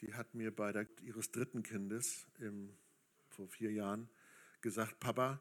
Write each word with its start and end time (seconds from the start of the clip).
die 0.00 0.14
hat 0.14 0.34
mir 0.34 0.54
bei 0.54 0.72
der, 0.72 0.86
ihres 1.02 1.30
dritten 1.30 1.62
Kindes 1.62 2.26
im, 2.38 2.76
vor 3.28 3.48
vier 3.48 3.72
Jahren 3.72 4.08
gesagt, 4.60 5.00
Papa, 5.00 5.40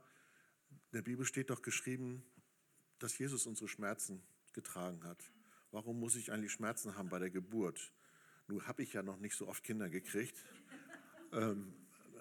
in 0.69 0.79
der 0.93 1.01
Bibel 1.01 1.25
steht 1.25 1.49
doch 1.49 1.61
geschrieben, 1.61 2.23
dass 2.99 3.17
Jesus 3.17 3.45
unsere 3.45 3.67
Schmerzen 3.67 4.21
getragen 4.53 5.03
hat. 5.03 5.31
Warum 5.71 5.99
muss 5.99 6.15
ich 6.15 6.31
eigentlich 6.31 6.53
Schmerzen 6.53 6.95
haben 6.95 7.09
bei 7.09 7.19
der 7.19 7.29
Geburt? 7.29 7.91
Nun 8.47 8.65
habe 8.67 8.83
ich 8.83 8.93
ja 8.93 9.03
noch 9.03 9.17
nicht 9.17 9.35
so 9.35 9.47
oft 9.47 9.63
Kinder 9.63 9.89
gekriegt. 9.89 10.37
Ähm, 11.31 11.73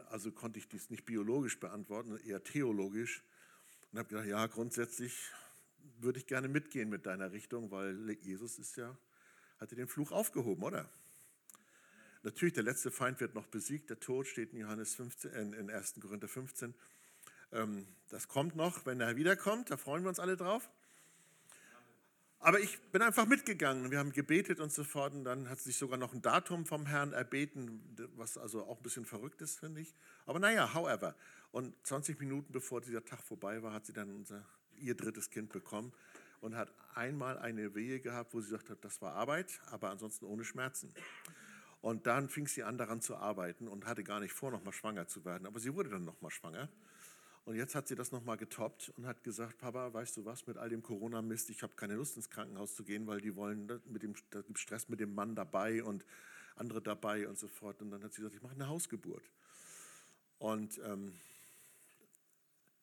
also 0.09 0.33
konnte 0.33 0.59
ich 0.59 0.67
dies 0.67 0.91
nicht 0.91 1.05
biologisch 1.05 1.61
beantworten, 1.61 2.17
eher 2.25 2.43
theologisch. 2.43 3.23
Und 3.93 3.99
habe 3.99 4.09
gedacht, 4.09 4.27
ja, 4.27 4.45
grundsätzlich 4.47 5.31
würde 5.99 6.19
ich 6.19 6.27
gerne 6.27 6.49
mitgehen 6.49 6.89
mit 6.89 7.07
deiner 7.07 7.31
Richtung, 7.31 7.71
weil 7.71 8.11
Jesus 8.23 8.59
ist 8.59 8.77
ja, 8.77 8.99
hatte 9.59 9.77
den 9.77 9.87
Fluch 9.87 10.11
aufgehoben, 10.11 10.65
oder? 10.65 10.91
Natürlich, 12.25 12.55
der 12.55 12.63
letzte 12.63 12.91
Feind 12.91 13.21
wird 13.21 13.35
noch 13.35 13.47
besiegt. 13.47 13.91
Der 13.91 14.01
Tod 14.01 14.27
steht 14.27 14.55
in 14.55 14.61
Johannes 14.61 14.95
15, 14.95 15.53
in 15.53 15.71
1. 15.71 15.97
Korinther 16.01 16.27
15. 16.27 16.75
Ähm, 17.53 17.87
das 18.09 18.29
kommt 18.29 18.57
noch, 18.57 18.87
wenn 18.87 18.99
er 19.03 19.17
wiederkommt. 19.17 19.71
Da 19.71 19.77
freuen 19.77 20.05
wir 20.05 20.09
uns 20.09 20.19
alle 20.19 20.35
drauf. 20.35 20.71
Aber 22.39 22.61
ich 22.61 22.81
bin 22.93 23.03
einfach 23.03 23.27
mitgegangen. 23.27 23.91
Wir 23.91 23.99
haben 23.99 24.13
gebetet 24.13 24.59
und 24.59 24.73
so 24.73 24.85
fort. 24.85 25.13
Und 25.13 25.25
dann 25.25 25.51
hat 25.51 25.61
sich 25.61 25.77
sogar 25.77 25.99
noch 25.99 26.15
ein 26.15 26.23
Datum 26.23 26.65
vom 26.65 26.87
Herrn 26.87 27.13
erbeten, 27.13 27.83
was 28.17 28.39
also 28.39 28.65
auch 28.65 28.79
ein 28.79 28.83
bisschen 28.83 29.05
verrückt 29.05 29.43
ist, 29.43 29.61
finde 29.61 29.83
ich. 29.83 29.95
Aber 30.25 30.39
naja, 30.39 30.73
however. 30.73 31.15
Und 31.53 31.75
20 31.87 32.19
Minuten 32.21 32.53
bevor 32.53 32.81
dieser 32.81 33.05
Tag 33.05 33.23
vorbei 33.23 33.63
war, 33.63 33.75
hat 33.75 33.85
sie 33.85 33.93
dann 33.93 34.11
unser, 34.17 34.47
ihr 34.79 34.95
drittes 34.95 35.29
Kind 35.29 35.53
bekommen 35.53 35.93
und 36.41 36.57
hat 36.57 36.73
einmal 36.95 37.39
eine 37.39 37.75
Wehe 37.75 38.01
gehabt, 38.01 38.33
wo 38.33 38.41
sie 38.41 38.47
gesagt 38.47 38.71
hat, 38.71 38.83
das 38.83 39.03
war 39.03 39.13
Arbeit, 39.13 39.61
aber 39.71 39.91
ansonsten 39.91 40.25
ohne 40.25 40.45
Schmerzen. 40.45 40.93
Und 41.85 42.07
dann 42.07 42.31
fing 42.31 42.47
sie 42.47 42.63
an, 42.63 42.79
daran 42.79 43.03
zu 43.03 43.15
arbeiten 43.15 43.69
und 43.69 43.85
hatte 43.85 44.05
gar 44.05 44.19
nicht 44.19 44.33
vor, 44.33 44.51
nochmal 44.51 44.73
schwanger 44.73 45.07
zu 45.07 45.27
werden. 45.27 45.47
Aber 45.47 45.61
sie 45.61 45.75
wurde 45.75 45.91
dann 45.91 46.03
nochmal 46.03 46.31
schwanger. 46.31 46.71
Und 47.45 47.57
jetzt 47.57 47.75
hat 47.75 47.89
sie 47.89 47.95
das 47.95 48.11
nochmal 48.11 48.39
getoppt 48.39 48.91
und 48.97 49.07
hat 49.07 49.23
gesagt, 49.23 49.59
Papa, 49.59 49.93
weißt 49.93 50.17
du 50.17 50.25
was, 50.25 50.47
mit 50.47 50.57
all 50.57 50.71
dem 50.71 50.83
Corona-Mist, 50.83 51.51
ich 51.51 51.63
habe 51.63 51.75
keine 51.75 51.97
Lust 51.97 52.17
ins 52.17 52.31
Krankenhaus 52.31 52.75
zu 52.75 52.85
gehen, 52.85 53.07
weil 53.07 53.21
die 53.21 53.37
wollen, 53.37 53.67
ne, 53.67 53.83
mit 53.85 54.03
dem, 54.03 54.15
da 54.31 54.41
gibt 54.41 54.59
Stress 54.59 54.89
mit 54.89 54.99
dem 54.99 55.15
Mann 55.15 55.35
dabei 55.35 55.85
und 55.85 56.07
andere 56.57 56.81
dabei 56.81 57.29
und 57.29 57.39
so 57.39 57.49
fort. 57.49 57.83
Und 57.83 57.91
dann 57.91 58.03
hat 58.03 58.15
sie 58.15 58.23
gesagt, 58.23 58.35
ich 58.35 58.43
mache 58.43 58.55
eine 58.55 58.69
Hausgeburt. 58.69 59.31
Und 60.39 60.81
ähm, 60.87 61.13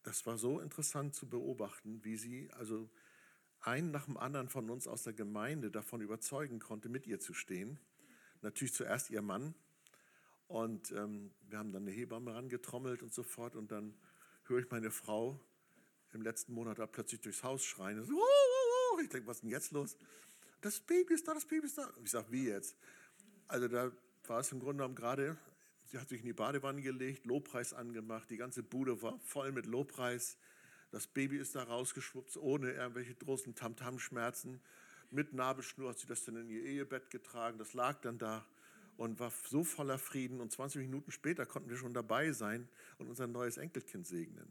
das 0.04 0.28
war 0.28 0.38
so 0.38 0.60
interessant 0.60 1.16
zu 1.16 1.28
beobachten, 1.28 2.06
wie 2.06 2.18
sie 2.18 2.52
also 2.52 2.88
einen 3.62 3.90
nach 3.90 4.06
dem 4.06 4.18
anderen 4.18 4.48
von 4.48 4.70
uns 4.70 4.88
aus 4.88 5.02
der 5.02 5.14
Gemeinde 5.14 5.72
davon 5.72 6.02
überzeugen 6.02 6.60
konnte, 6.60 6.88
mit 6.88 7.08
ihr 7.08 7.20
zu 7.20 7.34
stehen. 7.34 7.80
Natürlich 8.42 8.74
zuerst 8.74 9.10
ihr 9.10 9.22
Mann. 9.22 9.54
Und 10.48 10.92
ähm, 10.92 11.32
wir 11.48 11.60
haben 11.60 11.72
dann 11.72 11.84
eine 11.84 11.92
Hebamme 11.92 12.34
rangetrommelt 12.34 13.04
und 13.04 13.14
so 13.14 13.24
fort. 13.24 13.56
Und 13.56 13.72
dann 13.72 13.94
höre 14.46 14.60
ich 14.60 14.70
meine 14.70 14.92
Frau 14.92 15.40
im 16.14 16.22
letzten 16.22 16.54
Monat 16.54 16.80
da 16.80 16.88
plötzlich 16.88 17.22
durchs 17.22 17.44
Haus 17.44 17.64
schreien. 17.64 18.04
So, 18.04 18.14
uh, 18.14 18.18
uh, 18.18 19.00
ich 19.02 19.10
denke, 19.10 19.28
was 19.28 19.38
ist 19.38 19.44
denn 19.44 19.50
jetzt 19.50 19.72
los? 19.72 19.98
Das 20.62 20.80
Baby 20.80 21.14
ist 21.14 21.28
da, 21.28 21.34
das 21.34 21.46
Baby 21.46 21.66
ist 21.66 21.78
da. 21.78 21.90
Ich 22.04 22.12
sage, 22.12 22.28
wie 22.32 22.48
jetzt? 22.48 22.76
Also 23.48 23.68
da 23.68 23.92
war 24.28 24.40
es 24.40 24.52
im 24.52 24.60
Grunde 24.60 24.78
genommen 24.78 24.96
gerade, 24.96 25.38
sie 25.88 25.98
hat 25.98 26.10
sich 26.10 26.20
in 26.20 26.28
die 26.28 26.34
Badewanne 26.34 26.82
gelegt, 26.82 27.26
Lobpreis 27.26 27.74
angemacht, 27.74 28.30
die 28.30 28.38
ganze 28.38 28.64
Bude 28.64 29.02
war 29.02 29.20
voll 29.20 29.52
mit 29.52 29.66
Lobpreis. 29.66 30.38
Das 30.92 31.08
Baby 31.08 31.38
ist 31.38 31.56
da 31.56 31.64
rausgeschwuppt, 31.64 32.36
ohne 32.38 32.72
irgendwelche 32.72 33.16
großen 33.16 33.56
Tamtam-Schmerzen. 33.56 34.62
Mit 35.12 35.34
Nabelschnur 35.34 35.90
hat 35.90 36.00
sie 36.00 36.08
das 36.08 36.24
dann 36.24 36.38
in 36.38 36.50
ihr 36.50 36.64
Ehebett 36.64 37.10
getragen. 37.10 37.58
Das 37.58 37.74
lag 37.74 38.00
dann 38.02 38.18
da 38.18 38.46
und 38.96 39.20
war 39.20 39.32
so 39.50 39.64
voller 39.64 40.00
Frieden. 40.00 40.40
Und 40.40 40.52
20 40.52 40.82
Minuten 40.82 41.12
später 41.12 41.46
konnten 41.46 41.70
wir 41.70 41.78
schon 41.78 41.94
dabei 41.94 42.32
sein 42.32 42.70
und 42.98 43.08
unser 43.08 43.28
neues 43.28 43.58
Enkelkind 43.58 44.08
segnen. 44.08 44.50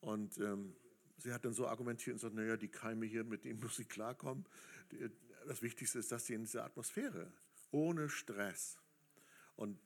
Und 0.00 0.38
ähm, 0.38 0.74
sie 1.18 1.32
hat 1.32 1.44
dann 1.44 1.52
so 1.52 1.68
argumentiert 1.68 2.14
und 2.14 2.20
gesagt, 2.20 2.34
naja, 2.34 2.56
die 2.56 2.68
Keime 2.68 3.06
hier, 3.06 3.22
mit 3.22 3.44
denen 3.44 3.60
muss 3.60 3.76
sie 3.76 3.84
klarkommen. 3.84 4.44
Das 5.46 5.62
Wichtigste 5.62 6.00
ist, 6.00 6.10
dass 6.10 6.26
sie 6.26 6.34
in 6.34 6.42
dieser 6.42 6.64
Atmosphäre, 6.64 7.32
ohne 7.70 8.08
Stress. 8.08 8.78
Und 9.54 9.78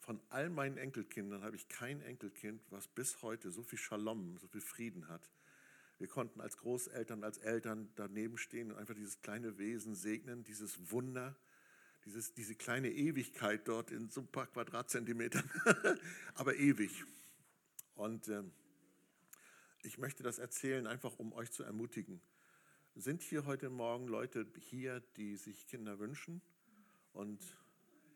von 0.00 0.20
all 0.30 0.50
meinen 0.50 0.76
Enkelkindern 0.76 1.44
habe 1.44 1.56
ich 1.56 1.68
kein 1.68 2.02
Enkelkind, 2.02 2.60
was 2.70 2.88
bis 2.88 3.22
heute 3.22 3.50
so 3.50 3.62
viel 3.62 3.78
Shalom, 3.78 4.36
so 4.38 4.48
viel 4.48 4.60
Frieden 4.60 5.08
hat. 5.08 5.30
Wir 5.98 6.08
konnten 6.08 6.40
als 6.40 6.56
Großeltern, 6.56 7.24
als 7.24 7.38
Eltern 7.38 7.90
daneben 7.94 8.36
stehen 8.36 8.72
und 8.72 8.78
einfach 8.78 8.94
dieses 8.94 9.22
kleine 9.22 9.58
Wesen 9.58 9.94
segnen, 9.94 10.44
dieses 10.44 10.90
Wunder 10.90 11.36
dieses, 12.04 12.34
diese 12.34 12.54
kleine 12.54 12.90
Ewigkeit 12.90 13.66
dort 13.66 13.90
in 13.90 14.10
so 14.10 14.20
ein 14.20 14.26
paar 14.26 14.46
Quadratzentimetern, 14.46 15.48
aber 16.34 16.56
ewig. 16.56 17.04
Und 17.94 18.28
äh, 18.28 18.42
ich 19.82 19.98
möchte 19.98 20.22
das 20.22 20.38
erzählen, 20.38 20.86
einfach 20.86 21.18
um 21.18 21.32
euch 21.32 21.50
zu 21.50 21.62
ermutigen. 21.62 22.20
Sind 22.94 23.22
hier 23.22 23.44
heute 23.46 23.70
Morgen 23.70 24.06
Leute 24.06 24.46
hier, 24.60 25.00
die 25.16 25.36
sich 25.36 25.66
Kinder 25.66 25.98
wünschen? 25.98 26.42
Und 27.12 27.42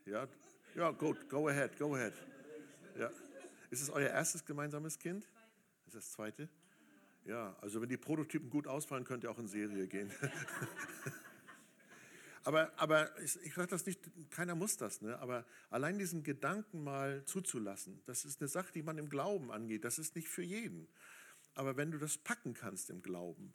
ja, 0.05 0.27
ja, 0.75 0.91
gut, 0.91 1.27
go 1.29 1.47
ahead, 1.47 1.77
go 1.77 1.95
ahead. 1.95 2.13
Ja. 2.97 3.11
Ist 3.69 3.81
es 3.81 3.89
euer 3.89 4.09
erstes 4.09 4.45
gemeinsames 4.45 4.97
Kind? 4.97 5.27
Ist 5.85 5.95
das 5.95 6.11
zweite? 6.11 6.47
Ja, 7.25 7.55
also 7.61 7.81
wenn 7.81 7.89
die 7.89 7.97
Prototypen 7.97 8.49
gut 8.49 8.67
ausfallen, 8.67 9.03
könnt 9.03 9.23
ihr 9.23 9.31
auch 9.31 9.39
in 9.39 9.47
Serie 9.47 9.87
gehen. 9.87 10.11
Aber, 12.43 12.71
aber 12.77 13.19
ich, 13.19 13.37
ich 13.43 13.53
sage 13.53 13.67
das 13.67 13.85
nicht, 13.85 13.99
keiner 14.31 14.55
muss 14.55 14.77
das, 14.77 15.01
ne? 15.01 15.19
aber 15.19 15.45
allein 15.69 15.99
diesen 15.99 16.23
Gedanken 16.23 16.83
mal 16.83 17.23
zuzulassen, 17.25 18.01
das 18.05 18.25
ist 18.25 18.41
eine 18.41 18.47
Sache, 18.47 18.71
die 18.73 18.81
man 18.81 18.97
im 18.97 19.09
Glauben 19.09 19.51
angeht, 19.51 19.83
das 19.83 19.99
ist 19.99 20.15
nicht 20.15 20.29
für 20.29 20.41
jeden. 20.41 20.87
Aber 21.53 21.75
wenn 21.75 21.91
du 21.91 21.97
das 21.97 22.17
packen 22.17 22.53
kannst 22.53 22.89
im 22.89 23.01
Glauben, 23.01 23.53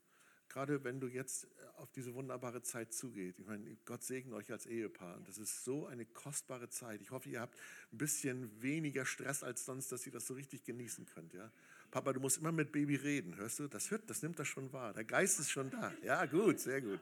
gerade 0.49 0.85
wenn 0.85 1.01
du 1.01 1.09
jetzt 1.09 1.49
auf 1.77 1.91
diese 1.91 2.15
wunderbare 2.15 2.63
Zeit 2.63 2.93
zugeht, 2.93 3.39
ich 3.39 3.47
meine, 3.47 3.77
Gott 3.85 4.05
segne 4.05 4.35
euch 4.37 4.53
als 4.53 4.67
Ehepaar, 4.67 5.19
das 5.27 5.39
ist 5.39 5.65
so 5.65 5.87
eine 5.87 6.05
kostbare 6.05 6.69
Zeit. 6.69 7.01
Ich 7.01 7.11
hoffe, 7.11 7.29
ihr 7.31 7.41
habt 7.41 7.59
ein 7.93 7.99
bisschen 7.99 8.63
weniger 8.63 9.07
Stress 9.07 9.43
als 9.43 9.65
sonst, 9.65 9.91
dass 9.91 10.07
ihr 10.07 10.13
das 10.13 10.27
so 10.27 10.35
richtig 10.35 10.65
genießen 10.65 11.07
könnt. 11.07 11.33
Ja? 11.33 11.51
Papa, 11.95 12.13
du 12.13 12.19
musst 12.19 12.39
immer 12.39 12.51
mit 12.51 12.73
Baby 12.73 12.97
reden, 12.97 13.37
hörst 13.37 13.61
du? 13.61 13.69
Das 13.69 13.89
hört, 13.89 14.11
das 14.11 14.21
nimmt 14.21 14.37
das 14.37 14.49
schon 14.49 14.73
wahr. 14.73 14.93
Der 14.93 15.05
Geist 15.05 15.39
ist 15.39 15.53
schon 15.53 15.71
da. 15.71 15.93
Ja, 16.03 16.27
gut, 16.27 16.59
sehr 16.59 16.83
gut. 16.83 16.99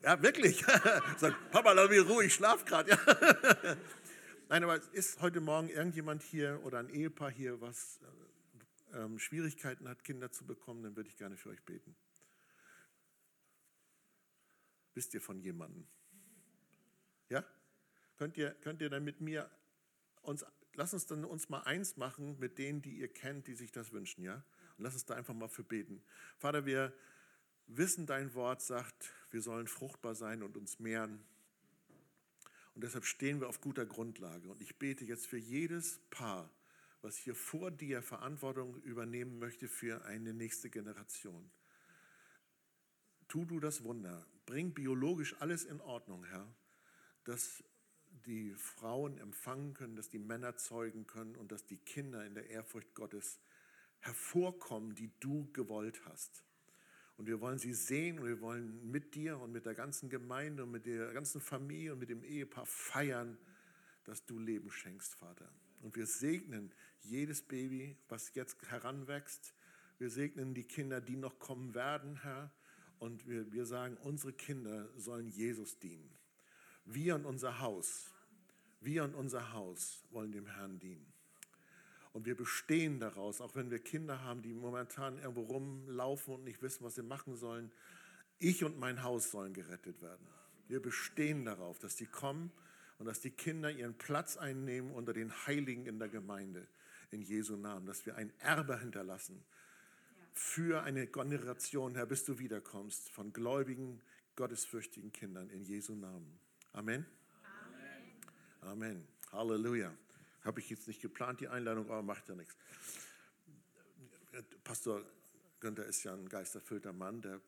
Ja, 0.00 0.22
wirklich. 0.22 0.64
Sagt, 1.18 1.50
Papa, 1.50 1.72
lass 1.72 1.90
mich 1.90 2.08
ruhig, 2.08 2.28
ich 2.28 2.34
schlaf 2.34 2.64
gerade. 2.64 2.92
Ja. 3.64 3.76
Nein, 4.48 4.62
aber 4.62 4.80
ist 4.92 5.20
heute 5.20 5.40
Morgen 5.40 5.68
irgendjemand 5.70 6.22
hier 6.22 6.60
oder 6.62 6.78
ein 6.78 6.88
Ehepaar 6.88 7.32
hier, 7.32 7.60
was 7.60 7.98
äh, 8.92 8.98
ähm, 8.98 9.18
Schwierigkeiten 9.18 9.88
hat, 9.88 10.04
Kinder 10.04 10.30
zu 10.30 10.46
bekommen, 10.46 10.84
dann 10.84 10.94
würde 10.94 11.08
ich 11.08 11.16
gerne 11.16 11.36
für 11.36 11.48
euch 11.48 11.64
beten. 11.64 11.96
Wisst 14.94 15.14
ihr 15.14 15.20
von 15.20 15.40
jemandem? 15.40 15.84
Ja? 17.28 17.44
Könnt 18.18 18.36
ihr, 18.36 18.52
könnt 18.60 18.80
ihr 18.82 18.88
dann 18.88 19.02
mit 19.02 19.20
mir 19.20 19.50
uns, 20.22 20.44
lass 20.76 20.94
uns 20.94 21.06
dann 21.06 21.24
uns 21.24 21.48
mal 21.48 21.62
eins 21.62 21.96
machen 21.96 22.38
mit 22.38 22.58
denen, 22.58 22.82
die 22.82 22.98
ihr 22.98 23.08
kennt, 23.08 23.46
die 23.46 23.54
sich 23.54 23.72
das 23.72 23.92
wünschen, 23.92 24.22
ja? 24.22 24.44
Und 24.76 24.84
lass 24.84 24.94
uns 24.94 25.06
da 25.06 25.14
einfach 25.14 25.34
mal 25.34 25.48
für 25.48 25.64
beten. 25.64 26.02
Vater, 26.38 26.66
wir 26.66 26.92
wissen, 27.66 28.06
dein 28.06 28.34
Wort 28.34 28.62
sagt, 28.62 29.12
wir 29.30 29.40
sollen 29.40 29.66
fruchtbar 29.66 30.14
sein 30.14 30.42
und 30.42 30.56
uns 30.56 30.78
mehren. 30.78 31.24
Und 32.74 32.84
deshalb 32.84 33.06
stehen 33.06 33.40
wir 33.40 33.48
auf 33.48 33.60
guter 33.60 33.86
Grundlage. 33.86 34.48
Und 34.50 34.60
ich 34.60 34.76
bete 34.76 35.04
jetzt 35.04 35.26
für 35.26 35.38
jedes 35.38 35.98
Paar, 36.10 36.50
was 37.00 37.16
hier 37.16 37.34
vor 37.34 37.70
dir 37.70 38.02
Verantwortung 38.02 38.76
übernehmen 38.82 39.38
möchte 39.38 39.68
für 39.68 40.04
eine 40.04 40.34
nächste 40.34 40.68
Generation. 40.68 41.50
Tu 43.28 43.44
du 43.46 43.60
das 43.60 43.82
Wunder. 43.82 44.26
Bring 44.44 44.74
biologisch 44.74 45.34
alles 45.40 45.64
in 45.64 45.80
Ordnung, 45.80 46.24
Herr, 46.24 46.46
dass 47.24 47.64
die 48.26 48.52
Frauen 48.54 49.18
empfangen 49.18 49.74
können, 49.74 49.96
dass 49.96 50.08
die 50.08 50.18
Männer 50.18 50.56
zeugen 50.56 51.06
können 51.06 51.36
und 51.36 51.52
dass 51.52 51.64
die 51.64 51.78
Kinder 51.78 52.24
in 52.24 52.34
der 52.34 52.50
Ehrfurcht 52.50 52.94
Gottes 52.94 53.38
hervorkommen, 54.00 54.94
die 54.94 55.10
du 55.20 55.50
gewollt 55.52 56.04
hast. 56.06 56.42
Und 57.16 57.26
wir 57.26 57.40
wollen 57.40 57.58
sie 57.58 57.72
sehen 57.72 58.18
und 58.18 58.26
wir 58.26 58.40
wollen 58.40 58.90
mit 58.90 59.14
dir 59.14 59.38
und 59.38 59.52
mit 59.52 59.64
der 59.64 59.74
ganzen 59.74 60.10
Gemeinde 60.10 60.64
und 60.64 60.70
mit 60.70 60.86
der 60.86 61.12
ganzen 61.12 61.40
Familie 61.40 61.92
und 61.94 61.98
mit 61.98 62.10
dem 62.10 62.22
Ehepaar 62.22 62.66
feiern, 62.66 63.38
dass 64.04 64.24
du 64.26 64.38
Leben 64.38 64.70
schenkst, 64.70 65.14
Vater. 65.14 65.50
Und 65.80 65.96
wir 65.96 66.06
segnen 66.06 66.72
jedes 67.00 67.42
Baby, 67.42 67.96
was 68.08 68.34
jetzt 68.34 68.62
heranwächst. 68.70 69.54
Wir 69.98 70.10
segnen 70.10 70.54
die 70.54 70.64
Kinder, 70.64 71.00
die 71.00 71.16
noch 71.16 71.38
kommen 71.38 71.74
werden, 71.74 72.22
Herr. 72.22 72.52
Und 72.98 73.26
wir, 73.26 73.50
wir 73.52 73.66
sagen, 73.66 73.96
unsere 73.98 74.32
Kinder 74.32 74.88
sollen 74.96 75.28
Jesus 75.28 75.78
dienen. 75.78 76.10
Wir 76.84 77.14
und 77.14 77.24
unser 77.24 77.60
Haus, 77.60 78.12
wir 78.80 79.04
und 79.04 79.14
unser 79.14 79.52
Haus 79.52 80.04
wollen 80.10 80.32
dem 80.32 80.46
Herrn 80.46 80.78
dienen. 80.78 81.12
Und 82.12 82.24
wir 82.24 82.36
bestehen 82.36 82.98
daraus, 82.98 83.40
auch 83.40 83.54
wenn 83.54 83.70
wir 83.70 83.78
Kinder 83.78 84.22
haben, 84.22 84.40
die 84.42 84.54
momentan 84.54 85.18
irgendwo 85.18 85.42
rumlaufen 85.42 86.34
und 86.34 86.44
nicht 86.44 86.62
wissen, 86.62 86.84
was 86.84 86.94
sie 86.94 87.02
machen 87.02 87.36
sollen. 87.36 87.70
Ich 88.38 88.64
und 88.64 88.78
mein 88.78 89.02
Haus 89.02 89.30
sollen 89.30 89.52
gerettet 89.52 90.00
werden. 90.00 90.26
Wir 90.68 90.80
bestehen 90.80 91.44
darauf, 91.44 91.78
dass 91.78 91.96
die 91.96 92.06
kommen 92.06 92.50
und 92.98 93.06
dass 93.06 93.20
die 93.20 93.30
Kinder 93.30 93.70
ihren 93.70 93.98
Platz 93.98 94.36
einnehmen 94.36 94.92
unter 94.92 95.12
den 95.12 95.30
Heiligen 95.46 95.86
in 95.86 95.98
der 95.98 96.08
Gemeinde. 96.08 96.66
In 97.10 97.22
Jesu 97.22 97.56
Namen, 97.56 97.86
dass 97.86 98.06
wir 98.06 98.16
ein 98.16 98.32
Erbe 98.40 98.80
hinterlassen 98.80 99.44
für 100.32 100.82
eine 100.82 101.06
Generation, 101.06 101.94
Herr, 101.94 102.06
bis 102.06 102.24
du 102.24 102.38
wiederkommst, 102.38 103.10
von 103.10 103.32
gläubigen, 103.32 104.02
gottesfürchtigen 104.36 105.10
Kindern 105.12 105.48
in 105.50 105.62
Jesu 105.62 105.94
Namen. 105.94 106.38
Amen. 106.72 107.06
Amen. 108.66 108.90
Amen. 108.90 109.08
Halleluja. 109.30 109.94
Habe 110.42 110.60
ich 110.60 110.70
jetzt 110.70 110.88
nicht 110.88 111.00
geplant, 111.00 111.40
die 111.40 111.48
Einladung, 111.48 111.86
aber 111.86 112.02
macht 112.02 112.28
ja 112.28 112.34
nichts. 112.34 112.56
Pastor 114.64 115.04
Günther 115.60 115.86
ist 115.86 116.02
ja 116.02 116.12
ein 116.12 116.28
geisterfüllter 116.28 116.92
Mann, 116.92 117.22
der 117.22 117.40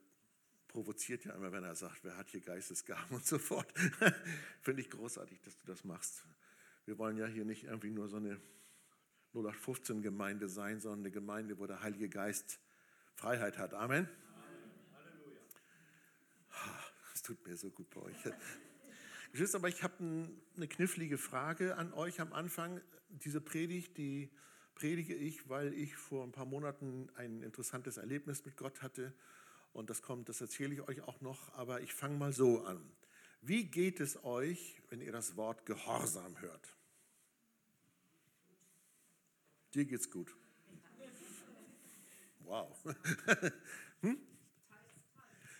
provoziert 0.68 1.24
ja 1.24 1.32
immer, 1.34 1.50
wenn 1.50 1.64
er 1.64 1.74
sagt, 1.74 2.04
wer 2.04 2.16
hat 2.16 2.28
hier 2.28 2.40
Geistesgaben 2.40 3.10
und 3.16 3.26
so 3.26 3.38
fort. 3.38 3.72
Finde 4.62 4.80
ich 4.80 4.90
großartig, 4.90 5.40
dass 5.40 5.56
du 5.58 5.66
das 5.66 5.84
machst. 5.84 6.24
Wir 6.84 6.98
wollen 6.98 7.16
ja 7.16 7.26
hier 7.26 7.44
nicht 7.44 7.64
irgendwie 7.64 7.90
nur 7.90 8.08
so 8.08 8.16
eine 8.16 8.40
0815 9.34 10.02
Gemeinde 10.02 10.48
sein, 10.48 10.80
sondern 10.80 11.00
eine 11.00 11.10
Gemeinde, 11.10 11.58
wo 11.58 11.66
der 11.66 11.82
Heilige 11.82 12.08
Geist 12.08 12.60
Freiheit 13.14 13.58
hat. 13.58 13.74
Amen. 13.74 14.08
Es 17.12 17.22
tut 17.22 17.44
mir 17.46 17.56
so 17.56 17.70
gut 17.70 17.90
bei 17.90 18.02
euch. 18.02 18.16
Geschwister, 19.38 19.58
aber 19.58 19.68
ich 19.68 19.84
habe 19.84 19.94
eine 20.56 20.66
knifflige 20.66 21.16
Frage 21.16 21.76
an 21.76 21.92
euch 21.92 22.20
am 22.20 22.32
Anfang. 22.32 22.80
Diese 23.08 23.40
Predigt, 23.40 23.96
die 23.96 24.32
predige 24.74 25.14
ich, 25.14 25.48
weil 25.48 25.72
ich 25.74 25.94
vor 25.94 26.24
ein 26.24 26.32
paar 26.32 26.44
Monaten 26.44 27.08
ein 27.14 27.44
interessantes 27.44 27.98
Erlebnis 27.98 28.44
mit 28.44 28.56
Gott 28.56 28.82
hatte 28.82 29.14
und 29.72 29.90
das 29.90 30.02
kommt, 30.02 30.28
das 30.28 30.40
erzähle 30.40 30.74
ich 30.74 30.80
euch 30.80 31.02
auch 31.02 31.20
noch, 31.20 31.54
aber 31.54 31.82
ich 31.82 31.94
fange 31.94 32.16
mal 32.16 32.32
so 32.32 32.64
an. 32.64 32.90
Wie 33.40 33.66
geht 33.66 34.00
es 34.00 34.24
euch, 34.24 34.82
wenn 34.88 35.00
ihr 35.00 35.12
das 35.12 35.36
Wort 35.36 35.64
Gehorsam 35.66 36.40
hört? 36.40 36.76
Dir 39.72 39.84
geht's 39.84 40.10
gut. 40.10 40.34
Wow. 42.40 42.76
hm? 44.00 44.18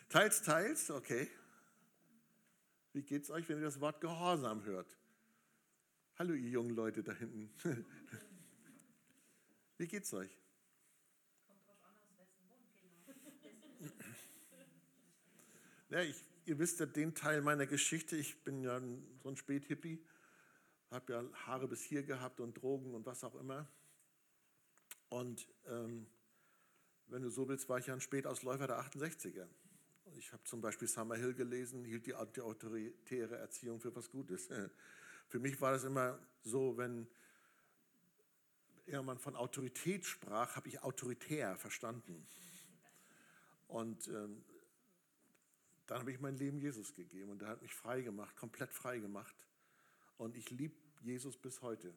Teils, 0.08 0.42
teils, 0.42 0.90
okay. 0.90 1.28
Wie 2.92 3.02
geht's 3.02 3.30
euch, 3.30 3.48
wenn 3.48 3.58
ihr 3.58 3.64
das 3.64 3.80
Wort 3.80 4.00
Gehorsam 4.00 4.64
hört? 4.64 4.96
Hallo, 6.18 6.34
ihr 6.34 6.48
jungen 6.48 6.74
Leute 6.74 7.02
da 7.02 7.12
hinten. 7.12 7.50
Wie 9.76 9.86
geht's 9.86 10.12
euch? 10.12 10.36
Ja, 15.90 16.00
ich, 16.02 16.16
ihr 16.46 16.58
wisst 16.58 16.80
ja 16.80 16.86
den 16.86 17.14
Teil 17.14 17.42
meiner 17.42 17.66
Geschichte. 17.66 18.16
Ich 18.16 18.42
bin 18.42 18.62
ja 18.62 18.80
so 19.22 19.28
ein 19.28 19.36
Späthippie, 19.36 20.04
habe 20.90 21.12
ja 21.12 21.24
Haare 21.46 21.68
bis 21.68 21.82
hier 21.82 22.02
gehabt 22.02 22.40
und 22.40 22.54
Drogen 22.54 22.94
und 22.94 23.06
was 23.06 23.22
auch 23.22 23.36
immer. 23.36 23.68
Und 25.10 25.46
ähm, 25.66 26.06
wenn 27.06 27.22
du 27.22 27.30
so 27.30 27.48
willst, 27.48 27.68
war 27.68 27.78
ich 27.78 27.86
ja 27.86 27.94
ein 27.94 28.00
Spätausläufer 28.00 28.66
der 28.66 28.80
68er. 28.80 29.46
Ich 30.16 30.32
habe 30.32 30.42
zum 30.44 30.60
Beispiel 30.60 30.88
Summerhill 30.88 31.34
gelesen, 31.34 31.84
hielt 31.84 32.06
die 32.06 32.14
autoritäre 32.14 33.36
Erziehung 33.36 33.80
für 33.80 33.94
was 33.94 34.10
Gutes. 34.10 34.48
Für 35.28 35.38
mich 35.38 35.60
war 35.60 35.72
das 35.72 35.84
immer 35.84 36.18
so, 36.42 36.78
wenn 36.78 37.06
jemand 38.86 39.20
von 39.20 39.36
Autorität 39.36 40.06
sprach, 40.06 40.56
habe 40.56 40.68
ich 40.68 40.82
autoritär 40.82 41.54
verstanden. 41.56 42.26
Und 43.66 44.08
ähm, 44.08 44.42
dann 45.86 46.00
habe 46.00 46.12
ich 46.12 46.20
mein 46.20 46.36
Leben 46.36 46.58
Jesus 46.58 46.94
gegeben 46.94 47.30
und 47.30 47.42
er 47.42 47.48
hat 47.48 47.62
mich 47.62 47.74
frei 47.74 48.00
gemacht, 48.00 48.36
komplett 48.36 48.72
frei 48.72 48.98
gemacht. 48.98 49.34
Und 50.16 50.36
ich 50.36 50.50
liebe 50.50 50.74
Jesus 51.02 51.36
bis 51.36 51.60
heute. 51.62 51.94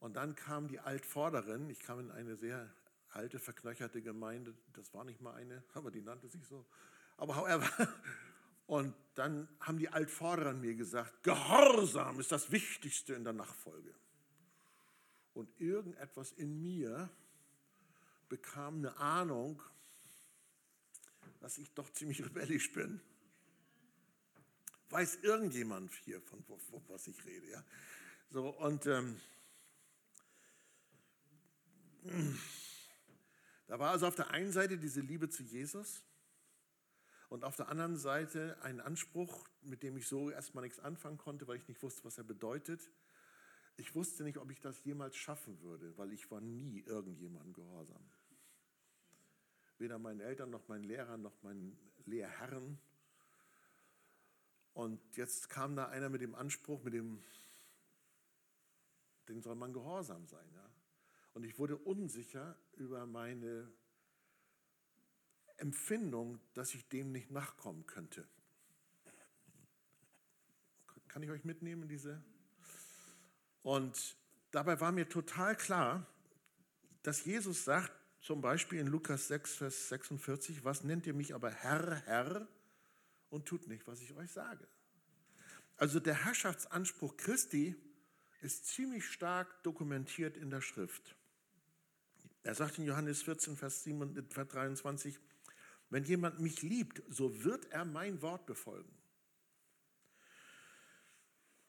Und 0.00 0.14
dann 0.14 0.34
kam 0.36 0.68
die 0.68 0.78
Altvorderin, 0.78 1.68
ich 1.70 1.80
kam 1.80 1.98
in 1.98 2.10
eine 2.10 2.36
sehr 2.36 2.72
alte, 3.18 3.38
verknöcherte 3.40 4.00
Gemeinde, 4.00 4.54
das 4.74 4.94
war 4.94 5.04
nicht 5.04 5.20
mal 5.20 5.34
eine, 5.34 5.62
aber 5.74 5.90
die 5.90 6.00
nannte 6.00 6.28
sich 6.28 6.46
so. 6.46 6.64
Aber 7.16 7.36
however, 7.36 7.68
und 8.66 8.94
dann 9.16 9.48
haben 9.60 9.78
die 9.78 9.88
Altvorderen 9.88 10.60
mir 10.60 10.76
gesagt, 10.76 11.24
Gehorsam 11.24 12.20
ist 12.20 12.30
das 12.30 12.52
Wichtigste 12.52 13.14
in 13.14 13.24
der 13.24 13.32
Nachfolge. 13.32 13.92
Und 15.34 15.48
irgendetwas 15.60 16.32
in 16.32 16.62
mir 16.62 17.10
bekam 18.28 18.78
eine 18.78 18.96
Ahnung, 18.96 19.62
dass 21.40 21.58
ich 21.58 21.72
doch 21.74 21.90
ziemlich 21.90 22.24
rebellisch 22.24 22.72
bin? 22.72 23.00
Weiß 24.90 25.16
irgendjemand 25.16 25.92
hier, 26.04 26.20
von 26.22 26.42
wo, 26.46 26.58
wo, 26.70 26.82
was 26.88 27.08
ich 27.08 27.24
rede? 27.24 27.50
Ja? 27.50 27.64
So, 28.30 28.48
und 28.48 28.86
ähm, 28.86 29.20
da 33.68 33.78
war 33.78 33.92
also 33.92 34.08
auf 34.08 34.16
der 34.16 34.30
einen 34.30 34.50
Seite 34.50 34.76
diese 34.76 35.00
Liebe 35.00 35.28
zu 35.28 35.44
Jesus 35.44 36.02
und 37.28 37.44
auf 37.44 37.54
der 37.54 37.68
anderen 37.68 37.96
Seite 37.96 38.58
ein 38.62 38.80
Anspruch, 38.80 39.48
mit 39.62 39.84
dem 39.84 39.96
ich 39.96 40.08
so 40.08 40.30
erstmal 40.30 40.64
nichts 40.64 40.80
anfangen 40.80 41.18
konnte, 41.18 41.46
weil 41.46 41.58
ich 41.58 41.68
nicht 41.68 41.82
wusste, 41.82 42.02
was 42.04 42.18
er 42.18 42.24
bedeutet. 42.24 42.90
Ich 43.76 43.94
wusste 43.94 44.24
nicht, 44.24 44.38
ob 44.38 44.50
ich 44.50 44.60
das 44.60 44.82
jemals 44.82 45.14
schaffen 45.14 45.60
würde, 45.60 45.96
weil 45.96 46.12
ich 46.12 46.28
war 46.32 46.40
nie 46.40 46.80
irgendjemandem 46.80 47.52
gehorsam 47.52 48.02
weder 49.78 49.98
meinen 49.98 50.20
Eltern 50.20 50.50
noch 50.50 50.66
meinen 50.68 50.84
Lehrern 50.84 51.22
noch 51.22 51.42
meinen 51.42 51.78
Lehrherren. 52.04 52.78
Und 54.74 55.16
jetzt 55.16 55.48
kam 55.48 55.76
da 55.76 55.86
einer 55.86 56.08
mit 56.08 56.20
dem 56.20 56.34
Anspruch, 56.34 56.82
mit 56.82 56.94
dem, 56.94 57.22
dem 59.28 59.40
soll 59.40 59.56
man 59.56 59.72
gehorsam 59.72 60.26
sein. 60.26 60.48
Ja? 60.54 60.70
Und 61.38 61.44
ich 61.44 61.56
wurde 61.56 61.76
unsicher 61.76 62.56
über 62.78 63.06
meine 63.06 63.72
Empfindung, 65.56 66.40
dass 66.54 66.74
ich 66.74 66.88
dem 66.88 67.12
nicht 67.12 67.30
nachkommen 67.30 67.86
könnte. 67.86 68.26
Kann 71.06 71.22
ich 71.22 71.30
euch 71.30 71.44
mitnehmen 71.44 71.86
diese? 71.86 72.20
Und 73.62 74.16
dabei 74.50 74.80
war 74.80 74.90
mir 74.90 75.08
total 75.08 75.54
klar, 75.54 76.04
dass 77.04 77.24
Jesus 77.24 77.64
sagt, 77.64 77.92
zum 78.20 78.40
Beispiel 78.40 78.80
in 78.80 78.88
Lukas 78.88 79.28
6, 79.28 79.54
Vers 79.58 79.88
46, 79.90 80.64
was 80.64 80.82
nennt 80.82 81.06
ihr 81.06 81.14
mich 81.14 81.36
aber 81.36 81.52
Herr, 81.52 82.02
Herr 82.04 82.48
und 83.30 83.46
tut 83.46 83.68
nicht, 83.68 83.86
was 83.86 84.02
ich 84.02 84.12
euch 84.14 84.32
sage. 84.32 84.66
Also 85.76 86.00
der 86.00 86.24
Herrschaftsanspruch 86.24 87.16
Christi 87.16 87.76
ist 88.40 88.66
ziemlich 88.66 89.06
stark 89.06 89.62
dokumentiert 89.62 90.36
in 90.36 90.50
der 90.50 90.62
Schrift. 90.62 91.14
Er 92.42 92.54
sagt 92.54 92.78
in 92.78 92.84
Johannes 92.84 93.22
14, 93.22 93.56
Vers 93.56 93.84
23, 93.84 95.18
wenn 95.90 96.04
jemand 96.04 96.40
mich 96.40 96.62
liebt, 96.62 97.02
so 97.08 97.44
wird 97.44 97.66
er 97.66 97.84
mein 97.84 98.22
Wort 98.22 98.46
befolgen. 98.46 98.92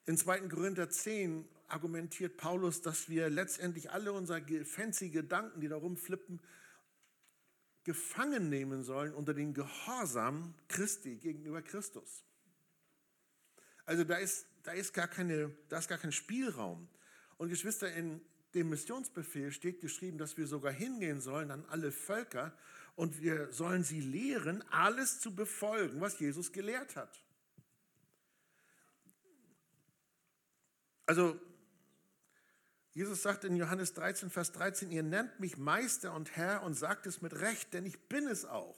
In 0.05 0.17
2. 0.17 0.47
Korinther 0.47 0.89
10 0.89 1.47
argumentiert 1.67 2.37
Paulus, 2.37 2.81
dass 2.81 3.09
wir 3.09 3.29
letztendlich 3.29 3.91
alle 3.91 4.11
unsere 4.11 4.65
fancy 4.65 5.09
Gedanken, 5.09 5.61
die 5.61 5.67
da 5.67 5.75
rumflippen, 5.75 6.41
gefangen 7.83 8.49
nehmen 8.49 8.83
sollen 8.83 9.13
unter 9.13 9.33
den 9.33 9.53
Gehorsam 9.53 10.53
Christi 10.67 11.15
gegenüber 11.17 11.61
Christus. 11.61 12.23
Also 13.85 14.03
da 14.03 14.17
ist, 14.17 14.45
da 14.63 14.71
ist, 14.73 14.93
gar, 14.93 15.07
keine, 15.07 15.55
da 15.69 15.79
ist 15.79 15.87
gar 15.87 15.97
kein 15.97 16.11
Spielraum. 16.11 16.87
Und 17.37 17.49
Geschwister, 17.49 17.91
in 17.93 18.21
dem 18.53 18.69
Missionsbefehl 18.69 19.51
steht 19.51 19.81
geschrieben, 19.81 20.17
dass 20.17 20.37
wir 20.37 20.47
sogar 20.47 20.71
hingehen 20.71 21.21
sollen 21.21 21.51
an 21.51 21.65
alle 21.69 21.91
Völker 21.91 22.53
und 22.95 23.21
wir 23.21 23.51
sollen 23.51 23.83
sie 23.83 24.01
lehren, 24.01 24.63
alles 24.71 25.19
zu 25.19 25.35
befolgen, 25.35 26.01
was 26.01 26.19
Jesus 26.19 26.51
gelehrt 26.51 26.95
hat. 26.95 27.21
Also 31.05 31.39
Jesus 32.91 33.21
sagt 33.21 33.43
in 33.43 33.55
Johannes 33.55 33.93
13, 33.93 34.29
Vers 34.29 34.51
13, 34.51 34.91
ihr 34.91 35.03
nennt 35.03 35.39
mich 35.39 35.57
Meister 35.57 36.13
und 36.13 36.35
Herr 36.35 36.63
und 36.63 36.73
sagt 36.73 37.07
es 37.07 37.21
mit 37.21 37.33
Recht, 37.33 37.73
denn 37.73 37.85
ich 37.85 37.99
bin 38.09 38.27
es 38.27 38.45
auch. 38.45 38.77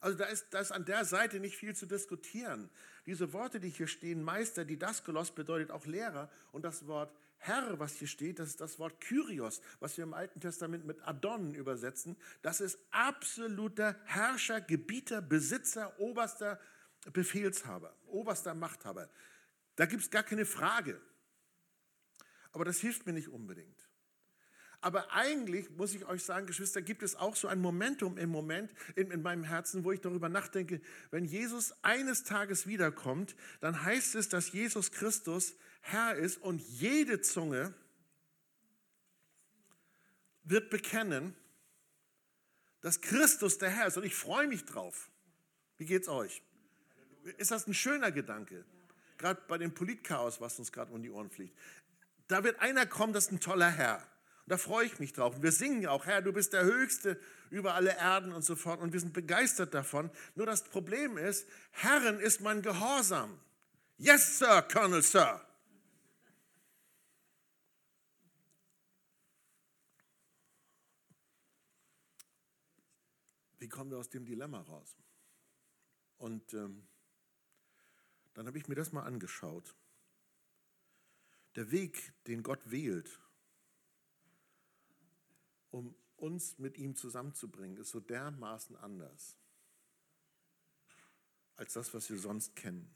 Also 0.00 0.18
da 0.18 0.24
ist, 0.26 0.48
da 0.50 0.60
ist 0.60 0.72
an 0.72 0.84
der 0.84 1.04
Seite 1.04 1.40
nicht 1.40 1.56
viel 1.56 1.74
zu 1.74 1.86
diskutieren. 1.86 2.70
Diese 3.06 3.32
Worte, 3.32 3.60
die 3.60 3.70
hier 3.70 3.86
stehen, 3.86 4.22
Meister, 4.22 4.64
Didaskolos, 4.64 5.30
bedeutet 5.32 5.70
auch 5.70 5.86
Lehrer. 5.86 6.30
Und 6.52 6.64
das 6.64 6.86
Wort 6.86 7.14
Herr, 7.38 7.78
was 7.78 7.94
hier 7.94 8.08
steht, 8.08 8.38
das 8.38 8.48
ist 8.48 8.60
das 8.60 8.78
Wort 8.78 9.00
Kyrios, 9.00 9.60
was 9.78 9.96
wir 9.96 10.04
im 10.04 10.14
Alten 10.14 10.40
Testament 10.40 10.84
mit 10.84 11.00
Adon 11.06 11.54
übersetzen. 11.54 12.16
Das 12.42 12.60
ist 12.60 12.78
absoluter 12.90 13.96
Herrscher, 14.04 14.60
Gebieter, 14.60 15.22
Besitzer, 15.22 15.98
oberster 16.00 16.60
Befehlshaber, 17.12 17.94
oberster 18.06 18.54
Machthaber. 18.54 19.08
Da 19.76 19.86
gibt 19.86 20.02
es 20.02 20.10
gar 20.10 20.22
keine 20.22 20.46
Frage. 20.46 21.00
Aber 22.52 22.64
das 22.64 22.78
hilft 22.78 23.06
mir 23.06 23.12
nicht 23.12 23.28
unbedingt. 23.28 23.86
Aber 24.80 25.12
eigentlich 25.12 25.70
muss 25.70 25.94
ich 25.94 26.06
euch 26.06 26.22
sagen, 26.22 26.46
Geschwister, 26.46 26.82
gibt 26.82 27.02
es 27.02 27.16
auch 27.16 27.34
so 27.34 27.48
ein 27.48 27.60
Momentum 27.60 28.18
im 28.18 28.30
Moment 28.30 28.72
in, 28.94 29.10
in 29.10 29.22
meinem 29.22 29.44
Herzen, 29.44 29.84
wo 29.84 29.92
ich 29.92 30.00
darüber 30.00 30.28
nachdenke, 30.28 30.80
wenn 31.10 31.24
Jesus 31.24 31.74
eines 31.82 32.24
Tages 32.24 32.66
wiederkommt, 32.66 33.36
dann 33.60 33.82
heißt 33.82 34.14
es, 34.14 34.28
dass 34.28 34.52
Jesus 34.52 34.92
Christus 34.92 35.56
Herr 35.88 36.16
ist 36.16 36.38
und 36.38 36.58
jede 36.58 37.20
Zunge 37.20 37.72
wird 40.42 40.68
bekennen, 40.68 41.32
dass 42.80 43.00
Christus 43.00 43.58
der 43.58 43.70
Herr 43.70 43.86
ist. 43.86 43.96
Und 43.96 44.04
ich 44.04 44.14
freue 44.14 44.48
mich 44.48 44.64
drauf. 44.64 45.10
Wie 45.76 45.84
geht's 45.84 46.08
euch? 46.08 46.42
Ist 47.38 47.52
das 47.52 47.68
ein 47.68 47.74
schöner 47.74 48.10
Gedanke? 48.10 48.64
Gerade 49.16 49.40
bei 49.46 49.58
dem 49.58 49.74
Politchaos, 49.74 50.40
was 50.40 50.58
uns 50.58 50.72
gerade 50.72 50.92
um 50.92 51.02
die 51.02 51.10
Ohren 51.10 51.30
fliegt. 51.30 51.56
Da 52.26 52.42
wird 52.42 52.58
einer 52.60 52.86
kommen, 52.86 53.12
das 53.12 53.26
ist 53.26 53.32
ein 53.32 53.40
toller 53.40 53.70
Herr. 53.70 53.98
Und 53.98 54.50
da 54.50 54.58
freue 54.58 54.86
ich 54.86 54.98
mich 54.98 55.12
drauf. 55.12 55.36
Und 55.36 55.44
wir 55.44 55.52
singen 55.52 55.86
auch, 55.86 56.06
Herr, 56.06 56.20
du 56.20 56.32
bist 56.32 56.52
der 56.52 56.64
Höchste 56.64 57.20
über 57.50 57.74
alle 57.74 57.96
Erden 57.96 58.32
und 58.32 58.42
so 58.42 58.56
fort. 58.56 58.80
Und 58.80 58.92
wir 58.92 58.98
sind 58.98 59.12
begeistert 59.12 59.72
davon. 59.72 60.10
Nur 60.34 60.46
das 60.46 60.64
Problem 60.64 61.16
ist, 61.16 61.46
Herren 61.70 62.18
ist 62.18 62.40
mein 62.40 62.60
Gehorsam. 62.60 63.38
Yes, 63.98 64.40
Sir, 64.40 64.62
Colonel, 64.62 65.02
Sir. 65.02 65.46
Wie 73.66 73.68
kommen 73.68 73.90
wir 73.90 73.98
aus 73.98 74.10
dem 74.10 74.24
Dilemma 74.24 74.60
raus? 74.60 74.96
Und 76.18 76.54
ähm, 76.54 76.86
dann 78.32 78.46
habe 78.46 78.58
ich 78.58 78.68
mir 78.68 78.76
das 78.76 78.92
mal 78.92 79.02
angeschaut. 79.02 79.74
Der 81.56 81.72
Weg, 81.72 82.12
den 82.28 82.44
Gott 82.44 82.60
wählt, 82.70 83.18
um 85.72 85.96
uns 86.14 86.60
mit 86.60 86.78
ihm 86.78 86.94
zusammenzubringen, 86.94 87.76
ist 87.78 87.90
so 87.90 87.98
dermaßen 87.98 88.76
anders 88.76 89.36
als 91.56 91.72
das, 91.72 91.92
was 91.92 92.08
wir 92.08 92.18
sonst 92.18 92.54
kennen. 92.54 92.94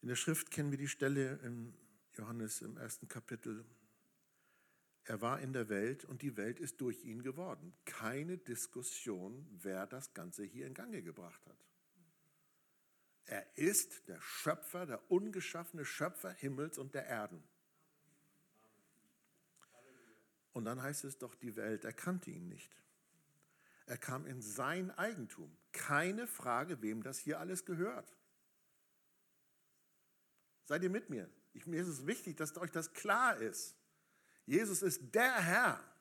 In 0.00 0.08
der 0.08 0.16
Schrift 0.16 0.50
kennen 0.50 0.70
wir 0.70 0.78
die 0.78 0.88
Stelle 0.88 1.34
in 1.42 1.74
Johannes 2.14 2.62
im 2.62 2.78
ersten 2.78 3.08
Kapitel. 3.08 3.66
Er 5.04 5.20
war 5.20 5.40
in 5.40 5.52
der 5.52 5.68
Welt 5.68 6.04
und 6.04 6.22
die 6.22 6.36
Welt 6.36 6.60
ist 6.60 6.80
durch 6.80 7.04
ihn 7.04 7.22
geworden. 7.22 7.72
Keine 7.84 8.38
Diskussion, 8.38 9.46
wer 9.62 9.86
das 9.86 10.14
Ganze 10.14 10.44
hier 10.44 10.66
in 10.66 10.74
Gange 10.74 11.02
gebracht 11.02 11.44
hat. 11.46 11.56
Er 13.24 13.56
ist 13.56 14.08
der 14.08 14.20
Schöpfer, 14.20 14.86
der 14.86 15.10
ungeschaffene 15.10 15.84
Schöpfer 15.84 16.30
Himmels 16.30 16.78
und 16.78 16.94
der 16.94 17.06
Erden. 17.06 17.42
Und 20.52 20.66
dann 20.66 20.82
heißt 20.82 21.04
es 21.04 21.18
doch, 21.18 21.34
die 21.34 21.56
Welt 21.56 21.84
erkannte 21.84 22.30
ihn 22.30 22.48
nicht. 22.48 22.70
Er 23.86 23.98
kam 23.98 24.26
in 24.26 24.40
sein 24.42 24.90
Eigentum. 24.92 25.56
Keine 25.72 26.26
Frage, 26.26 26.82
wem 26.82 27.02
das 27.02 27.18
hier 27.18 27.40
alles 27.40 27.64
gehört. 27.64 28.14
Seid 30.64 30.82
ihr 30.82 30.90
mit 30.90 31.10
mir? 31.10 31.28
Ich, 31.54 31.66
mir 31.66 31.80
ist 31.80 31.88
es 31.88 32.06
wichtig, 32.06 32.36
dass 32.36 32.56
euch 32.56 32.70
das 32.70 32.92
klar 32.92 33.36
ist. 33.36 33.76
Jesus 34.46 34.82
ist 34.82 35.14
der 35.14 35.40
Herr. 35.40 35.92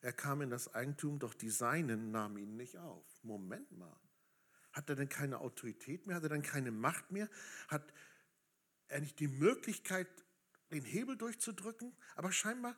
Er 0.00 0.12
kam 0.12 0.42
in 0.42 0.50
das 0.50 0.74
Eigentum, 0.74 1.18
doch 1.20 1.32
die 1.32 1.50
Seinen 1.50 2.10
nahmen 2.10 2.36
ihn 2.38 2.56
nicht 2.56 2.76
auf. 2.76 3.06
Moment 3.22 3.70
mal. 3.70 3.96
Hat 4.72 4.88
er 4.88 4.96
denn 4.96 5.08
keine 5.08 5.38
Autorität 5.38 6.06
mehr? 6.06 6.16
Hat 6.16 6.24
er 6.24 6.30
denn 6.30 6.42
keine 6.42 6.72
Macht 6.72 7.12
mehr? 7.12 7.28
Hat 7.68 7.92
er 8.88 9.00
nicht 9.00 9.20
die 9.20 9.28
Möglichkeit, 9.28 10.08
den 10.72 10.84
Hebel 10.84 11.16
durchzudrücken? 11.16 11.94
Aber 12.16 12.32
scheinbar 12.32 12.76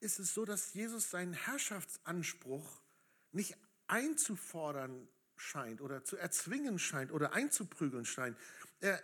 ist 0.00 0.18
es 0.18 0.34
so, 0.34 0.44
dass 0.44 0.74
Jesus 0.74 1.10
seinen 1.10 1.32
Herrschaftsanspruch 1.32 2.82
nicht 3.30 3.56
einzufordern 3.86 5.08
scheint 5.36 5.80
oder 5.80 6.04
zu 6.04 6.16
erzwingen 6.16 6.78
scheint 6.78 7.12
oder 7.12 7.32
einzuprügeln 7.32 8.04
scheint. 8.04 8.36
Er, 8.80 9.02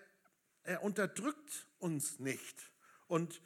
er 0.69 0.83
unterdrückt 0.83 1.67
uns 1.79 2.19
nicht. 2.19 2.71
Und 3.07 3.41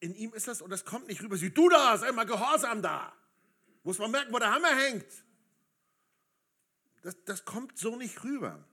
in 0.00 0.14
ihm 0.14 0.32
ist 0.32 0.48
das, 0.48 0.62
und 0.62 0.70
das 0.70 0.86
kommt 0.86 1.06
nicht 1.06 1.22
rüber, 1.22 1.38
wie 1.38 1.50
du 1.50 1.68
da, 1.68 1.98
sei 1.98 2.10
mal 2.12 2.24
gehorsam 2.24 2.80
da. 2.80 3.14
Muss 3.82 3.98
man 3.98 4.10
merken, 4.10 4.32
wo 4.32 4.38
der 4.38 4.52
Hammer 4.52 4.74
hängt. 4.74 5.06
Das, 7.02 7.14
das 7.24 7.44
kommt 7.44 7.78
so 7.78 7.96
nicht 7.96 8.24
rüber. 8.24 8.64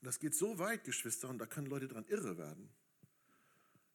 Das 0.00 0.18
geht 0.18 0.34
so 0.34 0.58
weit, 0.58 0.84
Geschwister, 0.84 1.28
und 1.28 1.38
da 1.38 1.44
können 1.44 1.66
Leute 1.66 1.86
dran 1.86 2.06
irre 2.06 2.38
werden, 2.38 2.70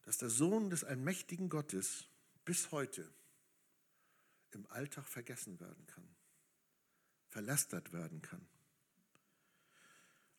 dass 0.04 0.20
der 0.20 0.30
Sohn 0.30 0.70
des 0.70 0.84
allmächtigen 0.84 1.50
Gottes 1.50 2.06
bis 2.46 2.72
heute 2.72 3.12
im 4.52 4.68
Alltag 4.68 5.08
vergessen 5.08 5.60
werden 5.60 5.88
kann, 5.88 6.08
verlästert 7.30 7.92
werden 7.92 8.22
kann, 8.22 8.46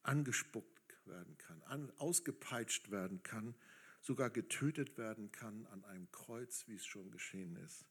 angespuckt 0.04 0.75
werden 1.06 1.36
kann, 1.38 1.62
an, 1.64 1.92
ausgepeitscht 1.98 2.90
werden 2.90 3.22
kann, 3.22 3.54
sogar 4.00 4.30
getötet 4.30 4.96
werden 4.98 5.32
kann 5.32 5.66
an 5.66 5.84
einem 5.84 6.10
Kreuz, 6.12 6.66
wie 6.68 6.76
es 6.76 6.86
schon 6.86 7.10
geschehen 7.10 7.56
ist. 7.56 7.84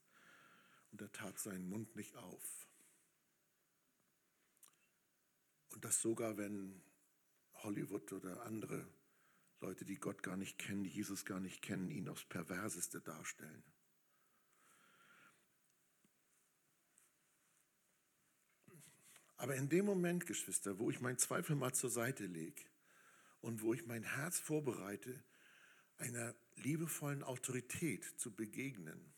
Und 0.92 1.02
er 1.02 1.12
tat 1.12 1.38
seinen 1.38 1.68
Mund 1.68 1.94
nicht 1.94 2.16
auf. 2.16 2.66
Und 5.70 5.84
das 5.84 6.00
sogar, 6.00 6.38
wenn 6.38 6.82
Hollywood 7.52 8.12
oder 8.12 8.42
andere 8.42 8.88
Leute, 9.60 9.84
die 9.84 9.96
Gott 9.96 10.22
gar 10.22 10.36
nicht 10.36 10.58
kennen, 10.58 10.84
die 10.84 10.90
Jesus 10.90 11.24
gar 11.24 11.40
nicht 11.40 11.60
kennen, 11.60 11.90
ihn 11.90 12.08
aufs 12.08 12.24
Perverseste 12.24 13.00
darstellen. 13.00 13.62
Aber 19.36 19.54
in 19.54 19.68
dem 19.68 19.84
Moment, 19.84 20.26
Geschwister, 20.26 20.78
wo 20.78 20.88
ich 20.90 21.00
meinen 21.00 21.18
Zweifel 21.18 21.56
mal 21.56 21.74
zur 21.74 21.90
Seite 21.90 22.24
lege 22.24 22.64
und 23.46 23.62
wo 23.62 23.72
ich 23.72 23.86
mein 23.86 24.02
Herz 24.02 24.40
vorbereite, 24.40 25.22
einer 25.98 26.34
liebevollen 26.56 27.22
Autorität 27.22 28.04
zu 28.18 28.34
begegnen, 28.34 29.14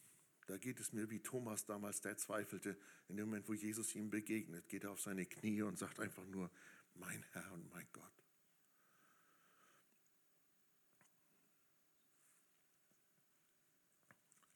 da 0.46 0.58
geht 0.58 0.80
es 0.80 0.92
mir 0.92 1.08
wie 1.08 1.20
Thomas 1.20 1.64
damals, 1.64 2.02
der 2.02 2.18
zweifelte, 2.18 2.76
in 3.08 3.16
dem 3.16 3.28
Moment, 3.28 3.48
wo 3.48 3.54
Jesus 3.54 3.94
ihm 3.94 4.10
begegnet, 4.10 4.68
geht 4.68 4.84
er 4.84 4.90
auf 4.90 5.00
seine 5.00 5.24
Knie 5.24 5.62
und 5.62 5.78
sagt 5.78 5.98
einfach 5.98 6.26
nur, 6.26 6.50
mein 6.94 7.24
Herr 7.32 7.52
und 7.52 7.70
mein 7.70 7.86
Gott. 7.90 8.12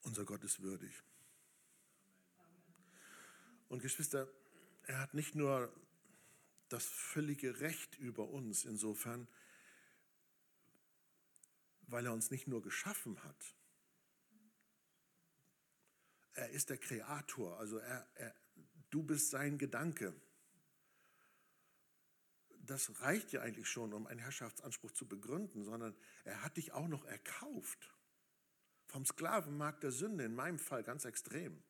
Unser 0.03 0.27
Gott 0.27 0.45
ist 0.45 0.61
würdig. 0.61 1.03
Und 3.71 3.81
Geschwister, 3.81 4.29
er 4.83 4.99
hat 4.99 5.15
nicht 5.15 5.35
nur 5.35 5.75
das 6.69 6.85
völlige 6.85 7.61
Recht 7.61 7.99
über 7.99 8.29
uns, 8.29 8.67
insofern, 8.67 9.27
weil 11.93 12.07
er 12.07 12.13
uns 12.13 12.31
nicht 12.31 12.49
nur 12.49 12.63
geschaffen 12.63 13.23
hat. 13.23 13.57
Er 16.33 16.49
ist 16.51 16.71
der 16.71 16.79
Kreator, 16.79 17.59
also 17.59 17.77
er, 17.77 18.09
er, 18.15 18.35
du 18.91 19.03
bist 19.03 19.31
sein 19.31 19.59
Gedanke. 19.59 20.15
Das 22.65 23.03
reicht 23.03 23.33
ja 23.33 23.43
eigentlich 23.43 23.69
schon, 23.69 23.93
um 23.93 24.07
einen 24.07 24.21
Herrschaftsanspruch 24.21 24.93
zu 24.93 25.07
begründen, 25.07 25.65
sondern 25.65 25.95
er 26.25 26.43
hat 26.43 26.57
dich 26.57 26.73
auch 26.73 26.89
noch 26.89 27.05
erkauft. 27.05 27.93
Vom 28.87 29.05
Sklavenmarkt 29.05 29.83
der 29.83 29.93
Sünde, 29.93 30.25
in 30.25 30.35
meinem 30.35 30.59
Fall 30.59 30.83
ganz 30.83 31.05
extrem. 31.05 31.63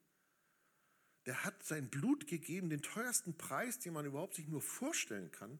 Der 1.26 1.44
hat 1.44 1.64
sein 1.64 1.90
Blut 1.90 2.28
gegeben, 2.28 2.70
den 2.70 2.82
teuersten 2.82 3.36
Preis, 3.36 3.80
den 3.80 3.92
man 3.92 4.06
überhaupt 4.06 4.34
sich 4.34 4.46
nur 4.46 4.62
vorstellen 4.62 5.32
kann, 5.32 5.58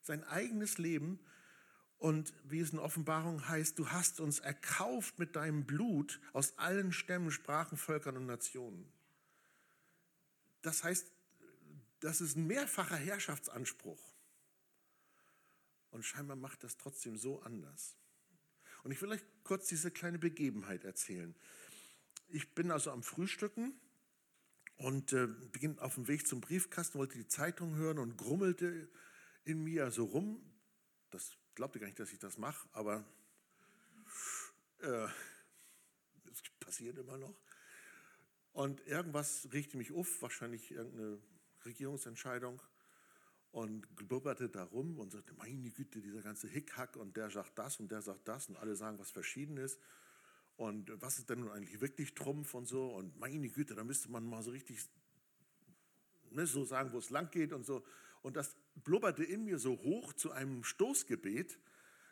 sein 0.00 0.24
eigenes 0.24 0.78
Leben 0.78 1.20
und 1.98 2.32
wie 2.44 2.60
es 2.60 2.70
in 2.70 2.78
Offenbarung 2.78 3.48
heißt, 3.48 3.78
du 3.78 3.90
hast 3.90 4.20
uns 4.20 4.38
erkauft 4.38 5.18
mit 5.18 5.34
deinem 5.34 5.66
Blut 5.66 6.20
aus 6.32 6.56
allen 6.56 6.92
Stämmen, 6.92 7.32
Sprachen, 7.32 7.76
Völkern 7.76 8.16
und 8.16 8.26
Nationen. 8.26 8.90
Das 10.62 10.84
heißt, 10.84 11.10
das 12.00 12.20
ist 12.20 12.36
ein 12.36 12.46
mehrfacher 12.46 12.96
Herrschaftsanspruch. 12.96 14.00
Und 15.90 16.04
scheinbar 16.04 16.36
macht 16.36 16.62
das 16.62 16.76
trotzdem 16.76 17.16
so 17.16 17.42
anders. 17.42 17.96
Und 18.84 18.92
ich 18.92 19.02
will 19.02 19.10
euch 19.10 19.22
kurz 19.42 19.66
diese 19.66 19.90
kleine 19.90 20.18
Begebenheit 20.18 20.84
erzählen. 20.84 21.34
Ich 22.28 22.54
bin 22.54 22.70
also 22.70 22.92
am 22.92 23.02
Frühstücken 23.02 23.74
und 24.76 25.12
äh, 25.12 25.26
bin 25.26 25.78
auf 25.80 25.94
dem 25.94 26.06
Weg 26.06 26.28
zum 26.28 26.40
Briefkasten, 26.40 26.98
wollte 26.98 27.18
die 27.18 27.26
Zeitung 27.26 27.74
hören 27.74 27.98
und 27.98 28.16
grummelte 28.16 28.88
in 29.44 29.64
mir 29.64 29.90
so 29.90 30.04
rum. 30.04 30.40
Das 31.10 31.36
glaubte 31.58 31.80
gar 31.80 31.86
nicht, 31.86 31.98
dass 31.98 32.12
ich 32.12 32.20
das 32.20 32.38
mache, 32.38 32.68
aber 32.72 33.04
äh, 34.78 35.08
das 36.24 36.40
passiert 36.60 36.96
immer 36.98 37.18
noch. 37.18 37.34
Und 38.52 38.80
irgendwas 38.86 39.48
regte 39.52 39.76
mich 39.76 39.92
auf, 39.92 40.22
wahrscheinlich 40.22 40.70
irgendeine 40.70 41.18
Regierungsentscheidung. 41.64 42.62
und 43.50 43.92
blubberte 43.96 44.48
da 44.48 44.62
rum 44.62 45.00
und 45.00 45.10
sagte, 45.10 45.34
meine 45.34 45.70
Güte, 45.70 46.00
dieser 46.00 46.22
ganze 46.22 46.46
Hickhack 46.46 46.94
und 46.94 47.16
der 47.16 47.28
sagt 47.28 47.58
das 47.58 47.80
und 47.80 47.90
der 47.90 48.02
sagt 48.02 48.28
das 48.28 48.48
und 48.48 48.56
alle 48.56 48.76
sagen 48.76 49.00
was 49.00 49.10
Verschiedenes. 49.10 49.80
Und 50.56 50.92
was 51.02 51.18
ist 51.18 51.28
denn 51.28 51.40
nun 51.40 51.50
eigentlich 51.50 51.80
wirklich 51.80 52.14
Trumpf 52.14 52.54
und 52.54 52.66
so? 52.66 52.86
Und 52.94 53.18
meine 53.18 53.48
Güte, 53.48 53.74
da 53.74 53.82
müsste 53.82 54.12
man 54.12 54.24
mal 54.24 54.44
so 54.44 54.52
richtig 54.52 54.78
ne, 56.30 56.46
so 56.46 56.64
sagen, 56.64 56.92
wo 56.92 56.98
es 56.98 57.10
lang 57.10 57.30
geht 57.32 57.52
und 57.52 57.66
so. 57.66 57.84
Und 58.22 58.36
das 58.36 58.56
blubberte 58.76 59.24
in 59.24 59.44
mir 59.44 59.58
so 59.58 59.78
hoch 59.78 60.12
zu 60.12 60.30
einem 60.30 60.64
Stoßgebet. 60.64 61.58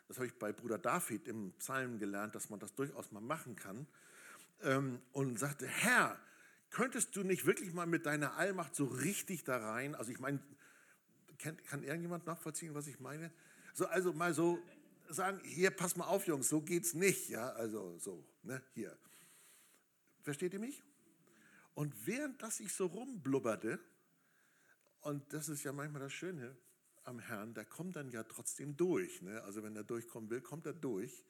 Das 0.07 0.17
habe 0.17 0.27
ich 0.27 0.33
bei 0.39 0.51
Bruder 0.51 0.77
David 0.77 1.27
im 1.27 1.53
Psalm 1.59 1.99
gelernt, 1.99 2.35
dass 2.35 2.49
man 2.49 2.59
das 2.59 2.73
durchaus 2.75 3.11
mal 3.11 3.21
machen 3.21 3.55
kann. 3.55 3.87
Ähm, 4.61 5.01
und 5.11 5.37
sagte, 5.37 5.67
Herr, 5.67 6.19
könntest 6.69 7.15
du 7.15 7.23
nicht 7.23 7.45
wirklich 7.45 7.73
mal 7.73 7.85
mit 7.85 8.05
deiner 8.05 8.35
Allmacht 8.35 8.75
so 8.75 8.85
richtig 8.85 9.43
da 9.43 9.57
rein? 9.57 9.95
Also 9.95 10.11
ich 10.11 10.19
meine, 10.19 10.39
kann, 11.37 11.57
kann 11.65 11.83
irgendjemand 11.83 12.25
nachvollziehen, 12.25 12.73
was 12.73 12.87
ich 12.87 12.99
meine? 12.99 13.31
So, 13.73 13.85
also 13.87 14.13
mal 14.13 14.33
so 14.33 14.59
sagen, 15.09 15.39
hier, 15.43 15.71
pass 15.71 15.95
mal 15.95 16.05
auf, 16.05 16.27
Jungs, 16.27 16.49
so 16.49 16.61
geht's 16.61 16.93
nicht. 16.93 17.29
Ja, 17.29 17.49
also 17.49 17.97
so, 17.99 18.23
ne, 18.43 18.61
hier. 18.73 18.97
Versteht 20.23 20.53
ihr 20.53 20.59
mich? 20.59 20.83
Und 21.73 22.07
während 22.07 22.41
das 22.41 22.59
ich 22.59 22.73
so 22.73 22.87
rumblubberte, 22.87 23.79
und 25.01 25.33
das 25.33 25.49
ist 25.49 25.63
ja 25.63 25.71
manchmal 25.71 26.01
das 26.01 26.13
Schöne 26.13 26.55
am 27.03 27.19
Herrn, 27.19 27.53
der 27.53 27.65
kommt 27.65 27.95
dann 27.95 28.11
ja 28.11 28.23
trotzdem 28.23 28.75
durch. 28.75 29.21
Ne? 29.21 29.41
Also 29.43 29.63
wenn 29.63 29.75
er 29.75 29.83
durchkommen 29.83 30.29
will, 30.29 30.41
kommt 30.41 30.65
er 30.65 30.73
durch. 30.73 31.23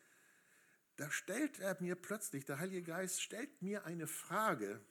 Da 0.96 1.12
stellt 1.12 1.60
er 1.60 1.78
mir 1.80 1.96
plötzlich, 1.96 2.46
der 2.46 2.60
Heilige 2.60 2.82
Geist 2.82 3.22
stellt 3.22 3.62
mir 3.62 3.86
eine 3.86 4.08
Frage. 4.08 4.82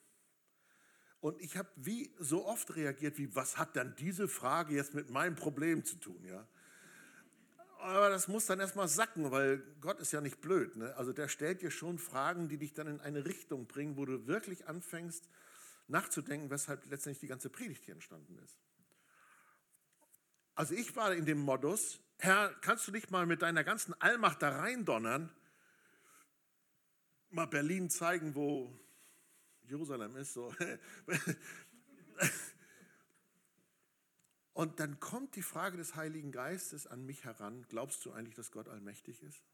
Und 1.21 1.40
ich 1.40 1.56
habe 1.56 1.68
wie 1.75 2.14
so 2.21 2.47
oft 2.47 2.76
reagiert, 2.76 3.18
wie, 3.18 3.35
was 3.35 3.59
hat 3.59 3.75
dann 3.75 3.97
diese 3.97 4.28
Frage 4.28 4.76
jetzt 4.76 4.95
mit 4.95 5.11
meinem 5.11 5.35
Problem 5.35 5.85
zu 5.85 5.97
tun? 5.97 6.25
Ja? 6.25 6.47
Aber 7.80 8.09
das 8.09 8.28
muss 8.28 8.47
dann 8.47 8.61
erstmal 8.61 8.87
sacken, 8.87 9.33
weil 9.33 9.59
Gott 9.80 9.99
ist 9.99 10.12
ja 10.12 10.21
nicht 10.21 10.40
blöd. 10.40 10.76
Ne? 10.76 10.95
Also 10.97 11.12
der 11.12 11.26
stellt 11.26 11.62
dir 11.62 11.73
schon 11.73 11.99
Fragen, 11.99 12.49
die 12.49 12.59
dich 12.59 12.75
dann 12.75 12.87
in 12.87 13.00
eine 13.00 13.25
Richtung 13.25 13.66
bringen, 13.66 13.97
wo 13.97 14.04
du 14.04 14.28
wirklich 14.28 14.68
anfängst 14.68 15.28
nachzudenken, 15.88 16.50
weshalb 16.50 16.85
letztendlich 16.87 17.21
die 17.21 17.26
ganze 17.26 17.50
Predigt 17.50 17.85
hier 17.85 17.95
entstanden 17.95 18.38
ist. 18.38 18.59
Also 20.55 20.75
ich 20.75 20.97
war 20.97 21.14
in 21.14 21.26
dem 21.26 21.38
Modus, 21.38 22.00
Herr, 22.19 22.55
kannst 22.62 22.88
du 22.88 22.93
dich 22.93 23.11
mal 23.11 23.26
mit 23.26 23.43
deiner 23.43 23.62
ganzen 23.62 23.93
Allmacht 24.00 24.43
da 24.43 24.49
reindonnern, 24.57 25.31
mal 27.31 27.47
Berlin 27.47 27.90
zeigen, 27.90 28.35
wo 28.35 28.73
Jerusalem 29.64 30.16
ist. 30.16 30.33
So. 30.33 30.55
Und 34.55 34.81
dann 34.81 34.99
kommt 35.00 35.37
die 35.37 35.43
Frage 35.43 35.76
des 35.76 35.95
Heiligen 35.97 36.33
Geistes 36.33 36.87
an 36.87 37.05
mich 37.05 37.25
heran, 37.25 37.66
glaubst 37.69 38.02
du 38.07 38.12
eigentlich, 38.12 38.37
dass 38.37 38.50
Gott 38.50 38.69
allmächtig 38.69 39.23
ist? 39.23 39.45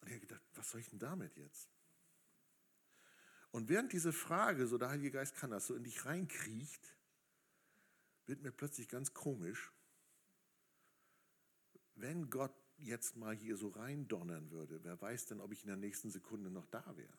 Und 0.00 0.08
ich 0.08 0.14
habe 0.14 0.20
gedacht, 0.20 0.42
was 0.54 0.68
soll 0.70 0.82
ich 0.82 0.90
denn 0.90 0.98
damit 0.98 1.34
jetzt? 1.38 1.70
Und 3.50 3.68
während 3.68 3.92
diese 3.92 4.12
Frage, 4.12 4.66
so 4.66 4.78
der 4.78 4.90
Heilige 4.90 5.12
Geist 5.12 5.36
kann 5.36 5.50
das, 5.50 5.66
so 5.66 5.74
in 5.74 5.84
dich 5.84 6.04
reinkriecht, 6.04 6.94
wird 8.26 8.42
mir 8.42 8.52
plötzlich 8.52 8.88
ganz 8.88 9.14
komisch, 9.14 9.72
wenn 11.94 12.30
Gott 12.30 12.54
jetzt 12.76 13.16
mal 13.16 13.34
hier 13.34 13.56
so 13.56 13.68
reindonnern 13.68 14.50
würde, 14.50 14.84
wer 14.84 15.00
weiß 15.00 15.26
denn, 15.26 15.40
ob 15.40 15.52
ich 15.52 15.62
in 15.62 15.68
der 15.68 15.76
nächsten 15.76 16.10
Sekunde 16.10 16.50
noch 16.50 16.66
da 16.66 16.96
wäre. 16.96 17.18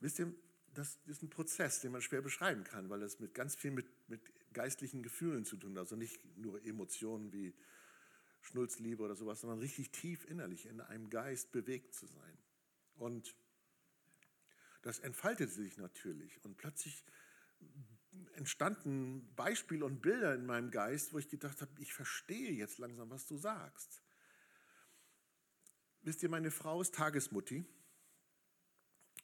Wisst 0.00 0.18
ihr, 0.18 0.34
das 0.74 0.98
ist 1.06 1.22
ein 1.22 1.30
Prozess, 1.30 1.80
den 1.80 1.92
man 1.92 2.00
schwer 2.00 2.22
beschreiben 2.22 2.64
kann, 2.64 2.88
weil 2.88 3.02
es 3.02 3.20
mit 3.20 3.34
ganz 3.34 3.54
viel 3.54 3.70
mit, 3.70 3.86
mit 4.08 4.20
geistlichen 4.52 5.02
Gefühlen 5.02 5.44
zu 5.44 5.56
tun 5.56 5.72
hat. 5.72 5.80
Also 5.80 5.96
nicht 5.96 6.20
nur 6.36 6.64
Emotionen 6.64 7.32
wie 7.32 7.54
Schnulzliebe 8.40 9.02
oder 9.02 9.14
sowas, 9.14 9.40
sondern 9.40 9.58
richtig 9.58 9.90
tief 9.90 10.24
innerlich 10.24 10.66
in 10.66 10.80
einem 10.80 11.10
Geist 11.10 11.52
bewegt 11.52 11.94
zu 11.94 12.06
sein. 12.06 12.38
Und 12.94 13.34
das 14.82 14.98
entfaltete 14.98 15.52
sich 15.52 15.76
natürlich. 15.76 16.42
Und 16.44 16.56
plötzlich 16.56 17.04
entstanden 18.34 19.32
Beispiele 19.36 19.84
und 19.84 20.00
Bilder 20.00 20.34
in 20.34 20.46
meinem 20.46 20.70
Geist, 20.70 21.12
wo 21.12 21.18
ich 21.18 21.28
gedacht 21.28 21.60
habe, 21.60 21.70
ich 21.80 21.92
verstehe 21.92 22.52
jetzt 22.52 22.78
langsam, 22.78 23.10
was 23.10 23.26
du 23.26 23.36
sagst. 23.36 24.02
Wisst 26.02 26.22
ihr, 26.22 26.28
meine 26.28 26.50
Frau 26.50 26.80
ist 26.80 26.94
Tagesmutti. 26.94 27.66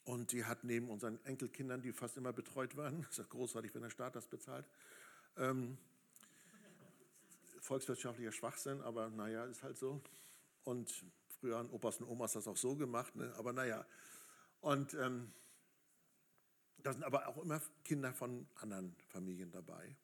Und 0.04 0.30
die 0.30 0.44
hat 0.44 0.62
neben 0.62 0.88
unseren 0.88 1.22
Enkelkindern, 1.24 1.82
die 1.82 1.92
fast 1.92 2.16
immer 2.16 2.32
betreut 2.32 2.76
werden, 2.76 3.04
ist 3.10 3.18
ja 3.18 3.24
großartig, 3.24 3.74
wenn 3.74 3.82
der 3.82 3.90
Staat 3.90 4.14
das 4.14 4.28
bezahlt, 4.28 4.66
ähm, 5.36 5.78
volkswirtschaftlicher 7.66 8.32
Schwachsinn, 8.32 8.80
aber 8.80 9.10
naja, 9.10 9.44
ist 9.44 9.62
halt 9.62 9.76
so. 9.76 10.00
Und 10.64 11.04
früher 11.40 11.58
haben 11.58 11.70
Opas 11.70 12.00
und 12.00 12.08
Omas 12.08 12.32
das 12.32 12.48
auch 12.48 12.56
so 12.56 12.76
gemacht, 12.76 13.14
ne? 13.16 13.32
aber 13.36 13.52
naja. 13.52 13.86
Und 14.60 14.94
ähm, 14.94 15.32
da 16.78 16.92
sind 16.92 17.04
aber 17.04 17.28
auch 17.28 17.38
immer 17.38 17.60
Kinder 17.84 18.14
von 18.14 18.46
anderen 18.56 18.96
Familien 19.08 19.50
dabei. 19.50 19.96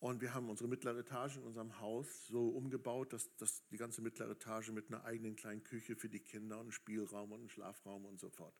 Und 0.00 0.22
wir 0.22 0.32
haben 0.32 0.48
unsere 0.48 0.68
mittlere 0.68 0.98
Etage 0.98 1.36
in 1.36 1.42
unserem 1.42 1.78
Haus 1.78 2.26
so 2.26 2.48
umgebaut, 2.48 3.12
dass, 3.12 3.36
dass 3.36 3.66
die 3.68 3.76
ganze 3.76 4.00
mittlere 4.00 4.30
Etage 4.30 4.70
mit 4.70 4.88
einer 4.88 5.04
eigenen 5.04 5.36
kleinen 5.36 5.62
Küche 5.62 5.94
für 5.94 6.08
die 6.08 6.20
Kinder 6.20 6.56
und 6.56 6.62
einem 6.62 6.72
Spielraum 6.72 7.32
und 7.32 7.40
einem 7.40 7.48
Schlafraum 7.50 8.06
und 8.06 8.18
so 8.18 8.30
fort. 8.30 8.54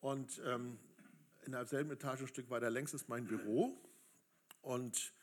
Und 0.00 0.42
ähm, 0.44 0.78
in 1.46 1.52
derselben 1.52 1.92
Etage 1.92 2.22
ein 2.22 2.28
Stück 2.28 2.50
weiter 2.50 2.68
längs 2.68 2.92
ist 2.94 3.08
mein 3.08 3.26
Büro. 3.26 3.80
Und 4.60 5.14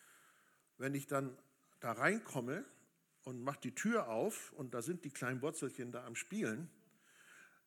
wenn 0.78 0.96
ich 0.96 1.08
dann 1.08 1.38
da 1.80 1.92
reinkomme 1.92 2.66
und 3.24 3.44
mache 3.44 3.60
die 3.62 3.76
Tür 3.76 4.08
auf 4.08 4.54
und 4.54 4.74
da 4.74 4.82
sind 4.82 5.04
die 5.04 5.10
kleinen 5.10 5.42
Wurzelchen 5.42 5.92
da 5.92 6.06
am 6.06 6.16
Spielen, 6.16 6.70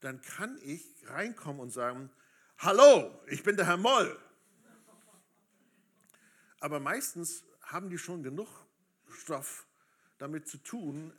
dann 0.01 0.21
kann 0.21 0.59
ich 0.63 0.85
reinkommen 1.07 1.61
und 1.61 1.71
sagen, 1.71 2.11
hallo, 2.59 3.21
ich 3.27 3.43
bin 3.43 3.57
der 3.57 3.67
Herr 3.67 3.77
Moll. 3.77 4.19
Aber 6.61 6.81
meistens 6.81 7.45
haben 7.63 7.91
die 7.91 7.99
schon 7.99 8.23
genug 8.23 8.49
Stoff 9.09 9.67
damit 10.19 10.49
zu 10.49 10.59
tun, 10.59 11.13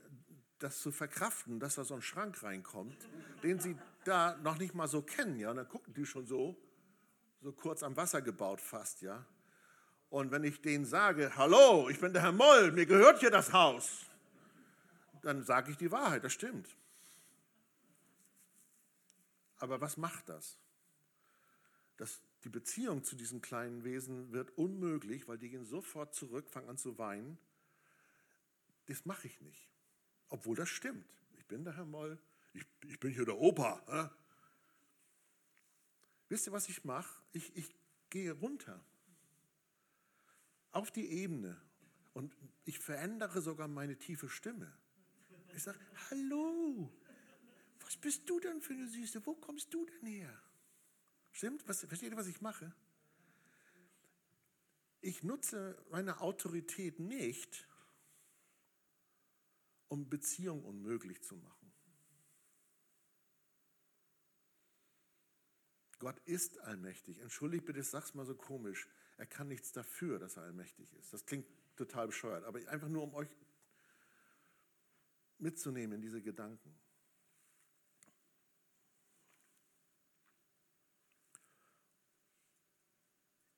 das 0.60 0.80
zu 0.80 0.92
verkraften, 0.92 1.60
dass 1.60 1.76
da 1.76 1.84
so 1.84 1.96
ein 1.96 2.02
Schrank 2.02 2.44
reinkommt, 2.44 2.98
den 3.44 3.60
sie 3.60 3.78
da 4.06 4.38
noch 4.38 4.58
nicht 4.58 4.76
mal 4.76 4.88
so 4.88 5.02
kennen. 5.02 5.40
Ja? 5.40 5.52
Und 5.52 5.58
dann 5.58 5.68
gucken 5.68 5.94
die 5.94 6.06
schon 6.06 6.26
so, 6.26 6.56
so 7.42 7.52
kurz 7.52 7.84
am 7.84 7.96
Wasser 7.96 8.22
gebaut 8.22 8.62
fast. 8.62 9.02
Ja? 9.02 9.26
Und 10.12 10.30
wenn 10.30 10.44
ich 10.44 10.62
denen 10.62 10.84
sage, 10.84 11.38
hallo, 11.38 11.88
ich 11.90 11.98
bin 12.02 12.12
der 12.12 12.22
Herr 12.22 12.34
Moll, 12.34 12.74
mir 12.74 12.86
gehört 12.86 13.22
hier 13.22 13.32
das 13.32 13.54
Haus, 13.54 14.08
dann 15.22 15.42
sage 15.42 15.72
ich 15.72 15.78
die 15.78 15.90
Wahrheit, 15.90 16.26
das 16.26 16.34
stimmt. 16.34 16.68
Aber 19.58 19.80
was 19.80 19.96
macht 19.96 20.28
das? 20.28 20.58
das? 21.96 22.20
Die 22.44 22.50
Beziehung 22.50 23.06
zu 23.06 23.16
diesen 23.16 23.42
kleinen 23.42 23.86
Wesen 23.86 24.34
wird 24.34 24.52
unmöglich, 24.58 25.30
weil 25.30 25.38
die 25.38 25.50
gehen 25.50 25.64
sofort 25.64 26.14
zurück, 26.14 26.50
fangen 26.50 26.68
an 26.68 26.78
zu 26.78 26.98
weinen. 26.98 27.38
Das 28.88 29.06
mache 29.06 29.28
ich 29.28 29.40
nicht. 29.40 29.70
Obwohl 30.28 30.58
das 30.58 30.68
stimmt. 30.68 31.06
Ich 31.38 31.46
bin 31.46 31.64
der 31.64 31.78
Herr 31.78 31.86
Moll, 31.86 32.20
ich, 32.54 32.66
ich 32.86 33.00
bin 33.00 33.12
hier 33.14 33.24
der 33.24 33.38
Opa. 33.38 33.82
Äh? 33.88 34.10
Wisst 36.28 36.48
ihr, 36.48 36.52
was 36.52 36.68
ich 36.68 36.84
mache? 36.84 37.22
Ich, 37.32 37.56
ich 37.56 37.74
gehe 38.10 38.34
runter 38.34 38.84
auf 40.72 40.92
die 40.92 41.10
Ebene 41.10 41.60
und 42.14 42.36
ich 42.66 42.80
verändere 42.80 43.42
sogar 43.42 43.68
meine 43.68 43.98
tiefe 43.98 44.30
Stimme. 44.30 44.72
Ich 45.54 45.64
sage, 45.64 45.80
hallo, 46.10 46.92
was 47.82 47.98
bist 47.98 48.30
du 48.30 48.40
denn 48.40 48.62
für 48.62 48.74
eine 48.74 48.88
Süße? 48.88 49.26
Wo 49.26 49.36
kommst 49.36 49.74
du 49.74 49.86
denn 49.86 50.08
her? 50.08 50.42
Stimmt? 51.32 51.68
Was, 51.68 51.84
versteht 51.86 52.12
ihr, 52.12 52.18
was 52.18 52.28
ich 52.28 52.42
mache? 52.42 52.74
Ich 55.02 55.24
nutze 55.24 55.84
meine 55.90 56.22
Autorität 56.22 57.00
nicht, 57.00 57.68
um 59.88 60.10
Beziehung 60.10 60.64
unmöglich 60.64 61.24
zu 61.24 61.36
machen. 61.36 61.74
Gott 66.00 66.20
ist 66.26 66.60
allmächtig. 66.60 67.20
Entschuldigt 67.20 67.66
bitte, 67.66 67.84
sag's 67.84 68.14
mal 68.14 68.26
so 68.26 68.36
komisch. 68.36 68.88
Er 69.22 69.28
kann 69.28 69.48
nichts 69.48 69.72
dafür, 69.72 70.18
dass 70.18 70.36
er 70.36 70.42
allmächtig 70.42 70.92
ist. 70.96 71.14
Das 71.14 71.28
klingt 71.28 71.46
total 71.76 72.08
bescheuert, 72.08 72.44
aber 72.44 72.58
einfach 72.70 72.88
nur, 72.88 73.04
um 73.04 73.14
euch 73.14 73.30
mitzunehmen 75.38 75.98
in 75.98 76.02
diese 76.02 76.24
Gedanken. 76.24 76.76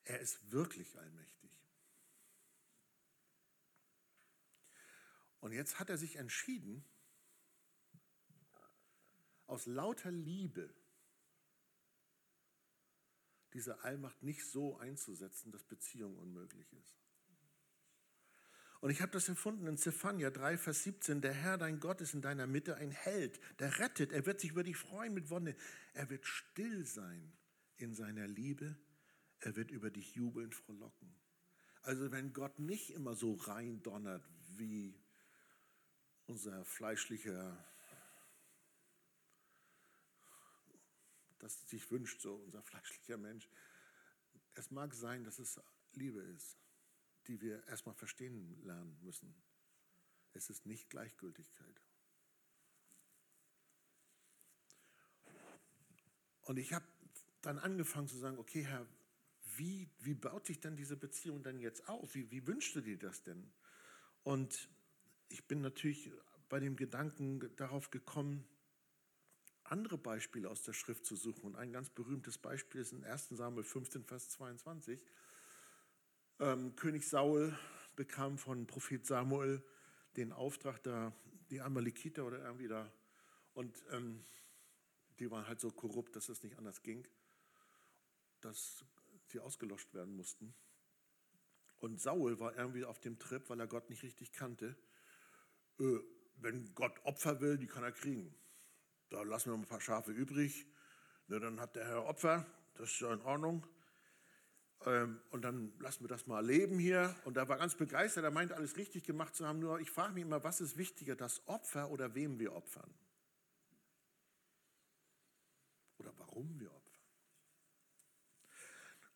Er 0.03 0.19
ist 0.19 0.51
wirklich 0.51 0.99
allmächtig. 0.99 1.57
Und 5.39 5.53
jetzt 5.53 5.79
hat 5.79 5.89
er 5.89 5.97
sich 5.97 6.17
entschieden, 6.17 6.83
aus 9.47 9.65
lauter 9.65 10.11
Liebe 10.11 10.75
diese 13.53 13.83
Allmacht 13.83 14.23
nicht 14.23 14.45
so 14.45 14.77
einzusetzen, 14.77 15.51
dass 15.51 15.63
Beziehung 15.63 16.17
unmöglich 16.17 16.71
ist. 16.73 16.97
Und 18.83 18.89
ich 18.89 19.01
habe 19.01 19.13
das 19.13 19.29
empfunden 19.29 19.65
in 19.65 19.77
Zephania 19.77 20.29
3, 20.29 20.57
Vers 20.57 20.83
17. 20.83 21.21
Der 21.21 21.31
Herr, 21.31 21.57
dein 21.57 21.79
Gott, 21.79 22.01
ist 22.01 22.13
in 22.13 22.21
deiner 22.21 22.47
Mitte 22.47 22.75
ein 22.75 22.91
Held, 22.91 23.39
der 23.59 23.79
rettet. 23.79 24.11
Er 24.11 24.25
wird 24.25 24.41
sich 24.41 24.51
über 24.51 24.63
dich 24.63 24.75
freuen 24.75 25.13
mit 25.13 25.29
Wonne. 25.29 25.55
Er 25.93 26.09
wird 26.09 26.25
still 26.25 26.85
sein 26.85 27.31
in 27.77 27.93
seiner 27.93 28.27
Liebe. 28.27 28.75
Er 29.39 29.55
wird 29.55 29.71
über 29.71 29.89
dich 29.89 30.15
jubelnd 30.15 30.53
frohlocken. 30.53 31.15
Also 31.81 32.11
wenn 32.11 32.33
Gott 32.33 32.59
nicht 32.59 32.89
immer 32.89 33.15
so 33.15 33.35
rein 33.35 33.81
donnert 33.83 34.25
wie 34.57 34.99
unser 36.25 36.65
fleischlicher, 36.65 37.57
das 41.43 41.67
sich 41.69 41.91
wünscht, 41.91 42.21
so 42.21 42.35
unser 42.35 42.63
fleischlicher 42.63 43.17
Mensch. 43.17 43.49
Es 44.55 44.71
mag 44.71 44.93
sein, 44.93 45.23
dass 45.23 45.39
es 45.39 45.59
Liebe 45.93 46.21
ist, 46.21 46.57
die 47.27 47.41
wir 47.41 47.65
erstmal 47.67 47.95
verstehen 47.95 48.61
lernen 48.63 48.97
müssen. 49.01 49.35
Es 50.33 50.49
ist 50.49 50.65
nicht 50.65 50.89
Gleichgültigkeit. 50.89 51.81
Und 56.41 56.57
ich 56.57 56.73
habe 56.73 56.85
dann 57.41 57.59
angefangen 57.59 58.07
zu 58.07 58.17
sagen, 58.17 58.37
okay, 58.37 58.63
Herr, 58.63 58.85
wie, 59.55 59.89
wie 59.99 60.13
baut 60.13 60.45
sich 60.45 60.59
denn 60.59 60.75
diese 60.75 60.97
Beziehung 60.97 61.43
dann 61.43 61.59
jetzt 61.59 61.87
auf? 61.87 62.15
Wie, 62.15 62.29
wie 62.31 62.45
wünschst 62.47 62.75
du 62.75 62.81
dir 62.81 62.97
das 62.97 63.23
denn? 63.23 63.51
Und 64.23 64.69
ich 65.29 65.45
bin 65.47 65.61
natürlich 65.61 66.11
bei 66.49 66.59
dem 66.59 66.75
Gedanken 66.75 67.55
darauf 67.55 67.91
gekommen, 67.91 68.47
andere 69.73 69.97
Beispiele 69.97 70.47
aus 70.47 70.61
der 70.61 70.73
Schrift 70.73 71.03
zu 71.03 71.15
suchen. 71.15 71.41
Und 71.45 71.55
ein 71.55 71.71
ganz 71.71 71.89
berühmtes 71.89 72.37
Beispiel 72.37 72.81
ist 72.81 72.93
in 72.93 73.03
1 73.03 73.29
Samuel 73.29 73.63
15, 73.63 74.03
Vers 74.03 74.29
22. 74.29 75.03
Ähm, 76.39 76.75
König 76.75 77.09
Saul 77.09 77.57
bekam 77.95 78.37
von 78.37 78.67
Prophet 78.67 79.03
Samuel 79.03 79.63
den 80.15 80.31
Auftrag, 80.31 80.83
da 80.83 81.11
die 81.49 81.59
Amalekiter 81.59 82.23
oder 82.23 82.39
irgendwie 82.45 82.67
da, 82.67 82.91
und 83.55 83.83
ähm, 83.91 84.23
die 85.19 85.31
waren 85.31 85.47
halt 85.47 85.59
so 85.59 85.71
korrupt, 85.71 86.15
dass 86.15 86.29
es 86.29 86.43
nicht 86.43 86.55
anders 86.59 86.83
ging, 86.83 87.07
dass 88.41 88.85
sie 89.27 89.39
ausgelöscht 89.39 89.91
werden 89.95 90.15
mussten. 90.15 90.53
Und 91.79 91.99
Saul 91.99 92.39
war 92.39 92.55
irgendwie 92.55 92.85
auf 92.85 92.99
dem 92.99 93.17
Trip, 93.17 93.49
weil 93.49 93.59
er 93.59 93.67
Gott 93.67 93.89
nicht 93.89 94.03
richtig 94.03 94.33
kannte. 94.33 94.77
Äh, 95.79 95.99
wenn 96.35 96.73
Gott 96.75 96.93
Opfer 97.03 97.41
will, 97.41 97.57
die 97.57 97.67
kann 97.67 97.83
er 97.83 97.91
kriegen. 97.91 98.35
Da 99.13 99.21
lassen 99.21 99.51
wir 99.51 99.57
ein 99.59 99.65
paar 99.67 99.79
Schafe 99.79 100.11
übrig. 100.11 100.65
Na, 101.27 101.37
dann 101.37 101.59
hat 101.59 101.75
der 101.75 101.85
Herr 101.85 102.05
Opfer, 102.05 102.47
das 102.73 102.89
ist 102.89 102.99
ja 102.99 103.13
in 103.13 103.21
Ordnung. 103.21 103.63
Ähm, 104.87 105.21
und 105.29 105.43
dann 105.43 105.71
lassen 105.77 106.03
wir 106.03 106.07
das 106.07 106.25
mal 106.25 106.43
leben 106.43 106.79
hier. 106.79 107.15
Und 107.23 107.37
er 107.37 107.47
war 107.47 107.59
ganz 107.59 107.75
begeistert, 107.75 108.23
er 108.23 108.31
meinte, 108.31 108.55
alles 108.55 108.75
richtig 108.75 109.03
gemacht 109.03 109.35
zu 109.35 109.47
haben. 109.47 109.59
Nur 109.59 109.79
ich 109.79 109.91
frage 109.91 110.13
mich 110.13 110.23
immer, 110.23 110.43
was 110.43 110.61
ist 110.61 110.77
wichtiger, 110.77 111.15
das 111.15 111.47
Opfer 111.47 111.91
oder 111.91 112.15
wem 112.15 112.39
wir 112.39 112.53
opfern? 112.53 112.91
Oder 115.99 116.11
warum 116.17 116.59
wir 116.59 116.73
opfern? 116.73 117.03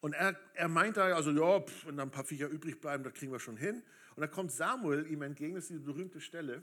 Und 0.01 0.13
er, 0.13 0.39
er 0.53 0.67
meinte 0.67 1.03
also, 1.03 1.31
ja, 1.31 1.60
pff, 1.60 1.88
wenn 1.88 1.97
da 1.97 2.03
ein 2.03 2.12
paar 2.12 2.23
Viecher 2.23 2.49
übrig 2.49 2.79
bleiben, 2.79 3.03
das 3.03 3.15
kriegen 3.15 3.31
wir 3.31 3.39
schon 3.39 3.57
hin. 3.57 3.81
Und 4.15 4.21
dann 4.21 4.29
kommt 4.29 4.51
Samuel 4.51 5.07
ihm 5.07 5.23
entgegen, 5.23 5.55
das 5.55 5.63
ist 5.63 5.71
diese 5.71 5.79
berühmte 5.79 6.21
Stelle. 6.21 6.62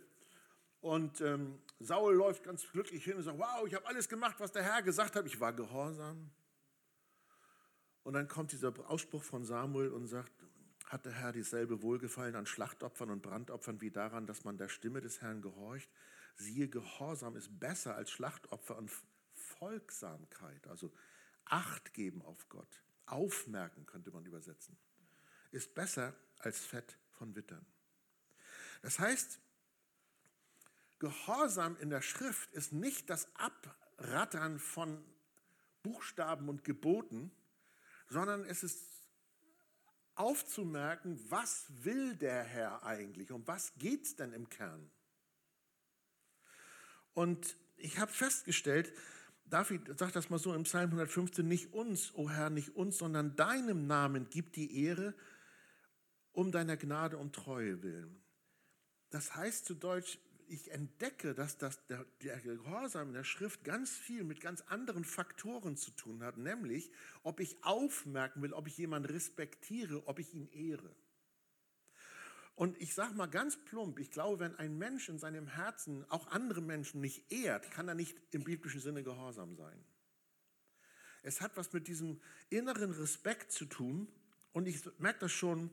Und 0.84 1.22
ähm, 1.22 1.62
Saul 1.80 2.14
läuft 2.14 2.44
ganz 2.44 2.70
glücklich 2.70 3.04
hin 3.04 3.16
und 3.16 3.22
sagt, 3.22 3.38
wow, 3.38 3.66
ich 3.66 3.72
habe 3.72 3.86
alles 3.86 4.06
gemacht, 4.06 4.36
was 4.38 4.52
der 4.52 4.62
Herr 4.62 4.82
gesagt 4.82 5.16
hat. 5.16 5.24
Ich 5.24 5.40
war 5.40 5.54
gehorsam. 5.54 6.30
Und 8.02 8.12
dann 8.12 8.28
kommt 8.28 8.52
dieser 8.52 8.70
Ausspruch 8.90 9.24
von 9.24 9.46
Samuel 9.46 9.88
und 9.88 10.08
sagt, 10.08 10.30
hat 10.84 11.06
der 11.06 11.12
Herr 11.12 11.32
dieselbe 11.32 11.80
Wohlgefallen 11.80 12.36
an 12.36 12.44
Schlachtopfern 12.44 13.08
und 13.08 13.22
Brandopfern 13.22 13.80
wie 13.80 13.90
daran, 13.90 14.26
dass 14.26 14.44
man 14.44 14.58
der 14.58 14.68
Stimme 14.68 15.00
des 15.00 15.22
Herrn 15.22 15.40
gehorcht? 15.40 15.90
Siehe, 16.36 16.68
Gehorsam 16.68 17.34
ist 17.34 17.58
besser 17.58 17.94
als 17.94 18.10
Schlachtopfer 18.10 18.76
und 18.76 18.90
Folgsamkeit, 19.32 20.66
also 20.66 20.92
Acht 21.46 21.94
geben 21.94 22.20
auf 22.20 22.46
Gott, 22.50 22.82
aufmerken 23.06 23.86
könnte 23.86 24.10
man 24.10 24.26
übersetzen, 24.26 24.76
ist 25.50 25.74
besser 25.74 26.14
als 26.40 26.58
Fett 26.58 26.98
von 27.12 27.34
Wittern. 27.34 27.64
Das 28.82 28.98
heißt, 28.98 29.40
Gehorsam 31.04 31.76
in 31.80 31.90
der 31.90 32.00
Schrift 32.00 32.50
ist 32.54 32.72
nicht 32.72 33.10
das 33.10 33.28
Abrattern 33.36 34.58
von 34.58 35.04
Buchstaben 35.82 36.48
und 36.48 36.64
Geboten, 36.64 37.30
sondern 38.08 38.42
es 38.46 38.62
ist 38.62 38.82
aufzumerken, 40.14 41.22
was 41.28 41.66
will 41.84 42.16
der 42.16 42.42
Herr 42.42 42.84
eigentlich, 42.84 43.32
um 43.32 43.46
was 43.46 43.74
geht 43.76 44.06
es 44.06 44.16
denn 44.16 44.32
im 44.32 44.48
Kern. 44.48 44.90
Und 47.12 47.58
ich 47.76 47.98
habe 47.98 48.10
festgestellt, 48.10 48.90
David 49.44 49.98
sagt 49.98 50.16
das 50.16 50.30
mal 50.30 50.38
so 50.38 50.54
im 50.54 50.62
Psalm 50.62 50.86
115, 50.86 51.46
nicht 51.46 51.74
uns, 51.74 52.14
o 52.14 52.22
oh 52.22 52.30
Herr, 52.30 52.48
nicht 52.48 52.76
uns, 52.76 52.96
sondern 52.96 53.36
deinem 53.36 53.86
Namen 53.86 54.30
gibt 54.30 54.56
die 54.56 54.84
Ehre 54.86 55.14
um 56.32 56.50
deiner 56.50 56.78
Gnade 56.78 57.18
und 57.18 57.34
Treue 57.34 57.82
willen. 57.82 58.24
Das 59.10 59.36
heißt 59.36 59.66
zu 59.66 59.74
Deutsch, 59.74 60.18
ich 60.48 60.70
entdecke, 60.70 61.34
dass 61.34 61.58
das, 61.58 61.84
der, 61.86 62.04
der 62.22 62.40
Gehorsam 62.40 63.08
in 63.08 63.14
der 63.14 63.24
Schrift 63.24 63.64
ganz 63.64 63.90
viel 63.90 64.24
mit 64.24 64.40
ganz 64.40 64.62
anderen 64.62 65.04
Faktoren 65.04 65.76
zu 65.76 65.90
tun 65.90 66.22
hat, 66.22 66.38
nämlich 66.38 66.90
ob 67.22 67.40
ich 67.40 67.62
aufmerken 67.62 68.42
will, 68.42 68.52
ob 68.52 68.66
ich 68.66 68.78
jemanden 68.78 69.10
respektiere, 69.10 70.06
ob 70.06 70.18
ich 70.18 70.34
ihn 70.34 70.48
ehre. 70.52 70.94
Und 72.56 72.80
ich 72.80 72.94
sage 72.94 73.14
mal 73.14 73.26
ganz 73.26 73.56
plump, 73.64 73.98
ich 73.98 74.10
glaube, 74.10 74.38
wenn 74.38 74.54
ein 74.56 74.78
Mensch 74.78 75.08
in 75.08 75.18
seinem 75.18 75.48
Herzen 75.48 76.08
auch 76.10 76.28
andere 76.28 76.60
Menschen 76.60 77.00
nicht 77.00 77.32
ehrt, 77.32 77.70
kann 77.72 77.88
er 77.88 77.94
nicht 77.94 78.16
im 78.30 78.44
biblischen 78.44 78.80
Sinne 78.80 79.02
gehorsam 79.02 79.56
sein. 79.56 79.84
Es 81.22 81.40
hat 81.40 81.56
was 81.56 81.72
mit 81.72 81.88
diesem 81.88 82.20
inneren 82.50 82.92
Respekt 82.92 83.50
zu 83.50 83.64
tun 83.64 84.08
und 84.52 84.68
ich 84.68 84.84
merke 84.98 85.20
das 85.20 85.32
schon 85.32 85.70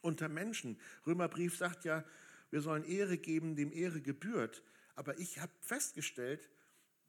unter 0.00 0.28
Menschen. 0.28 0.80
Römerbrief 1.06 1.56
sagt 1.56 1.84
ja, 1.84 2.04
wir 2.52 2.60
sollen 2.60 2.84
Ehre 2.84 3.16
geben, 3.16 3.56
dem 3.56 3.72
Ehre 3.72 4.02
gebührt. 4.02 4.62
Aber 4.94 5.18
ich 5.18 5.40
habe 5.40 5.52
festgestellt, 5.60 6.50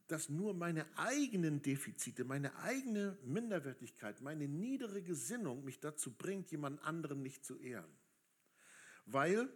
dass 0.06 0.30
nur 0.30 0.54
meine 0.54 0.86
eigenen 0.98 1.60
Defizite, 1.60 2.24
meine 2.24 2.56
eigene 2.56 3.18
Minderwertigkeit, 3.24 4.22
meine 4.22 4.48
niedere 4.48 5.02
Gesinnung 5.02 5.62
mich 5.64 5.80
dazu 5.80 6.12
bringt, 6.14 6.50
jemand 6.50 6.82
anderen 6.82 7.22
nicht 7.22 7.44
zu 7.44 7.58
ehren. 7.58 7.94
Weil 9.04 9.50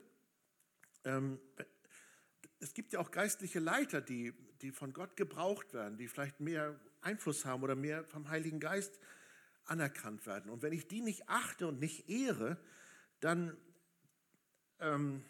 ähm, 1.04 1.40
es 2.60 2.74
gibt 2.74 2.92
ja 2.92 3.00
auch 3.00 3.10
geistliche 3.10 3.58
Leiter, 3.58 4.02
die, 4.02 4.34
die 4.60 4.72
von 4.72 4.92
Gott 4.92 5.16
gebraucht 5.16 5.72
werden, 5.72 5.96
die 5.96 6.06
vielleicht 6.06 6.40
mehr 6.40 6.78
Einfluss 7.00 7.46
haben 7.46 7.62
oder 7.62 7.76
mehr 7.76 8.04
vom 8.04 8.28
Heiligen 8.28 8.60
Geist 8.60 8.98
anerkannt 9.64 10.26
werden. 10.26 10.50
Und 10.50 10.60
wenn 10.60 10.72
ich 10.74 10.86
die 10.86 11.00
nicht 11.00 11.30
achte 11.30 11.66
und 11.66 11.80
nicht 11.80 12.10
ehre, 12.10 12.58
dann 13.20 13.56
ähm, 14.80 15.24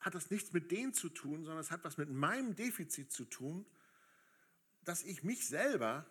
hat 0.00 0.14
das 0.14 0.30
nichts 0.30 0.52
mit 0.52 0.70
denen 0.70 0.94
zu 0.94 1.08
tun, 1.08 1.44
sondern 1.44 1.60
es 1.60 1.70
hat 1.70 1.84
was 1.84 1.98
mit 1.98 2.10
meinem 2.10 2.54
Defizit 2.54 3.12
zu 3.12 3.24
tun, 3.24 3.66
dass 4.84 5.02
ich 5.02 5.22
mich 5.22 5.46
selber 5.46 6.06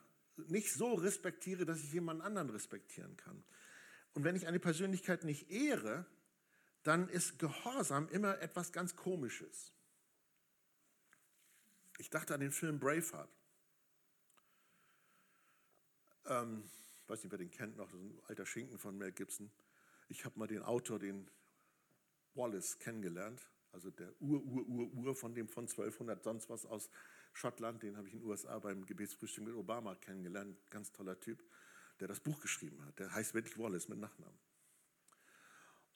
nicht 0.47 0.71
so 0.71 0.93
respektiere, 0.93 1.65
dass 1.65 1.79
ich 1.79 1.91
jemand 1.91 2.21
anderen 2.21 2.49
respektieren 2.49 3.17
kann. 3.17 3.43
Und 4.13 4.23
wenn 4.23 4.35
ich 4.35 4.47
eine 4.47 4.59
Persönlichkeit 4.59 5.23
nicht 5.23 5.49
ehre, 5.49 6.05
dann 6.83 7.09
ist 7.09 7.39
Gehorsam 7.39 8.07
immer 8.09 8.39
etwas 8.39 8.71
ganz 8.71 8.95
Komisches. 8.95 9.73
Ich 11.97 12.09
dachte 12.09 12.33
an 12.33 12.39
den 12.39 12.51
Film 12.51 12.79
Braveheart. 12.79 13.29
Ähm, 16.25 16.63
weiß 17.07 17.23
nicht, 17.23 17.31
wer 17.31 17.39
den 17.39 17.51
kennt 17.51 17.75
noch, 17.75 17.91
das 17.91 17.99
ist 17.99 18.05
ein 18.05 18.21
alter 18.27 18.45
Schinken 18.45 18.77
von 18.77 18.97
Mel 18.97 19.11
Gibson. 19.11 19.51
Ich 20.07 20.25
habe 20.25 20.39
mal 20.39 20.47
den 20.47 20.63
Autor, 20.63 20.99
den 20.99 21.29
Wallace, 22.35 22.79
kennengelernt. 22.79 23.49
Also 23.71 23.91
der 23.91 24.13
Ur-Ur-Ur-Ur 24.21 25.15
von 25.15 25.33
dem 25.33 25.47
von 25.47 25.65
1200 25.65 26.23
sonst 26.23 26.49
was 26.49 26.65
aus 26.65 26.89
Schottland, 27.33 27.83
den 27.83 27.97
habe 27.97 28.07
ich 28.07 28.13
in 28.13 28.21
den 28.21 28.29
USA 28.29 28.57
beim 28.59 28.85
Gebetsfrühstück 28.85 29.45
mit 29.45 29.53
Obama 29.53 29.95
kennengelernt. 29.95 30.57
Ganz 30.69 30.91
toller 30.91 31.19
Typ, 31.19 31.43
der 31.99 32.07
das 32.07 32.19
Buch 32.19 32.39
geschrieben 32.39 32.83
hat. 32.85 32.97
Der 32.99 33.13
heißt 33.13 33.33
wirklich 33.33 33.57
Wallace 33.57 33.89
mit 33.89 33.99
Nachnamen. 33.99 34.48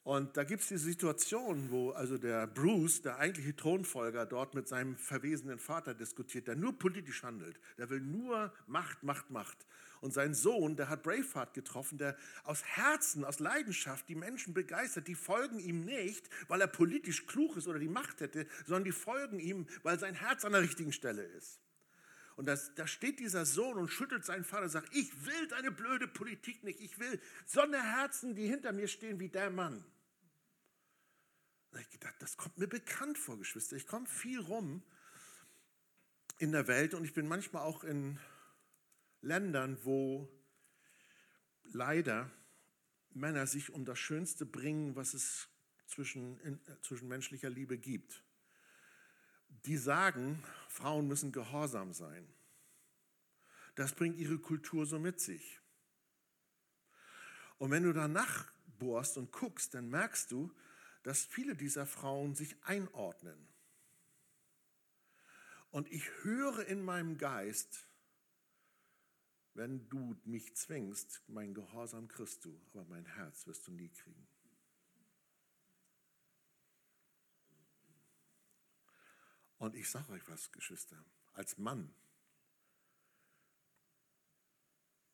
Und 0.04 0.36
da 0.36 0.44
gibt 0.44 0.60
es 0.62 0.68
diese 0.68 0.84
Situation, 0.84 1.70
wo 1.70 1.90
also 1.92 2.18
der 2.18 2.46
Bruce, 2.46 3.00
der 3.00 3.18
eigentliche 3.18 3.56
Thronfolger, 3.56 4.26
dort 4.26 4.54
mit 4.54 4.68
seinem 4.68 4.96
verwesenen 4.96 5.58
Vater 5.58 5.94
diskutiert, 5.94 6.46
der 6.46 6.56
nur 6.56 6.78
politisch 6.78 7.22
handelt. 7.22 7.58
Der 7.78 7.88
will 7.88 8.00
nur 8.00 8.52
Macht, 8.66 9.02
Macht, 9.02 9.30
Macht. 9.30 9.66
Und 10.02 10.12
sein 10.12 10.34
Sohn, 10.34 10.76
der 10.76 10.90
hat 10.90 11.02
Braveheart 11.02 11.54
getroffen, 11.54 11.96
der 11.96 12.18
aus 12.42 12.62
Herzen, 12.62 13.24
aus 13.24 13.38
Leidenschaft 13.38 14.06
die 14.10 14.14
Menschen 14.14 14.52
begeistert. 14.52 15.08
Die 15.08 15.14
folgen 15.14 15.58
ihm 15.58 15.86
nicht, 15.86 16.28
weil 16.48 16.60
er 16.60 16.66
politisch 16.66 17.26
klug 17.26 17.56
ist 17.56 17.66
oder 17.66 17.78
die 17.78 17.88
Macht 17.88 18.20
hätte, 18.20 18.46
sondern 18.66 18.84
die 18.84 18.92
folgen 18.92 19.40
ihm, 19.40 19.66
weil 19.82 19.98
sein 19.98 20.14
Herz 20.14 20.44
an 20.44 20.52
der 20.52 20.60
richtigen 20.60 20.92
Stelle 20.92 21.22
ist. 21.22 21.60
Und 22.36 22.44
das, 22.44 22.74
da 22.74 22.86
steht 22.86 23.20
dieser 23.20 23.46
Sohn 23.46 23.78
und 23.78 23.88
schüttelt 23.88 24.26
seinen 24.26 24.44
Vater 24.44 24.64
und 24.64 24.68
sagt, 24.68 24.94
ich 24.94 25.24
will 25.24 25.48
deine 25.48 25.70
blöde 25.70 26.08
Politik 26.08 26.62
nicht, 26.62 26.80
ich 26.80 26.98
will 26.98 27.18
Sonderherzen, 27.46 28.34
die 28.34 28.46
hinter 28.46 28.72
mir 28.72 28.88
stehen 28.88 29.18
wie 29.18 29.30
der 29.30 29.48
Mann. 29.48 29.82
Da 31.74 31.80
ich 31.80 31.90
gedacht, 31.90 32.14
das 32.20 32.36
kommt 32.36 32.56
mir 32.56 32.68
bekannt 32.68 33.18
vor, 33.18 33.36
Geschwister. 33.36 33.74
Ich 33.74 33.88
komme 33.88 34.06
viel 34.06 34.38
rum 34.38 34.84
in 36.38 36.52
der 36.52 36.68
Welt 36.68 36.94
und 36.94 37.04
ich 37.04 37.14
bin 37.14 37.26
manchmal 37.26 37.64
auch 37.64 37.82
in 37.82 38.20
Ländern, 39.22 39.76
wo 39.82 40.28
leider 41.64 42.30
Männer 43.10 43.48
sich 43.48 43.70
um 43.70 43.84
das 43.84 43.98
Schönste 43.98 44.46
bringen, 44.46 44.94
was 44.94 45.14
es 45.14 45.48
zwischen, 45.88 46.38
in, 46.42 46.60
zwischen 46.82 47.08
menschlicher 47.08 47.50
Liebe 47.50 47.76
gibt. 47.76 48.22
Die 49.48 49.76
sagen, 49.76 50.44
Frauen 50.68 51.08
müssen 51.08 51.32
gehorsam 51.32 51.92
sein. 51.92 52.32
Das 53.74 53.94
bringt 53.94 54.16
ihre 54.18 54.38
Kultur 54.38 54.86
so 54.86 55.00
mit 55.00 55.18
sich. 55.18 55.60
Und 57.58 57.72
wenn 57.72 57.82
du 57.82 57.92
danach 57.92 58.52
bohrst 58.78 59.18
und 59.18 59.32
guckst, 59.32 59.74
dann 59.74 59.88
merkst 59.88 60.30
du, 60.30 60.54
dass 61.04 61.26
viele 61.26 61.54
dieser 61.54 61.86
Frauen 61.86 62.34
sich 62.34 62.56
einordnen. 62.64 63.46
Und 65.70 65.90
ich 65.92 66.08
höre 66.22 66.66
in 66.66 66.82
meinem 66.82 67.18
Geist, 67.18 67.86
wenn 69.52 69.88
du 69.88 70.16
mich 70.24 70.56
zwingst, 70.56 71.22
mein 71.28 71.54
Gehorsam 71.54 72.08
kriegst 72.08 72.44
du, 72.44 72.60
aber 72.72 72.84
mein 72.86 73.04
Herz 73.04 73.46
wirst 73.46 73.66
du 73.66 73.72
nie 73.72 73.90
kriegen. 73.90 74.26
Und 79.58 79.76
ich 79.76 79.88
sage 79.88 80.12
euch 80.12 80.26
was, 80.28 80.50
Geschwister, 80.52 81.04
als 81.34 81.58
Mann, 81.58 81.94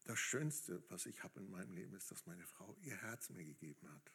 das 0.04 0.18
Schönste, 0.18 0.82
was 0.88 1.06
ich 1.06 1.22
habe 1.22 1.40
in 1.40 1.50
meinem 1.50 1.72
Leben, 1.72 1.94
ist, 1.94 2.10
dass 2.10 2.26
meine 2.26 2.46
Frau 2.46 2.76
ihr 2.80 2.96
Herz 2.96 3.28
mir 3.30 3.44
gegeben 3.44 3.90
hat. 3.92 4.12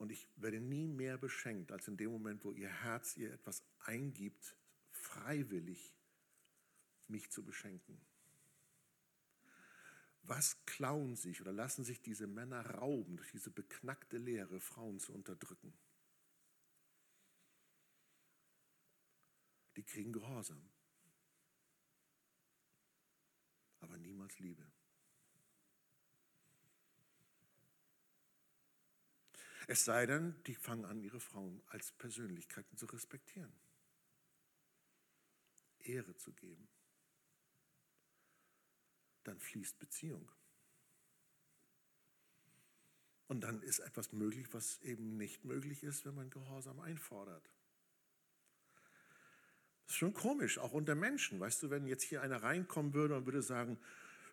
Und 0.00 0.10
ich 0.10 0.26
werde 0.36 0.60
nie 0.60 0.88
mehr 0.88 1.18
beschenkt, 1.18 1.70
als 1.72 1.86
in 1.86 1.98
dem 1.98 2.10
Moment, 2.10 2.42
wo 2.42 2.52
ihr 2.52 2.70
Herz 2.70 3.18
ihr 3.18 3.34
etwas 3.34 3.62
eingibt, 3.80 4.56
freiwillig 4.92 5.94
mich 7.06 7.30
zu 7.30 7.44
beschenken. 7.44 8.00
Was 10.22 10.64
klauen 10.64 11.16
sich 11.16 11.42
oder 11.42 11.52
lassen 11.52 11.84
sich 11.84 12.00
diese 12.00 12.26
Männer 12.26 12.64
rauben 12.64 13.18
durch 13.18 13.30
diese 13.32 13.50
beknackte 13.50 14.16
Lehre, 14.16 14.58
Frauen 14.58 15.00
zu 15.00 15.12
unterdrücken? 15.12 15.78
Die 19.76 19.84
kriegen 19.84 20.14
Gehorsam, 20.14 20.66
aber 23.80 23.98
niemals 23.98 24.38
Liebe. 24.38 24.66
Es 29.70 29.84
sei 29.84 30.04
denn, 30.04 30.34
die 30.48 30.56
fangen 30.56 30.84
an, 30.84 31.00
ihre 31.00 31.20
Frauen 31.20 31.62
als 31.68 31.92
Persönlichkeiten 31.92 32.76
zu 32.76 32.86
respektieren, 32.86 33.52
Ehre 35.78 36.16
zu 36.16 36.32
geben. 36.32 36.68
Dann 39.22 39.38
fließt 39.38 39.78
Beziehung. 39.78 40.28
Und 43.28 43.42
dann 43.42 43.62
ist 43.62 43.78
etwas 43.78 44.10
möglich, 44.10 44.52
was 44.52 44.82
eben 44.82 45.16
nicht 45.16 45.44
möglich 45.44 45.84
ist, 45.84 46.04
wenn 46.04 46.16
man 46.16 46.30
Gehorsam 46.30 46.80
einfordert. 46.80 47.48
Das 49.84 49.94
ist 49.94 49.98
schon 49.98 50.14
komisch, 50.14 50.58
auch 50.58 50.72
unter 50.72 50.96
Menschen. 50.96 51.38
Weißt 51.38 51.62
du, 51.62 51.70
wenn 51.70 51.86
jetzt 51.86 52.02
hier 52.02 52.22
einer 52.22 52.42
reinkommen 52.42 52.92
würde 52.92 53.16
und 53.16 53.24
würde 53.24 53.42
sagen, 53.42 53.78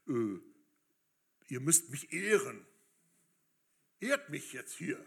äh, 0.07 0.39
ihr 1.47 1.59
müsst 1.59 1.91
mich 1.91 2.11
ehren. 2.11 2.65
Ehrt 3.99 4.31
mich 4.31 4.51
jetzt 4.53 4.73
hier 4.73 5.05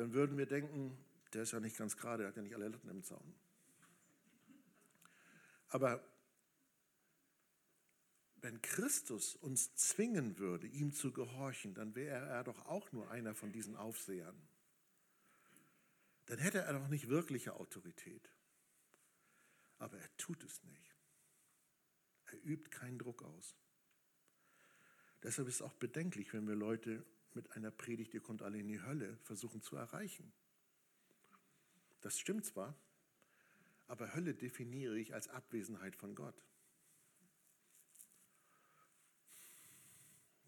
dann 0.00 0.14
würden 0.14 0.38
wir 0.38 0.46
denken, 0.46 0.96
der 1.34 1.42
ist 1.42 1.52
ja 1.52 1.60
nicht 1.60 1.76
ganz 1.76 1.94
gerade, 1.94 2.22
der 2.22 2.28
hat 2.28 2.36
ja 2.36 2.42
nicht 2.42 2.54
alle 2.54 2.68
Latten 2.68 2.88
im 2.88 3.02
Zaun. 3.02 3.34
Aber 5.68 6.02
wenn 8.36 8.62
Christus 8.62 9.36
uns 9.36 9.74
zwingen 9.74 10.38
würde, 10.38 10.66
ihm 10.66 10.94
zu 10.94 11.12
gehorchen, 11.12 11.74
dann 11.74 11.94
wäre 11.94 12.26
er 12.26 12.44
doch 12.44 12.64
auch 12.64 12.90
nur 12.92 13.10
einer 13.10 13.34
von 13.34 13.52
diesen 13.52 13.76
Aufsehern. 13.76 14.40
Dann 16.24 16.38
hätte 16.38 16.60
er 16.60 16.72
doch 16.72 16.88
nicht 16.88 17.10
wirkliche 17.10 17.56
Autorität. 17.56 18.32
Aber 19.78 19.98
er 19.98 20.16
tut 20.16 20.42
es 20.44 20.64
nicht. 20.64 20.96
Er 22.24 22.42
übt 22.42 22.70
keinen 22.70 22.98
Druck 22.98 23.22
aus. 23.22 23.54
Deshalb 25.22 25.46
ist 25.48 25.56
es 25.56 25.62
auch 25.62 25.74
bedenklich, 25.74 26.32
wenn 26.32 26.48
wir 26.48 26.54
Leute 26.54 27.04
mit 27.34 27.52
einer 27.52 27.70
Predigt, 27.70 28.14
ihr 28.14 28.20
kommt 28.20 28.42
alle 28.42 28.58
in 28.58 28.68
die 28.68 28.82
Hölle, 28.82 29.16
versuchen 29.18 29.62
zu 29.62 29.76
erreichen. 29.76 30.32
Das 32.00 32.18
stimmt 32.18 32.44
zwar, 32.44 32.74
aber 33.86 34.14
Hölle 34.14 34.34
definiere 34.34 34.98
ich 34.98 35.14
als 35.14 35.28
Abwesenheit 35.28 35.96
von 35.96 36.14
Gott. 36.14 36.42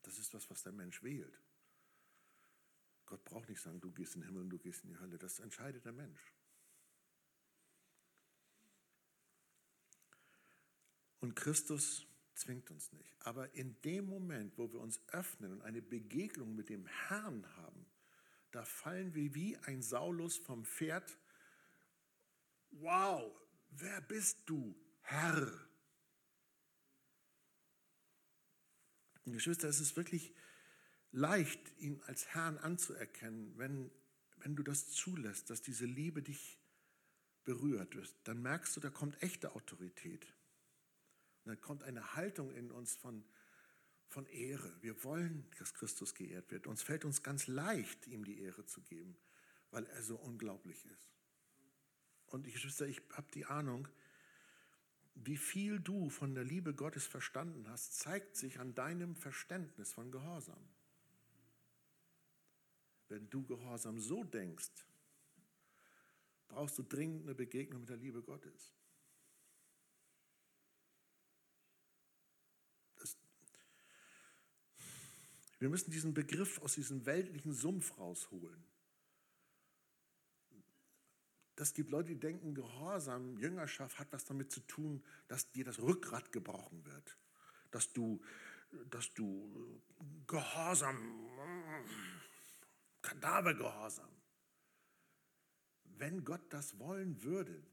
Das 0.03 0.19
ist 0.19 0.35
das, 0.35 0.51
was 0.51 0.63
der 0.63 0.73
Mensch 0.73 1.03
wählt. 1.03 1.41
Gott 3.07 3.25
braucht 3.25 3.49
nicht 3.49 3.61
sagen, 3.61 3.81
du 3.81 3.91
gehst 3.93 4.15
in 4.15 4.23
den 4.23 4.29
Himmel 4.29 4.43
und 4.43 4.51
du 4.51 4.59
gehst 4.59 4.85
in 4.85 4.91
die 4.91 4.99
Hölle. 4.99 5.19
Das 5.19 5.39
entscheidet 5.39 5.85
der 5.85 5.93
Mensch. 5.93 6.33
Und 11.21 11.37
Christus 11.37 12.07
zwingt 12.35 12.71
uns 12.71 12.93
nicht. 12.93 13.15
Aber 13.21 13.55
in 13.55 13.81
dem 13.83 14.07
Moment, 14.07 14.57
wo 14.59 14.73
wir 14.73 14.81
uns 14.81 15.01
öffnen 15.09 15.53
und 15.53 15.63
eine 15.63 15.83
Begegnung 15.83 16.55
mit 16.55 16.69
dem 16.69 16.87
Herrn 16.87 17.47
haben, 17.57 17.87
da 18.51 18.65
fallen 18.65 19.15
wir 19.15 19.35
wie 19.35 19.57
ein 19.59 19.83
Saulus 19.83 20.37
vom 20.37 20.65
Pferd. 20.65 21.19
Wow, 22.71 23.35
wer 23.71 24.01
bist 24.03 24.39
du, 24.47 24.75
Herr? 25.01 25.69
Und 29.25 29.33
Geschwister, 29.33 29.69
es 29.69 29.81
ist 29.81 29.97
wirklich 29.97 30.35
leicht, 31.13 31.61
ihn 31.79 32.01
als 32.03 32.27
Herrn 32.29 32.59
anzuerkennen, 32.59 33.57
wenn, 33.57 33.91
wenn 34.37 34.57
du 34.57 34.63
das 34.63 34.91
zulässt, 34.91 35.51
dass 35.51 35.63
diese 35.63 35.87
Liebe 35.87 36.23
dich 36.23 36.59
berührt. 37.45 37.97
Dann 38.25 38.43
merkst 38.43 38.77
du, 38.77 38.81
da 38.81 38.91
kommt 38.91 39.23
echte 39.23 39.55
Autorität. 39.55 40.27
Und 41.45 41.51
dann 41.51 41.61
kommt 41.61 41.83
eine 41.83 42.15
Haltung 42.15 42.53
in 42.53 42.71
uns 42.71 42.95
von, 42.95 43.25
von 44.09 44.27
Ehre. 44.27 44.73
Wir 44.81 45.03
wollen, 45.05 45.51
dass 45.59 45.75
Christus 45.75 46.15
geehrt 46.15 46.51
wird. 46.51 46.67
Uns 46.67 46.83
fällt 46.83 47.05
uns 47.05 47.23
ganz 47.23 47.47
leicht, 47.47 48.07
ihm 48.07 48.25
die 48.25 48.41
Ehre 48.41 48.65
zu 48.67 48.81
geben, 48.83 49.17
weil 49.71 49.87
er 49.87 50.03
so 50.03 50.17
unglaublich 50.17 50.85
ist. 50.87 51.11
Und 52.27 52.47
ich, 52.47 52.55
Geschwister, 52.55 52.87
ich 52.87 53.03
habe 53.13 53.27
die 53.35 53.45
Ahnung, 53.45 53.89
wie 55.15 55.37
viel 55.37 55.79
du 55.81 56.09
von 56.09 56.35
der 56.35 56.45
Liebe 56.45 56.75
Gottes 56.75 57.07
verstanden 57.07 57.69
hast, 57.69 57.99
zeigt 57.99 58.37
sich 58.37 58.61
an 58.61 58.75
deinem 58.75 59.15
Verständnis 59.15 59.93
von 59.93 60.11
Gehorsam. 60.11 60.69
Wenn 63.09 63.29
du 63.29 63.45
Gehorsam 63.45 63.99
so 63.99 64.25
denkst, 64.25 64.71
brauchst 66.49 66.79
du 66.79 66.83
dringend 66.83 67.25
eine 67.25 67.35
Begegnung 67.35 67.81
mit 67.81 67.91
der 67.91 67.99
Liebe 67.99 68.23
Gottes. 68.23 68.73
Wir 75.63 75.69
müssen 75.69 75.93
diesen 75.93 76.13
Begriff 76.13 76.61
aus 76.61 76.75
diesem 76.75 77.07
weltlichen 77.07 77.53
Sumpf 77.53 77.97
rausholen. 77.97 78.65
Das 81.55 81.73
gibt 81.73 81.91
Leute, 81.91 82.09
die 82.09 82.19
denken, 82.19 82.53
Gehorsam, 82.53 83.39
Jüngerschaft 83.39 83.97
hat 84.01 84.13
was 84.13 84.25
damit 84.25 84.51
zu 84.51 84.59
tun, 84.67 85.05
dass 85.29 85.53
dir 85.53 85.65
das 85.65 85.79
Rückgrat 85.79 86.33
gebrochen 86.33 86.85
wird. 86.85 87.17
Dass 87.71 87.93
du, 87.93 88.21
dass 88.91 89.15
du 89.15 89.81
Gehorsam, 90.27 90.99
Kadavergehorsam. 93.01 94.11
Wenn 95.85 96.25
Gott 96.25 96.43
das 96.53 96.77
wollen 96.81 97.23
würde, 97.23 97.65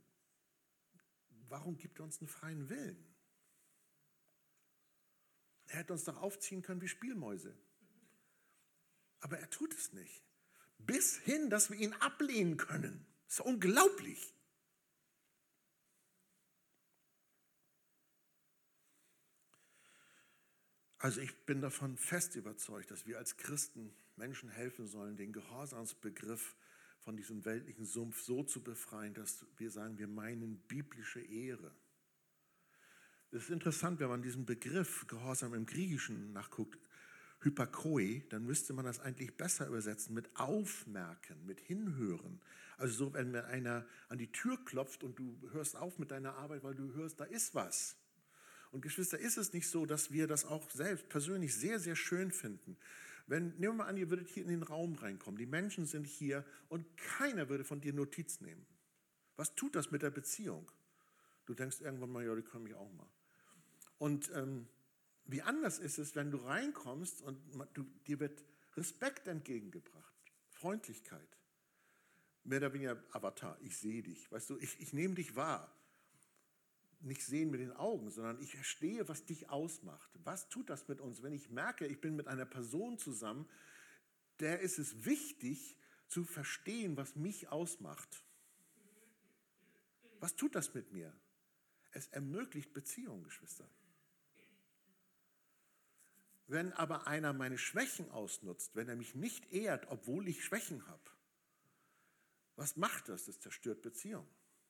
warum 1.48 1.76
gibt 1.76 1.98
er 1.98 2.06
uns 2.06 2.20
einen 2.20 2.28
freien 2.28 2.70
Willen? 2.70 3.16
Er 5.66 5.80
hätte 5.80 5.94
uns 5.94 6.04
doch 6.04 6.22
aufziehen 6.22 6.62
können 6.62 6.82
wie 6.82 6.88
Spielmäuse. 6.88 7.58
Aber 9.22 9.40
er 9.40 9.50
tut 9.50 9.74
es 9.74 9.94
nicht. 9.94 10.24
Bis 10.78 11.18
hin, 11.18 11.50
dass 11.50 11.70
wir 11.70 11.78
ihn 11.78 11.94
ablehnen 11.94 12.58
können. 12.58 13.06
Das 13.26 13.40
ist 13.40 13.46
unglaublich. 13.46 14.34
Also 20.98 21.22
ich 21.22 21.46
bin 21.46 21.62
davon 21.62 21.98
fest 21.98 22.36
überzeugt, 22.36 22.92
dass 22.92 23.08
wir 23.08 23.18
als 23.18 23.38
Christen 23.38 23.94
Menschen 24.18 24.50
helfen 24.50 24.86
sollen, 24.86 25.16
den 25.16 25.32
Gehorsamsbegriff 25.32 26.56
von 27.00 27.16
diesem 27.16 27.46
weltlichen 27.46 27.86
Sumpf 27.86 28.22
so 28.22 28.44
zu 28.44 28.62
befreien, 28.62 29.14
dass 29.14 29.46
wir 29.58 29.72
sagen, 29.72 29.98
wir 29.98 30.08
meinen 30.08 30.60
biblische 30.68 31.22
Ehre. 31.22 31.74
Es 33.32 33.44
ist 33.44 33.50
interessant, 33.50 34.00
wenn 34.00 34.10
man 34.10 34.22
diesen 34.22 34.46
Begriff 34.46 35.08
Gehorsam 35.08 35.54
im 35.54 35.66
Griechischen 35.66 36.34
nachguckt, 36.34 36.89
Hypakoi, 37.42 38.24
dann 38.30 38.46
müsste 38.46 38.74
man 38.74 38.86
das 38.86 39.00
eigentlich 39.00 39.36
besser 39.36 39.68
übersetzen 39.68 40.14
mit 40.14 40.30
Aufmerken, 40.36 41.46
mit 41.46 41.60
Hinhören. 41.62 42.42
Also 42.78 43.06
so, 43.06 43.14
wenn 43.14 43.32
mir 43.32 43.46
einer 43.46 43.86
an 44.10 44.18
die 44.18 44.32
Tür 44.32 44.58
klopft 44.66 45.04
und 45.04 45.18
du 45.18 45.38
hörst 45.52 45.76
auf 45.76 46.00
mit 46.00 46.12
deiner 46.12 46.36
Arbeit, 46.36 46.64
weil 46.64 46.76
du 46.76 46.94
hörst, 46.94 47.20
da 47.20 47.26
ist 47.26 47.56
was. 47.56 47.96
Und 48.72 48.82
Geschwister, 48.82 49.18
ist 49.18 49.38
es 49.38 49.54
nicht 49.54 49.68
so, 49.68 49.86
dass 49.86 50.12
wir 50.12 50.28
das 50.28 50.46
auch 50.46 50.70
selbst 50.70 51.10
persönlich 51.10 51.56
sehr, 51.56 51.80
sehr 51.80 51.96
schön 51.96 52.32
finden? 52.32 52.78
Wenn, 53.26 53.50
nehmen 53.58 53.62
wir 53.62 53.74
mal 53.74 53.88
an, 53.88 53.98
ihr 53.98 54.10
würdet 54.10 54.28
hier 54.28 54.44
in 54.44 54.50
den 54.50 54.64
Raum 54.64 54.96
reinkommen, 54.96 55.38
die 55.38 55.46
Menschen 55.46 55.86
sind 55.86 56.08
hier 56.08 56.46
und 56.68 56.86
keiner 56.98 57.48
würde 57.50 57.64
von 57.64 57.80
dir 57.80 57.94
Notiz 57.94 58.42
nehmen. 58.42 58.66
Was 59.36 59.56
tut 59.56 59.76
das 59.76 59.92
mit 59.92 60.02
der 60.02 60.10
Beziehung? 60.10 60.70
Du 61.46 61.54
denkst 61.54 61.82
irgendwann 61.82 62.12
mal, 62.12 62.26
ja, 62.26 62.36
die 62.36 62.42
können 62.42 62.64
mich 62.64 62.76
auch 62.76 62.92
mal. 62.94 63.10
Und 63.98 64.32
ähm, 64.34 64.68
wie 65.32 65.42
anders 65.42 65.80
ist 65.80 65.98
es, 65.98 66.16
wenn 66.16 66.32
du 66.32 66.38
reinkommst 66.38 67.22
und 67.22 67.40
du, 67.74 67.84
dir 68.08 68.20
wird 68.20 68.44
Respekt 68.76 69.28
entgegengebracht, 69.28 70.16
Freundlichkeit. 70.50 71.38
Mehr 72.44 72.60
oder 72.60 72.74
weniger 72.74 73.04
Avatar, 73.12 73.58
ich 73.62 73.78
sehe 73.78 74.02
dich, 74.02 74.32
weißt 74.32 74.50
du, 74.50 74.58
ich, 74.58 74.80
ich 74.80 74.94
nehme 74.94 75.16
dich 75.16 75.36
wahr 75.36 75.76
nicht 77.02 77.24
sehen 77.24 77.50
mit 77.50 77.62
den 77.62 77.72
Augen, 77.72 78.10
sondern 78.10 78.42
ich 78.42 78.56
verstehe, 78.56 79.08
was 79.08 79.26
dich 79.26 79.50
ausmacht. 79.50 80.10
Was 80.24 80.50
tut 80.50 80.70
das 80.70 80.88
mit 80.88 81.00
uns, 81.00 81.24
wenn 81.24 81.34
ich 81.34 81.50
merke, 81.50 81.88
ich 81.88 82.02
bin 82.02 82.16
mit 82.16 82.28
einer 82.28 82.46
Person 82.46 82.98
zusammen, 82.98 83.48
der 84.40 84.60
ist 84.60 84.80
es 84.80 85.06
wichtig 85.06 85.78
zu 86.08 86.26
verstehen, 86.26 86.98
was 86.98 87.16
mich 87.16 87.50
ausmacht. 87.50 88.24
Was 90.20 90.36
tut 90.36 90.56
das 90.56 90.74
mit 90.74 90.92
mir? 90.92 91.14
Es 91.92 92.08
ermöglicht 92.08 92.74
Beziehungen, 92.74 93.24
Geschwister. 93.24 93.70
Wenn 96.50 96.74
aber 96.74 97.06
einer 97.06 97.32
meine 97.32 97.60
Schwächen 97.60 98.10
ausnutzt, 98.10 98.76
wenn 98.76 98.90
er 98.90 98.96
mich 98.96 99.14
nicht 99.14 99.54
ehrt, 99.54 99.86
obwohl 99.90 100.28
ich 100.28 100.44
Schwächen 100.44 100.86
habe, 100.88 101.12
was 102.56 102.76
macht 102.76 103.08
das? 103.08 103.26
Das 103.26 103.40
zerstört 103.40 103.84
Beziehungen. 103.84 104.28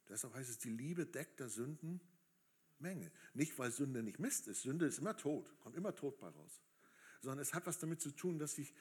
Deshalb 0.10 0.34
heißt 0.34 0.50
es, 0.50 0.58
die 0.58 0.70
Liebe 0.70 1.06
deckt 1.06 1.40
der 1.40 1.48
Sünden 1.48 2.02
Menge. 2.80 3.10
Nicht, 3.34 3.58
weil 3.58 3.72
Sünde 3.72 4.04
nicht 4.04 4.20
Mist 4.20 4.48
ist. 4.50 4.64
Sünde 4.64 4.88
ist 4.88 5.00
immer 5.00 5.16
tot, 5.16 5.58
kommt 5.62 5.78
immer 5.78 5.96
tot 5.96 6.20
bei 6.20 6.28
raus. 6.28 6.62
Sondern 7.22 7.40
es 7.40 7.54
hat 7.54 7.66
was 7.66 7.80
damit 7.80 8.02
zu 8.02 8.12
tun, 8.12 8.40
dass 8.40 8.58
ich 8.58 8.74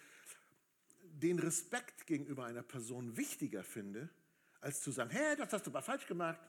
den 1.04 1.38
Respekt 1.38 2.04
gegenüber 2.06 2.46
einer 2.46 2.62
Person 2.62 3.16
wichtiger 3.16 3.62
finde, 3.62 4.08
als 4.60 4.80
zu 4.80 4.90
sagen, 4.90 5.10
hey, 5.10 5.36
das 5.36 5.52
hast 5.52 5.66
du 5.66 5.70
aber 5.70 5.82
falsch 5.82 6.06
gemacht. 6.08 6.40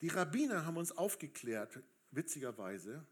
Die 0.00 0.08
Rabbiner 0.08 0.64
haben 0.64 0.76
uns 0.76 0.92
aufgeklärt, 0.92 1.80
witzigerweise, 2.10 3.04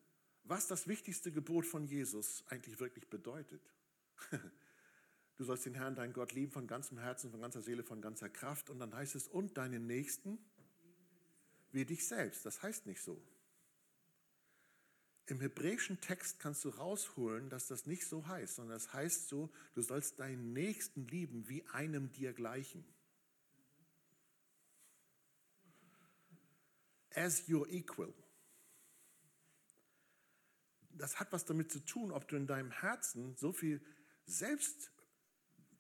was 0.44 0.68
das 0.68 0.87
wichtigste 0.87 1.33
Gebot 1.33 1.66
von 1.66 1.87
Jesus 1.87 2.44
eigentlich 2.49 2.81
wirklich 2.81 3.09
bedeutet. 3.09 3.62
Du 5.38 5.44
sollst 5.44 5.66
den 5.66 5.75
Herrn, 5.75 5.94
deinen 5.94 6.14
Gott 6.14 6.33
lieben 6.33 6.51
von 6.51 6.66
ganzem 6.66 6.96
Herzen, 6.99 7.31
von 7.31 7.42
ganzer 7.42 7.61
Seele, 7.61 7.83
von 7.83 8.01
ganzer 8.01 8.31
Kraft. 8.31 8.70
Und 8.70 8.79
dann 8.79 8.94
heißt 8.94 9.14
es, 9.16 9.29
und 9.29 9.59
deinen 9.59 9.87
Nächsten 9.87 10.38
wie 11.72 11.85
dich 11.85 12.09
selbst. 12.09 12.46
Das 12.46 12.62
heißt 12.62 12.87
nicht 12.87 13.03
so. 13.03 13.22
Im 15.27 15.40
hebräischen 15.40 16.01
Text 16.01 16.38
kannst 16.38 16.64
du 16.64 16.70
rausholen, 16.70 17.51
dass 17.51 17.66
das 17.66 17.85
nicht 17.85 18.07
so 18.07 18.27
heißt, 18.27 18.57
sondern 18.57 18.77
das 18.77 18.92
heißt 18.92 19.29
so, 19.29 19.51
du 19.75 19.83
sollst 19.83 20.20
deinen 20.20 20.53
Nächsten 20.53 21.07
lieben 21.09 21.49
wie 21.49 21.66
einem 21.66 22.12
dir 22.12 22.33
gleichen. 22.33 22.85
As 27.16 27.48
your 27.48 27.66
equal. 27.70 28.12
Das 30.90 31.18
hat 31.18 31.33
was 31.33 31.44
damit 31.44 31.72
zu 31.72 31.81
tun, 31.81 32.12
ob 32.12 32.29
du 32.29 32.37
in 32.37 32.46
deinem 32.46 32.70
Herzen 32.70 33.35
so 33.37 33.52
viel 33.52 33.81
Selbst 34.26 34.92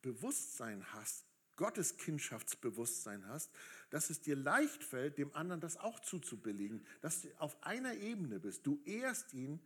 Bewusstsein 0.02 0.92
hast, 0.92 1.24
Gottes 1.56 1.96
Kindschaftsbewusstsein 1.96 3.26
hast, 3.26 3.50
dass 3.90 4.08
es 4.10 4.20
dir 4.20 4.36
leicht 4.36 4.82
fällt, 4.82 5.18
dem 5.18 5.34
anderen 5.34 5.60
das 5.60 5.76
auch 5.76 6.00
zuzubelegen, 6.00 6.86
dass 7.00 7.22
du 7.22 7.28
auf 7.40 7.62
einer 7.62 7.94
Ebene 7.94 8.38
bist. 8.40 8.66
Du 8.66 8.80
ehrst 8.84 9.32
ihn, 9.34 9.60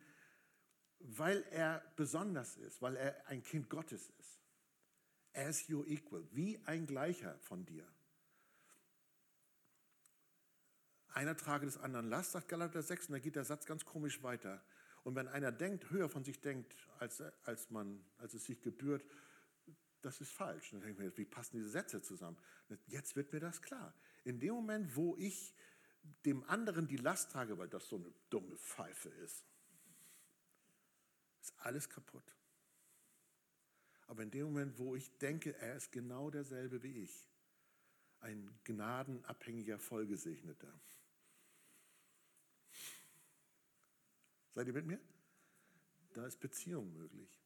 weil 0.98 1.42
er 1.50 1.84
besonders 1.96 2.56
ist, 2.56 2.82
weil 2.82 2.96
er 2.96 3.26
ein 3.26 3.42
Kind 3.42 3.70
Gottes 3.70 4.10
ist. 4.18 4.40
As 5.34 5.68
your 5.68 5.86
equal, 5.86 6.26
wie 6.32 6.58
ein 6.64 6.86
Gleicher 6.86 7.38
von 7.40 7.64
dir. 7.64 7.86
Einer 11.12 11.36
trage 11.36 11.66
des 11.66 11.76
anderen 11.78 12.08
Last, 12.08 12.32
sagt 12.32 12.48
Galater 12.48 12.82
6, 12.82 13.08
und 13.08 13.12
da 13.12 13.18
geht 13.18 13.36
der 13.36 13.44
Satz 13.44 13.66
ganz 13.66 13.84
komisch 13.84 14.22
weiter. 14.22 14.62
Und 15.02 15.16
wenn 15.16 15.28
einer 15.28 15.50
denkt, 15.50 15.90
höher 15.90 16.08
von 16.08 16.24
sich 16.24 16.40
denkt, 16.40 16.76
als, 16.98 17.22
als, 17.44 17.70
man, 17.70 18.04
als 18.18 18.34
es 18.34 18.44
sich 18.44 18.60
gebührt, 18.60 19.04
das 20.02 20.20
ist 20.20 20.32
falsch. 20.32 20.70
Dann 20.70 20.80
denke 20.80 21.02
ich 21.04 21.10
mir, 21.10 21.16
wie 21.18 21.24
passen 21.24 21.56
diese 21.56 21.70
Sätze 21.70 22.02
zusammen? 22.02 22.36
Jetzt 22.86 23.16
wird 23.16 23.32
mir 23.32 23.40
das 23.40 23.60
klar. 23.62 23.94
In 24.24 24.38
dem 24.40 24.54
Moment, 24.54 24.96
wo 24.96 25.16
ich 25.16 25.54
dem 26.24 26.42
anderen 26.44 26.86
die 26.86 26.96
Last 26.96 27.32
trage, 27.32 27.58
weil 27.58 27.68
das 27.68 27.88
so 27.88 27.96
eine 27.96 28.12
dumme 28.30 28.56
Pfeife 28.56 29.08
ist, 29.08 29.44
ist 31.40 31.54
alles 31.58 31.88
kaputt. 31.88 32.36
Aber 34.06 34.22
in 34.22 34.30
dem 34.30 34.46
Moment, 34.46 34.78
wo 34.78 34.96
ich 34.96 35.16
denke, 35.18 35.56
er 35.56 35.76
ist 35.76 35.92
genau 35.92 36.30
derselbe 36.30 36.82
wie 36.82 37.04
ich, 37.04 37.28
ein 38.20 38.58
gnadenabhängiger 38.64 39.78
Vollgesegneter. 39.78 40.72
Seid 44.54 44.66
ihr 44.66 44.72
mit 44.72 44.86
mir? 44.86 45.00
Da 46.14 46.26
ist 46.26 46.40
Beziehung 46.40 46.92
möglich. 46.92 47.40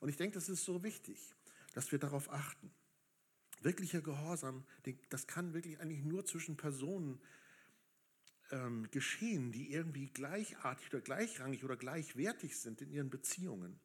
Und 0.00 0.08
ich 0.08 0.16
denke, 0.16 0.34
das 0.34 0.48
ist 0.48 0.64
so 0.64 0.82
wichtig 0.82 1.36
dass 1.72 1.92
wir 1.92 1.98
darauf 1.98 2.30
achten. 2.30 2.70
Wirklicher 3.62 4.00
Gehorsam, 4.00 4.64
das 5.10 5.26
kann 5.26 5.52
wirklich 5.52 5.80
eigentlich 5.80 6.02
nur 6.02 6.24
zwischen 6.24 6.56
Personen 6.56 7.20
ähm, 8.50 8.88
geschehen, 8.90 9.52
die 9.52 9.70
irgendwie 9.70 10.08
gleichartig 10.08 10.88
oder 10.92 11.02
gleichrangig 11.02 11.62
oder 11.62 11.76
gleichwertig 11.76 12.58
sind 12.58 12.80
in 12.80 12.90
ihren 12.90 13.10
Beziehungen. 13.10 13.78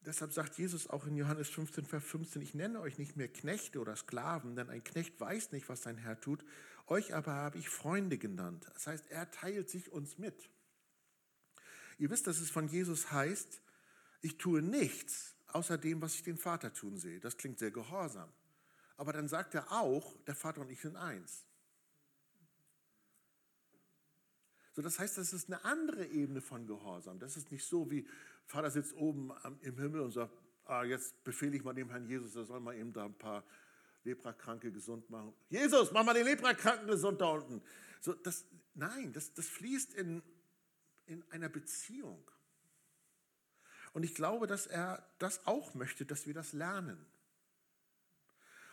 Deshalb 0.00 0.32
sagt 0.32 0.58
Jesus 0.58 0.88
auch 0.88 1.06
in 1.06 1.16
Johannes 1.16 1.48
15, 1.50 1.84
Vers 1.84 2.04
15, 2.04 2.42
ich 2.42 2.54
nenne 2.54 2.80
euch 2.80 2.98
nicht 2.98 3.16
mehr 3.16 3.28
Knechte 3.28 3.80
oder 3.80 3.96
Sklaven, 3.96 4.54
denn 4.54 4.70
ein 4.70 4.84
Knecht 4.84 5.18
weiß 5.20 5.52
nicht, 5.52 5.68
was 5.68 5.82
sein 5.82 5.96
Herr 5.96 6.20
tut. 6.20 6.44
Euch 6.86 7.14
aber 7.14 7.32
habe 7.32 7.58
ich 7.58 7.68
Freunde 7.68 8.18
genannt. 8.18 8.66
Das 8.74 8.86
heißt, 8.86 9.10
er 9.10 9.30
teilt 9.30 9.68
sich 9.68 9.90
uns 9.90 10.18
mit. 10.18 10.48
Ihr 11.98 12.10
wisst, 12.10 12.26
dass 12.26 12.40
es 12.40 12.50
von 12.50 12.68
Jesus 12.68 13.10
heißt, 13.10 13.60
ich 14.22 14.38
tue 14.38 14.62
nichts, 14.62 15.34
außer 15.48 15.78
dem, 15.78 16.02
was 16.02 16.14
ich 16.14 16.22
den 16.22 16.36
Vater 16.36 16.72
tun 16.72 16.98
sehe. 16.98 17.20
Das 17.20 17.36
klingt 17.36 17.58
sehr 17.58 17.70
gehorsam. 17.70 18.30
Aber 18.96 19.12
dann 19.12 19.28
sagt 19.28 19.54
er 19.54 19.72
auch, 19.72 20.16
der 20.24 20.34
Vater 20.34 20.62
und 20.62 20.70
ich 20.70 20.80
sind 20.80 20.96
eins. 20.96 21.46
So, 24.72 24.82
das 24.82 24.98
heißt, 24.98 25.16
das 25.16 25.32
ist 25.32 25.48
eine 25.48 25.64
andere 25.64 26.06
Ebene 26.06 26.42
von 26.42 26.66
Gehorsam. 26.66 27.18
Das 27.18 27.36
ist 27.36 27.50
nicht 27.50 27.64
so 27.64 27.90
wie 27.90 28.06
Vater 28.44 28.70
sitzt 28.70 28.94
oben 28.94 29.32
im 29.62 29.78
Himmel 29.78 30.02
und 30.02 30.12
sagt, 30.12 30.32
ah, 30.66 30.84
jetzt 30.84 31.24
befehle 31.24 31.56
ich 31.56 31.64
mal 31.64 31.72
dem 31.72 31.90
Herrn 31.90 32.06
Jesus, 32.06 32.36
er 32.36 32.44
soll 32.44 32.60
mal 32.60 32.76
eben 32.76 32.92
da 32.92 33.06
ein 33.06 33.16
paar 33.16 33.42
Leprakranke 34.04 34.70
gesund 34.70 35.08
machen. 35.10 35.32
Jesus, 35.48 35.92
mach 35.92 36.04
mal 36.04 36.14
den 36.14 36.26
Leprakranken 36.26 36.86
gesund 36.86 37.20
da 37.20 37.30
unten. 37.30 37.62
So, 38.00 38.12
das, 38.12 38.44
nein, 38.74 39.12
das, 39.12 39.32
das 39.34 39.48
fließt 39.48 39.94
in, 39.94 40.22
in 41.06 41.22
einer 41.30 41.48
Beziehung. 41.48 42.30
Und 43.92 44.02
ich 44.02 44.14
glaube, 44.14 44.46
dass 44.46 44.66
er 44.66 45.08
das 45.18 45.46
auch 45.46 45.74
möchte, 45.74 46.04
dass 46.04 46.26
wir 46.26 46.34
das 46.34 46.52
lernen. 46.52 47.06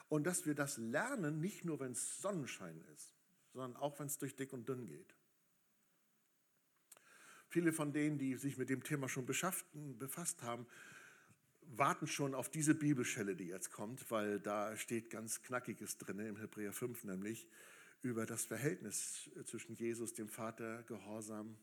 Und 0.09 0.25
dass 0.25 0.45
wir 0.45 0.53
das 0.53 0.77
lernen, 0.77 1.39
nicht 1.39 1.63
nur, 1.63 1.79
wenn 1.79 1.93
es 1.93 2.21
Sonnenschein 2.21 2.83
ist, 2.93 3.13
sondern 3.53 3.75
auch, 3.77 3.99
wenn 3.99 4.07
es 4.07 4.17
durch 4.17 4.35
dick 4.35 4.51
und 4.51 4.67
dünn 4.67 4.85
geht. 4.85 5.15
Viele 7.47 7.71
von 7.71 7.93
denen, 7.93 8.17
die 8.17 8.35
sich 8.35 8.57
mit 8.57 8.69
dem 8.69 8.83
Thema 8.83 9.07
schon 9.07 9.25
befasst 9.25 10.41
haben, 10.41 10.67
warten 11.61 12.07
schon 12.07 12.35
auf 12.35 12.49
diese 12.49 12.75
Bibelstelle, 12.75 13.35
die 13.35 13.47
jetzt 13.47 13.71
kommt, 13.71 14.09
weil 14.11 14.39
da 14.39 14.75
steht 14.75 15.09
ganz 15.09 15.41
Knackiges 15.41 15.97
drin 15.97 16.19
im 16.19 16.37
Hebräer 16.37 16.73
5, 16.73 17.05
nämlich 17.05 17.47
über 18.01 18.25
das 18.25 18.45
Verhältnis 18.45 19.29
zwischen 19.45 19.75
Jesus, 19.75 20.13
dem 20.13 20.27
Vater, 20.27 20.83
Gehorsam 20.83 21.57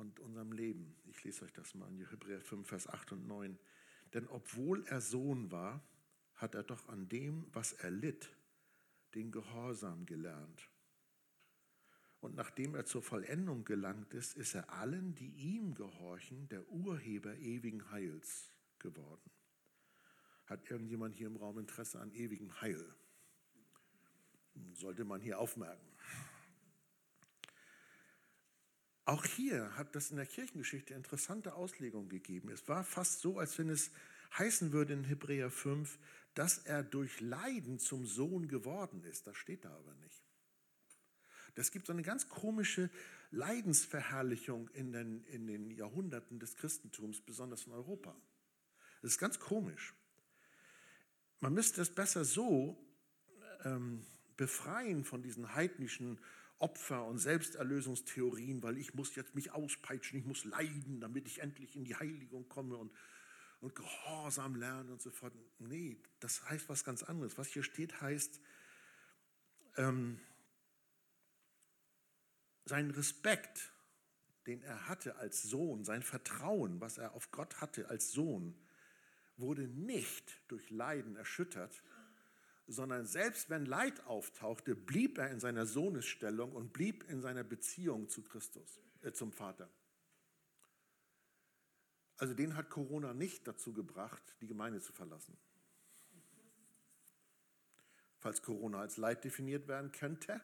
und 0.00 0.18
unserem 0.18 0.52
Leben. 0.52 0.96
Ich 1.06 1.22
lese 1.24 1.44
euch 1.44 1.52
das 1.52 1.74
mal 1.74 1.88
in 1.88 2.06
Hebräer 2.08 2.40
5, 2.40 2.66
Vers 2.66 2.88
8 2.88 3.12
und 3.12 3.26
9. 3.26 3.58
Denn 4.14 4.26
obwohl 4.28 4.84
er 4.86 5.00
Sohn 5.00 5.52
war, 5.52 5.84
hat 6.34 6.54
er 6.54 6.62
doch 6.62 6.88
an 6.88 7.08
dem, 7.08 7.46
was 7.52 7.74
er 7.74 7.90
litt, 7.90 8.34
den 9.14 9.30
Gehorsam 9.30 10.06
gelernt. 10.06 10.70
Und 12.20 12.34
nachdem 12.34 12.74
er 12.74 12.86
zur 12.86 13.02
Vollendung 13.02 13.64
gelangt 13.64 14.12
ist, 14.14 14.36
ist 14.36 14.54
er 14.54 14.70
allen, 14.72 15.14
die 15.14 15.30
ihm 15.30 15.74
gehorchen, 15.74 16.48
der 16.48 16.66
Urheber 16.70 17.36
ewigen 17.36 17.90
Heils 17.90 18.50
geworden. 18.78 19.30
Hat 20.46 20.70
irgendjemand 20.70 21.14
hier 21.14 21.28
im 21.28 21.36
Raum 21.36 21.58
Interesse 21.58 22.00
an 22.00 22.12
ewigem 22.12 22.60
Heil? 22.60 22.94
Sollte 24.72 25.04
man 25.04 25.20
hier 25.20 25.38
aufmerken. 25.38 25.86
Auch 29.04 29.24
hier 29.24 29.76
hat 29.76 29.94
das 29.94 30.10
in 30.10 30.16
der 30.16 30.26
Kirchengeschichte 30.26 30.94
interessante 30.94 31.54
Auslegung 31.54 32.08
gegeben. 32.08 32.50
Es 32.50 32.68
war 32.68 32.84
fast 32.84 33.20
so, 33.20 33.38
als 33.38 33.58
wenn 33.58 33.68
es 33.70 33.90
heißen 34.38 34.72
würde 34.72 34.92
in 34.92 35.04
Hebräer 35.04 35.50
5, 35.50 35.98
dass 36.34 36.58
er 36.58 36.82
durch 36.82 37.20
Leiden 37.20 37.78
zum 37.78 38.06
Sohn 38.06 38.46
geworden 38.48 39.02
ist. 39.04 39.26
Das 39.26 39.36
steht 39.36 39.64
da 39.64 39.74
aber 39.74 39.94
nicht. 39.94 40.22
Das 41.54 41.72
gibt 41.72 41.86
so 41.86 41.92
eine 41.92 42.02
ganz 42.02 42.28
komische 42.28 42.90
Leidensverherrlichung 43.32 44.68
in 44.70 44.92
den, 44.92 45.24
in 45.24 45.46
den 45.46 45.70
Jahrhunderten 45.70 46.38
des 46.38 46.56
Christentums, 46.56 47.20
besonders 47.20 47.66
in 47.66 47.72
Europa. 47.72 48.14
Das 49.02 49.12
ist 49.12 49.18
ganz 49.18 49.38
komisch. 49.38 49.94
Man 51.40 51.54
müsste 51.54 51.80
es 51.80 51.94
besser 51.94 52.24
so 52.24 52.78
ähm, 53.64 54.04
befreien 54.36 55.04
von 55.04 55.22
diesen 55.22 55.54
heidnischen 55.54 56.20
Opfer- 56.60 57.06
und 57.06 57.18
Selbsterlösungstheorien, 57.18 58.62
weil 58.62 58.76
ich 58.76 58.94
muss 58.94 59.14
jetzt 59.16 59.34
mich 59.34 59.50
auspeitschen, 59.50 60.18
ich 60.18 60.26
muss 60.26 60.44
leiden, 60.44 61.00
damit 61.00 61.26
ich 61.26 61.40
endlich 61.40 61.74
in 61.74 61.84
die 61.84 61.96
Heiligung 61.96 62.48
komme 62.48 62.76
und, 62.76 62.92
und 63.60 63.74
Gehorsam 63.74 64.56
lernen 64.56 64.90
und 64.90 65.00
so 65.00 65.10
fort. 65.10 65.32
Nee, 65.58 65.96
das 66.20 66.48
heißt 66.48 66.68
was 66.68 66.84
ganz 66.84 67.02
anderes. 67.02 67.38
Was 67.38 67.48
hier 67.48 67.62
steht, 67.62 68.00
heißt, 68.02 68.40
ähm, 69.78 70.20
sein 72.66 72.90
Respekt, 72.90 73.72
den 74.46 74.62
er 74.62 74.86
hatte 74.86 75.16
als 75.16 75.42
Sohn, 75.42 75.84
sein 75.84 76.02
Vertrauen, 76.02 76.80
was 76.80 76.98
er 76.98 77.14
auf 77.14 77.30
Gott 77.30 77.60
hatte 77.62 77.88
als 77.88 78.12
Sohn, 78.12 78.54
wurde 79.38 79.66
nicht 79.66 80.42
durch 80.48 80.68
Leiden 80.70 81.16
erschüttert, 81.16 81.82
sondern 82.70 83.04
selbst 83.04 83.50
wenn 83.50 83.66
Leid 83.66 84.06
auftauchte, 84.06 84.76
blieb 84.76 85.18
er 85.18 85.30
in 85.30 85.40
seiner 85.40 85.66
Sohnesstellung 85.66 86.52
und 86.52 86.72
blieb 86.72 87.08
in 87.10 87.20
seiner 87.20 87.42
Beziehung 87.42 88.08
zu 88.08 88.22
Christus, 88.22 88.80
äh, 89.02 89.12
zum 89.12 89.32
Vater. 89.32 89.68
Also 92.16 92.32
den 92.34 92.54
hat 92.54 92.70
Corona 92.70 93.12
nicht 93.12 93.48
dazu 93.48 93.72
gebracht, 93.72 94.22
die 94.40 94.46
Gemeinde 94.46 94.80
zu 94.80 94.92
verlassen. 94.92 95.36
Falls 98.18 98.42
Corona 98.42 98.80
als 98.80 98.98
Leid 98.98 99.24
definiert 99.24 99.66
werden 99.66 99.90
könnte, 99.90 100.40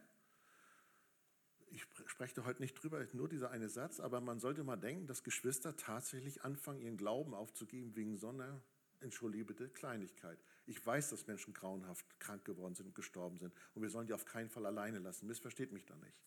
ich 1.68 1.86
spreche 2.06 2.44
heute 2.44 2.62
nicht 2.62 2.74
drüber, 2.74 3.06
nur 3.12 3.28
dieser 3.28 3.50
eine 3.50 3.68
Satz, 3.68 4.00
aber 4.00 4.20
man 4.20 4.40
sollte 4.40 4.64
mal 4.64 4.76
denken, 4.76 5.06
dass 5.06 5.22
Geschwister 5.22 5.76
tatsächlich 5.76 6.42
anfangen, 6.42 6.80
ihren 6.80 6.96
Glauben 6.96 7.34
aufzugeben 7.34 7.94
wegen 7.94 8.16
so 8.16 8.30
einer, 8.30 8.62
entschuldige 9.00 9.44
bitte, 9.44 9.68
Kleinigkeit. 9.68 10.38
Ich 10.66 10.84
weiß, 10.84 11.10
dass 11.10 11.26
Menschen 11.26 11.54
grauenhaft 11.54 12.04
krank 12.18 12.44
geworden 12.44 12.74
sind 12.74 12.86
und 12.86 12.94
gestorben 12.94 13.38
sind 13.38 13.54
und 13.74 13.82
wir 13.82 13.90
sollen 13.90 14.06
die 14.06 14.12
auf 14.12 14.24
keinen 14.24 14.50
Fall 14.50 14.66
alleine 14.66 14.98
lassen. 14.98 15.26
Missversteht 15.26 15.72
mich 15.72 15.86
da 15.86 15.96
nicht. 15.96 16.20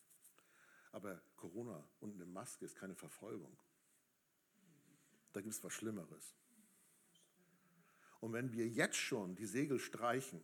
Aber 0.92 1.20
Corona 1.36 1.84
und 2.00 2.14
eine 2.14 2.26
Maske 2.26 2.64
ist 2.64 2.74
keine 2.74 2.94
Verfolgung. 2.94 3.56
Da 5.32 5.40
gibt 5.40 5.54
es 5.54 5.62
was 5.62 5.72
Schlimmeres. 5.72 6.34
Und 8.20 8.32
wenn 8.32 8.52
wir 8.52 8.68
jetzt 8.68 8.96
schon 8.96 9.36
die 9.36 9.46
Segel 9.46 9.78
streichen, 9.78 10.42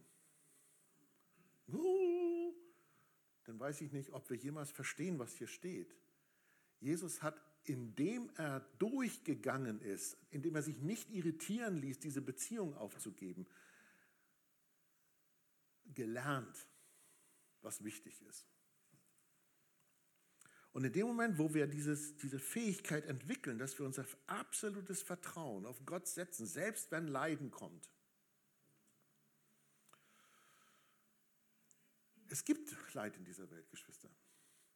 dann 3.44 3.58
weiß 3.58 3.80
ich 3.80 3.92
nicht, 3.92 4.12
ob 4.12 4.28
wir 4.30 4.36
jemals 4.36 4.70
verstehen, 4.70 5.18
was 5.18 5.34
hier 5.34 5.46
steht. 5.46 5.94
Jesus 6.80 7.22
hat, 7.22 7.40
indem 7.64 8.30
er 8.36 8.60
durchgegangen 8.78 9.80
ist, 9.80 10.16
indem 10.30 10.54
er 10.54 10.62
sich 10.62 10.78
nicht 10.78 11.10
irritieren 11.10 11.76
ließ, 11.78 11.98
diese 11.98 12.20
Beziehung 12.20 12.76
aufzugeben, 12.76 13.46
gelernt, 15.94 16.66
was 17.62 17.82
wichtig 17.84 18.20
ist. 18.22 18.46
Und 20.72 20.84
in 20.84 20.92
dem 20.92 21.06
Moment, 21.06 21.38
wo 21.38 21.54
wir 21.54 21.66
dieses, 21.66 22.16
diese 22.16 22.38
Fähigkeit 22.38 23.06
entwickeln, 23.06 23.58
dass 23.58 23.78
wir 23.78 23.86
unser 23.86 24.04
absolutes 24.26 25.02
Vertrauen 25.02 25.64
auf 25.64 25.84
Gott 25.86 26.06
setzen, 26.06 26.46
selbst 26.46 26.90
wenn 26.90 27.08
Leiden 27.08 27.50
kommt, 27.50 27.88
Es 32.28 32.44
gibt 32.44 32.74
Leid 32.94 33.16
in 33.16 33.24
dieser 33.24 33.50
Welt, 33.50 33.70
Geschwister. 33.70 34.10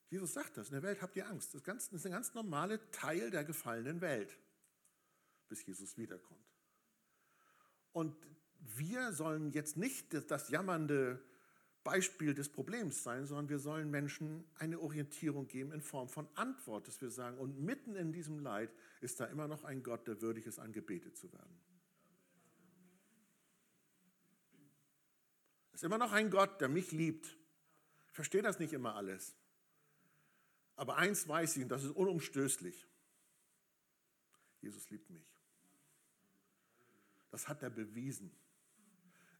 Jesus 0.08 0.32
sagt 0.32 0.56
das, 0.56 0.68
in 0.68 0.74
der 0.74 0.82
Welt 0.82 1.02
habt 1.02 1.16
ihr 1.16 1.28
Angst. 1.28 1.54
Das 1.54 1.62
ist 1.92 2.06
ein 2.06 2.12
ganz 2.12 2.34
normaler 2.34 2.90
Teil 2.90 3.30
der 3.30 3.44
gefallenen 3.44 4.00
Welt, 4.00 4.36
bis 5.48 5.64
Jesus 5.64 5.96
wiederkommt. 5.96 6.44
Und 7.92 8.16
wir 8.60 9.12
sollen 9.12 9.52
jetzt 9.52 9.76
nicht 9.76 10.14
das 10.30 10.48
jammernde 10.50 11.20
Beispiel 11.82 12.34
des 12.34 12.50
Problems 12.50 13.02
sein, 13.02 13.26
sondern 13.26 13.48
wir 13.48 13.58
sollen 13.58 13.90
Menschen 13.90 14.44
eine 14.58 14.78
Orientierung 14.80 15.48
geben 15.48 15.72
in 15.72 15.80
Form 15.80 16.08
von 16.08 16.28
Antwort, 16.34 16.86
dass 16.86 17.00
wir 17.00 17.10
sagen, 17.10 17.38
und 17.38 17.58
mitten 17.60 17.96
in 17.96 18.12
diesem 18.12 18.38
Leid 18.38 18.70
ist 19.00 19.18
da 19.18 19.24
immer 19.26 19.48
noch 19.48 19.64
ein 19.64 19.82
Gott, 19.82 20.06
der 20.06 20.20
würdig 20.20 20.46
ist, 20.46 20.58
angebetet 20.58 21.16
zu 21.16 21.32
werden. 21.32 21.60
Es 25.72 25.80
ist 25.80 25.84
immer 25.84 25.98
noch 25.98 26.12
ein 26.12 26.30
Gott, 26.30 26.60
der 26.60 26.68
mich 26.68 26.92
liebt 26.92 27.40
ich 28.10 28.14
verstehe 28.14 28.42
das 28.42 28.58
nicht 28.58 28.72
immer 28.72 28.96
alles. 28.96 29.36
Aber 30.74 30.96
eins 30.96 31.28
weiß 31.28 31.56
ich, 31.56 31.62
und 31.62 31.68
das 31.68 31.84
ist 31.84 31.92
unumstößlich. 31.92 32.86
Jesus 34.60 34.90
liebt 34.90 35.08
mich. 35.10 35.24
Das 37.30 37.46
hat 37.46 37.62
er 37.62 37.70
bewiesen, 37.70 38.32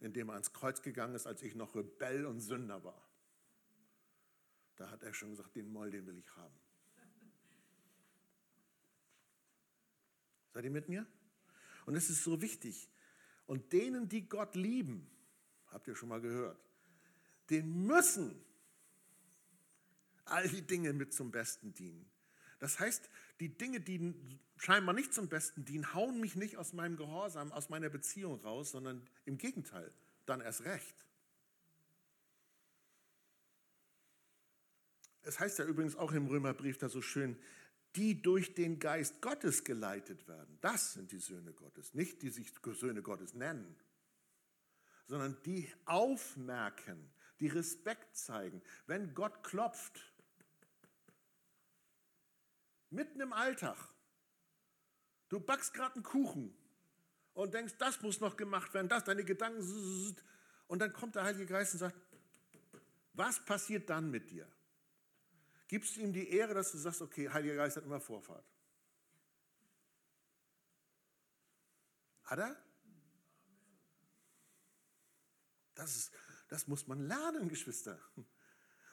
indem 0.01 0.29
er 0.29 0.35
ans 0.35 0.53
Kreuz 0.53 0.83
gegangen 0.83 1.15
ist, 1.15 1.27
als 1.27 1.43
ich 1.43 1.55
noch 1.55 1.75
Rebell 1.75 2.27
und 2.27 2.41
Sünder 2.41 2.83
war. 2.85 3.07
Da 4.77 4.91
hat 4.91 5.03
er 5.03 5.13
schon 5.13 5.31
gesagt, 5.31 5.55
den 5.57 5.71
Moll, 5.71 5.91
den 5.91 6.07
will 6.07 6.17
ich 6.17 6.37
haben. 6.37 6.55
Seid 10.53 10.65
ihr 10.65 10.71
mit 10.71 10.89
mir? 10.89 11.07
Und 11.87 11.95
es 11.95 12.11
ist 12.11 12.25
so 12.25 12.41
wichtig. 12.41 12.91
Und 13.47 13.73
denen, 13.73 14.09
die 14.09 14.29
Gott 14.29 14.55
lieben, 14.55 15.09
habt 15.67 15.87
ihr 15.87 15.95
schon 15.95 16.09
mal 16.09 16.21
gehört, 16.21 16.59
den 17.51 17.87
müssen 17.87 18.45
all 20.25 20.49
die 20.49 20.63
Dinge 20.63 20.93
mit 20.93 21.13
zum 21.13 21.31
Besten 21.31 21.75
dienen. 21.75 22.11
Das 22.61 22.79
heißt, 22.79 23.09
die 23.41 23.49
Dinge, 23.49 23.81
die 23.81 24.15
scheinbar 24.57 24.95
nicht 24.95 25.13
zum 25.13 25.29
Besten 25.29 25.65
dienen, 25.65 25.93
hauen 25.95 26.21
mich 26.21 26.37
nicht 26.37 26.59
aus 26.59 26.73
meinem 26.75 26.97
Gehorsam, 26.97 27.51
aus 27.53 27.71
meiner 27.71 27.89
Beziehung 27.89 28.41
raus, 28.43 28.71
sondern 28.71 29.09
im 29.25 29.39
Gegenteil, 29.39 29.91
dann 30.27 30.43
erst 30.43 30.65
recht. 30.65 30.95
Es 35.23 35.41
heißt 35.41 35.59
ja 35.59 35.65
übrigens 35.65 35.97
auch 35.97 36.13
im 36.13 36.27
Römerbrief 36.27 36.79
da 36.79 36.89
so 36.89 37.01
schön, 37.01 37.37
die 37.97 38.21
durch 38.21 38.55
den 38.55 38.79
Geist 38.79 39.21
Gottes 39.21 39.65
geleitet 39.65 40.29
werden. 40.29 40.59
Das 40.61 40.93
sind 40.93 41.13
die 41.13 41.19
Söhne 41.19 41.53
Gottes, 41.53 41.95
nicht 41.95 42.23
die 42.23 42.31
sich 42.31 42.53
Söhne 42.75 43.03
Gottes 43.03 43.35
nennen, 43.35 43.75
sondern 45.07 45.37
die 45.45 45.73
aufmerken, 45.87 47.11
die 47.41 47.49
Respekt 47.49 48.17
zeigen. 48.17 48.63
Wenn 48.87 49.15
Gott 49.15 49.43
klopft, 49.43 50.10
Mitten 52.91 53.21
im 53.21 53.33
Alltag. 53.33 53.79
Du 55.29 55.41
backst 55.41 55.73
gerade 55.73 55.95
einen 55.95 56.03
Kuchen 56.03 56.55
und 57.35 57.55
denkst, 57.55 57.75
das 57.79 58.03
muss 58.03 58.21
noch 58.21 58.37
gemacht 58.37 58.75
werden, 58.75 58.89
das, 58.89 59.05
deine 59.05 59.25
Gedanken. 59.25 60.17
Und 60.67 60.81
dann 60.81 60.93
kommt 60.93 61.15
der 61.15 61.25
Heilige 61.25 61.47
Geist 61.47 61.75
und 61.75 61.79
sagt, 61.79 61.97
was 63.15 63.45
passiert 63.45 63.89
dann 63.89 64.11
mit 64.11 64.31
dir? 64.31 64.51
Gibst 65.69 65.97
du 65.97 66.01
ihm 66.01 66.13
die 66.13 66.31
Ehre, 66.31 66.53
dass 66.55 66.73
du 66.73 66.79
sagst, 66.79 67.01
okay, 67.01 67.29
Heiliger 67.29 67.55
Geist 67.55 67.77
hat 67.77 67.85
immer 67.85 68.01
Vorfahrt? 68.01 68.45
Hat 72.25 72.39
er? 72.41 72.57
Das, 75.75 75.97
ist, 75.97 76.13
das 76.49 76.67
muss 76.67 76.87
man 76.89 77.07
lernen, 77.07 77.49
Geschwister. 77.49 78.01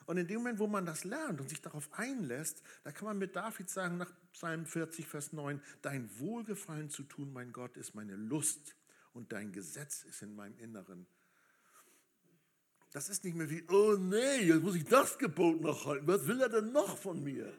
Und 0.08 0.16
in 0.16 0.26
dem 0.26 0.38
Moment, 0.38 0.58
wo 0.58 0.66
man 0.66 0.86
das 0.86 1.04
lernt 1.04 1.40
und 1.40 1.50
sich 1.50 1.60
darauf 1.60 1.88
einlässt, 1.92 2.62
da 2.82 2.92
kann 2.92 3.04
man 3.04 3.18
mit 3.18 3.36
David 3.36 3.68
sagen, 3.68 3.98
nach 3.98 4.10
Psalm 4.32 4.64
40, 4.64 5.06
Vers 5.06 5.32
9, 5.32 5.60
dein 5.82 6.08
Wohlgefallen 6.18 6.88
zu 6.88 7.02
tun, 7.02 7.32
mein 7.32 7.52
Gott, 7.52 7.76
ist 7.76 7.94
meine 7.94 8.16
Lust 8.16 8.74
und 9.12 9.32
dein 9.32 9.52
Gesetz 9.52 10.04
ist 10.04 10.22
in 10.22 10.34
meinem 10.34 10.56
Inneren. 10.58 11.06
Das 12.90 13.10
ist 13.10 13.22
nicht 13.22 13.36
mehr 13.36 13.50
wie, 13.50 13.62
oh 13.68 13.96
nee, 13.98 14.44
jetzt 14.44 14.62
muss 14.62 14.76
ich 14.76 14.84
das 14.86 15.18
Gebot 15.18 15.60
noch 15.60 15.84
halten. 15.84 16.06
Was 16.06 16.26
will 16.26 16.40
er 16.40 16.48
denn 16.48 16.72
noch 16.72 16.96
von 16.96 17.22
mir? 17.22 17.52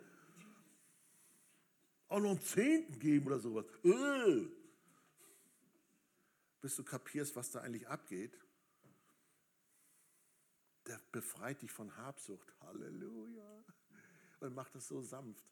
auch 2.09 2.19
noch 2.19 2.31
einen 2.31 2.41
Zehnten 2.41 2.99
geben 2.99 3.27
oder 3.27 3.39
sowas. 3.39 3.65
Äh. 3.83 4.47
Bis 6.61 6.75
du 6.75 6.83
kapierst, 6.83 7.35
was 7.35 7.51
da 7.51 7.61
eigentlich 7.61 7.87
abgeht. 7.87 8.37
Der 10.89 10.99
befreit 11.11 11.61
dich 11.61 11.71
von 11.71 11.95
Habsucht. 11.95 12.51
Halleluja. 12.61 13.63
Und 14.39 14.55
macht 14.55 14.75
es 14.75 14.87
so 14.87 15.01
sanft. 15.01 15.45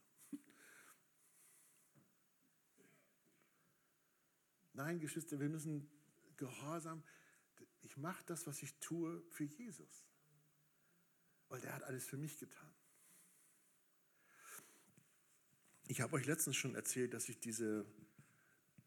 Nein, 4.74 5.00
Geschwister, 5.00 5.40
wir 5.40 5.50
müssen 5.50 5.90
gehorsam. 6.38 7.04
Ich 7.82 7.98
mache 7.98 8.24
das, 8.26 8.48
was 8.48 8.62
ich 8.64 8.74
tue, 8.80 9.24
für 9.30 9.44
Jesus. 9.44 10.06
Weil 11.50 11.62
der 11.62 11.74
hat 11.74 11.84
alles 11.84 12.08
für 12.08 12.18
mich 12.18 12.40
getan. 12.40 12.74
Ich 15.88 16.02
habe 16.02 16.16
euch 16.16 16.26
letztens 16.26 16.56
schon 16.56 16.76
erzählt, 16.76 17.14
dass 17.14 17.30
ich 17.30 17.40
diese 17.40 17.86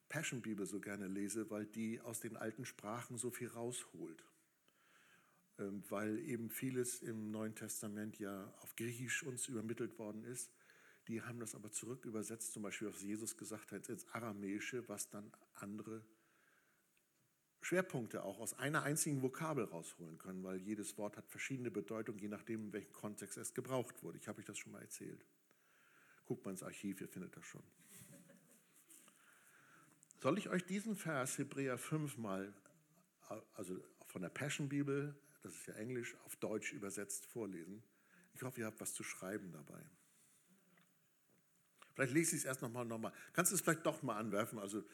Passion 0.08 0.42
Bibel 0.42 0.66
so 0.66 0.80
gerne 0.80 1.06
lese, 1.06 1.48
weil 1.50 1.66
die 1.66 2.00
aus 2.00 2.20
den 2.20 2.36
alten 2.36 2.64
Sprachen 2.64 3.18
so 3.18 3.30
viel 3.30 3.48
rausholt. 3.48 4.24
Ähm, 5.60 5.84
weil 5.90 6.18
eben 6.20 6.48
vieles 6.48 7.02
im 7.02 7.30
Neuen 7.30 7.54
Testament 7.54 8.18
ja 8.18 8.52
auf 8.62 8.74
Griechisch 8.76 9.22
uns 9.22 9.46
übermittelt 9.46 9.98
worden 9.98 10.24
ist. 10.24 10.50
Die 11.06 11.22
haben 11.22 11.38
das 11.38 11.54
aber 11.54 11.70
zurück 11.70 12.04
übersetzt, 12.04 12.52
zum 12.52 12.62
Beispiel, 12.62 12.88
was 12.88 13.02
Jesus 13.02 13.36
gesagt 13.36 13.72
hat, 13.72 13.88
ins 13.88 14.06
Aramäische, 14.08 14.88
was 14.88 15.10
dann 15.10 15.30
andere 15.54 16.02
Schwerpunkte 17.62 18.24
auch 18.24 18.38
aus 18.38 18.54
einer 18.54 18.84
einzigen 18.84 19.20
Vokabel 19.22 19.64
rausholen 19.64 20.16
können, 20.18 20.42
weil 20.42 20.58
jedes 20.62 20.96
Wort 20.96 21.16
hat 21.18 21.28
verschiedene 21.28 21.70
Bedeutungen, 21.70 22.18
je 22.18 22.28
nachdem, 22.28 22.66
in 22.66 22.72
welchem 22.72 22.92
Kontext 22.92 23.36
es 23.36 23.52
gebraucht 23.52 24.02
wurde. 24.02 24.18
Ich 24.18 24.28
habe 24.28 24.38
euch 24.38 24.46
das 24.46 24.56
schon 24.56 24.72
mal 24.72 24.80
erzählt. 24.80 25.26
Guckt 26.24 26.44
mal 26.44 26.52
ins 26.52 26.62
Archiv, 26.62 27.00
ihr 27.00 27.08
findet 27.08 27.36
das 27.36 27.44
schon. 27.44 27.62
Soll 30.22 30.38
ich 30.38 30.48
euch 30.48 30.64
diesen 30.64 30.96
Vers 30.96 31.38
Hebräer 31.38 31.76
5 31.76 32.16
mal, 32.18 32.54
also 33.54 33.78
von 34.06 34.22
der 34.22 34.28
Passion 34.28 34.68
Bibel, 34.68 35.14
das 35.42 35.54
ist 35.54 35.66
ja 35.66 35.74
Englisch, 35.74 36.16
auf 36.24 36.36
Deutsch 36.36 36.72
übersetzt 36.72 37.26
vorlesen? 37.26 37.82
Ich 38.34 38.42
hoffe, 38.42 38.60
ihr 38.60 38.66
habt 38.66 38.80
was 38.80 38.94
zu 38.94 39.02
schreiben 39.02 39.52
dabei. 39.52 39.82
Vielleicht 41.94 42.12
lese 42.12 42.36
ich 42.36 42.42
es 42.42 42.46
erst 42.46 42.62
nochmal 42.62 42.84
nochmal. 42.84 43.12
Kannst 43.32 43.52
du 43.52 43.56
es 43.56 43.60
vielleicht 43.60 43.84
doch 43.84 44.02
mal 44.02 44.16
anwerfen? 44.16 44.58
Also, 44.58 44.84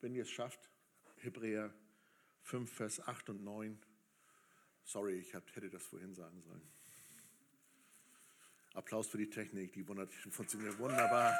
wenn 0.00 0.14
ihr 0.14 0.22
es 0.22 0.30
schafft, 0.30 0.70
Hebräer 1.16 1.72
5, 2.42 2.72
Vers 2.72 3.00
8 3.00 3.30
und 3.30 3.44
9. 3.44 3.78
Sorry, 4.84 5.18
ich 5.18 5.34
hätte 5.34 5.70
das 5.70 5.84
vorhin 5.84 6.14
sagen 6.14 6.40
sollen. 6.40 6.66
Applaus 8.74 9.06
für 9.06 9.18
die 9.18 9.30
Technik, 9.30 9.74
die 9.74 9.84
funktioniert 10.30 10.78
wunderbar. 10.78 11.32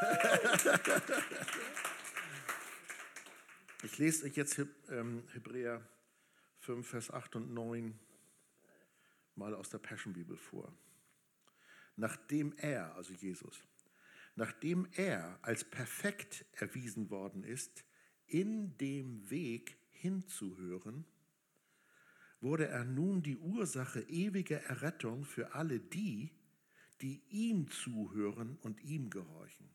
Ich 3.85 3.99
lese 3.99 4.27
euch 4.27 4.37
jetzt 4.37 4.61
ähm, 4.91 5.25
Hebräer 5.33 5.85
5, 6.61 6.87
Vers 6.87 7.11
8 7.11 7.35
und 7.35 7.53
9 7.53 7.99
mal 9.37 9.55
aus 9.55 9.71
der 9.71 9.79
Passion 9.79 10.13
Bibel 10.13 10.37
vor. 10.37 10.73
Nachdem 11.97 12.53
er, 12.57 12.95
also 12.97 13.13
Jesus, 13.13 13.67
nachdem 14.35 14.89
er 14.93 15.39
als 15.43 15.65
perfekt 15.65 16.45
erwiesen 16.53 17.11
worden 17.11 17.45
ist, 17.45 17.85
in 18.27 18.77
dem 18.79 19.31
Weg 19.31 19.77
hinzuhören, 19.91 21.05
wurde 22.41 22.67
er 22.67 22.85
nun 22.85 23.23
die 23.23 23.37
Ursache 23.37 24.01
ewiger 24.09 24.61
Errettung 24.63 25.25
für 25.25 25.55
alle 25.55 25.79
die, 25.79 26.33
die 27.01 27.23
ihm 27.29 27.71
zuhören 27.71 28.57
und 28.63 28.81
ihm 28.83 29.11
gehorchen. 29.11 29.69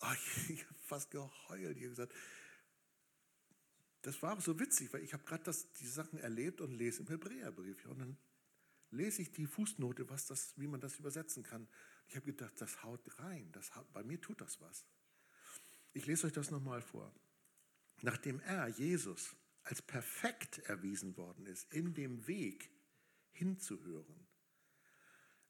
Oh, 0.00 0.12
ich, 0.14 0.50
ich 0.50 0.64
habe 0.64 0.78
fast 0.80 1.10
geheult. 1.10 1.76
Ich 1.76 1.84
habe 1.84 1.90
gesagt, 1.90 2.14
das 4.02 4.20
war 4.22 4.36
auch 4.36 4.40
so 4.40 4.58
witzig, 4.58 4.92
weil 4.92 5.02
ich 5.02 5.12
habe 5.12 5.24
gerade 5.24 5.52
die 5.80 5.86
Sachen 5.86 6.18
erlebt 6.18 6.60
und 6.60 6.72
lese 6.72 7.02
im 7.02 7.08
Hebräerbrief. 7.08 7.86
und 7.86 7.98
dann 8.00 8.16
lese 8.90 9.22
ich 9.22 9.32
die 9.32 9.46
Fußnote, 9.46 10.08
was 10.10 10.26
das, 10.26 10.52
wie 10.56 10.66
man 10.66 10.80
das 10.80 10.98
übersetzen 10.98 11.42
kann. 11.42 11.66
Ich 12.08 12.16
habe 12.16 12.26
gedacht, 12.26 12.60
das 12.60 12.82
haut 12.82 13.00
rein. 13.18 13.50
Das, 13.52 13.70
bei 13.92 14.02
mir 14.02 14.20
tut 14.20 14.40
das 14.40 14.60
was. 14.60 14.84
Ich 15.92 16.06
lese 16.06 16.26
euch 16.26 16.32
das 16.32 16.50
nochmal 16.50 16.82
vor. 16.82 17.14
Nachdem 18.02 18.40
er, 18.40 18.68
Jesus, 18.68 19.34
als 19.62 19.80
perfekt 19.80 20.58
erwiesen 20.58 21.16
worden 21.16 21.46
ist, 21.46 21.72
in 21.72 21.94
dem 21.94 22.26
Weg 22.26 22.70
hinzuhören, 23.30 24.26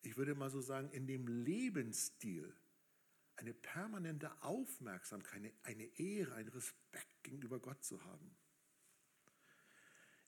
ich 0.03 0.16
würde 0.16 0.34
mal 0.34 0.50
so 0.50 0.61
sagen, 0.61 0.90
in 0.90 1.07
dem 1.07 1.26
Lebensstil 1.26 2.55
eine 3.36 3.55
permanente 3.55 4.30
Aufmerksamkeit, 4.42 5.53
eine, 5.62 5.84
Ehre, 5.98 6.34
einen 6.34 6.48
Respekt 6.48 7.22
gegenüber 7.22 7.59
Gott 7.61 7.82
zu 7.82 8.05
haben. 8.05 8.36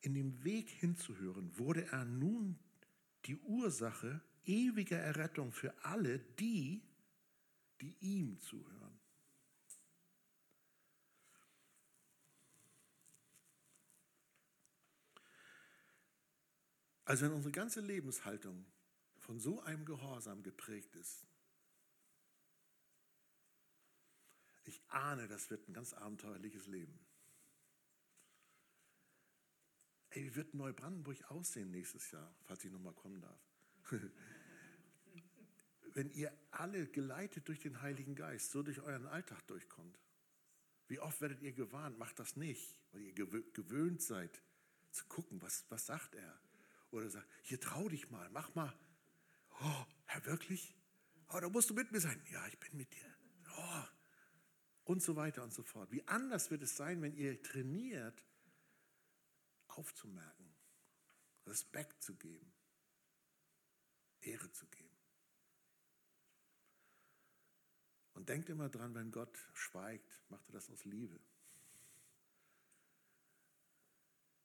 In 0.04 0.12
dem 0.12 0.44
Weg 0.44 0.68
hinzuhören, 0.68 1.56
wurde 1.56 1.86
er 1.86 2.04
nun 2.04 2.58
die 3.24 3.38
Ursache 3.38 4.20
ewiger 4.44 4.98
Errettung 4.98 5.50
für 5.50 5.72
alle 5.82 6.18
die, 6.18 6.82
die 7.80 7.96
ihm 8.00 8.38
zuhören. 8.38 9.00
Also 17.06 17.24
wenn 17.24 17.32
unsere 17.32 17.52
ganze 17.52 17.80
Lebenshaltung 17.80 18.66
von 19.16 19.40
so 19.40 19.62
einem 19.62 19.86
Gehorsam 19.86 20.42
geprägt 20.42 20.94
ist, 20.96 21.26
ich 24.64 24.82
ahne, 24.88 25.28
das 25.28 25.48
wird 25.48 25.66
ein 25.66 25.72
ganz 25.72 25.94
abenteuerliches 25.94 26.66
Leben. 26.66 27.03
Ey, 30.14 30.24
wie 30.24 30.36
wird 30.36 30.54
Neubrandenburg 30.54 31.28
aussehen 31.28 31.72
nächstes 31.72 32.12
Jahr, 32.12 32.32
falls 32.44 32.64
ich 32.64 32.70
nochmal 32.70 32.92
kommen 32.92 33.20
darf? 33.20 33.40
Wenn 35.94 36.08
ihr 36.10 36.32
alle 36.52 36.86
geleitet 36.86 37.48
durch 37.48 37.58
den 37.58 37.82
Heiligen 37.82 38.14
Geist 38.14 38.52
so 38.52 38.62
durch 38.62 38.80
euren 38.80 39.06
Alltag 39.08 39.44
durchkommt, 39.48 39.98
wie 40.86 41.00
oft 41.00 41.20
werdet 41.20 41.42
ihr 41.42 41.52
gewarnt, 41.52 41.98
macht 41.98 42.20
das 42.20 42.36
nicht, 42.36 42.78
weil 42.92 43.02
ihr 43.02 43.12
gewöhnt 43.14 44.02
seid 44.02 44.40
zu 44.92 45.04
gucken, 45.06 45.42
was, 45.42 45.64
was 45.68 45.86
sagt 45.86 46.14
er. 46.14 46.40
Oder 46.92 47.10
sagt, 47.10 47.28
hier 47.42 47.60
trau 47.60 47.88
dich 47.88 48.10
mal, 48.10 48.30
mach 48.30 48.54
mal. 48.54 48.72
Oh, 49.62 49.84
Herr, 50.04 50.24
wirklich? 50.26 50.76
Oh, 51.32 51.40
da 51.40 51.48
musst 51.48 51.70
du 51.70 51.74
mit 51.74 51.90
mir 51.90 52.00
sein. 52.00 52.22
Ja, 52.30 52.46
ich 52.46 52.58
bin 52.60 52.76
mit 52.76 52.92
dir. 52.94 53.16
Oh. 53.56 53.82
Und 54.84 55.02
so 55.02 55.16
weiter 55.16 55.42
und 55.42 55.52
so 55.52 55.64
fort. 55.64 55.90
Wie 55.90 56.06
anders 56.06 56.52
wird 56.52 56.62
es 56.62 56.76
sein, 56.76 57.02
wenn 57.02 57.16
ihr 57.16 57.42
trainiert, 57.42 58.22
aufzumerken, 59.78 60.54
Respekt 61.46 62.02
zu 62.02 62.14
geben, 62.16 62.52
Ehre 64.20 64.50
zu 64.52 64.66
geben. 64.66 64.84
Und 68.14 68.28
denkt 68.28 68.48
immer 68.48 68.68
dran, 68.68 68.94
wenn 68.94 69.10
Gott 69.10 69.36
schweigt, 69.52 70.22
macht 70.28 70.48
er 70.48 70.52
das 70.52 70.70
aus 70.70 70.84
Liebe. 70.84 71.20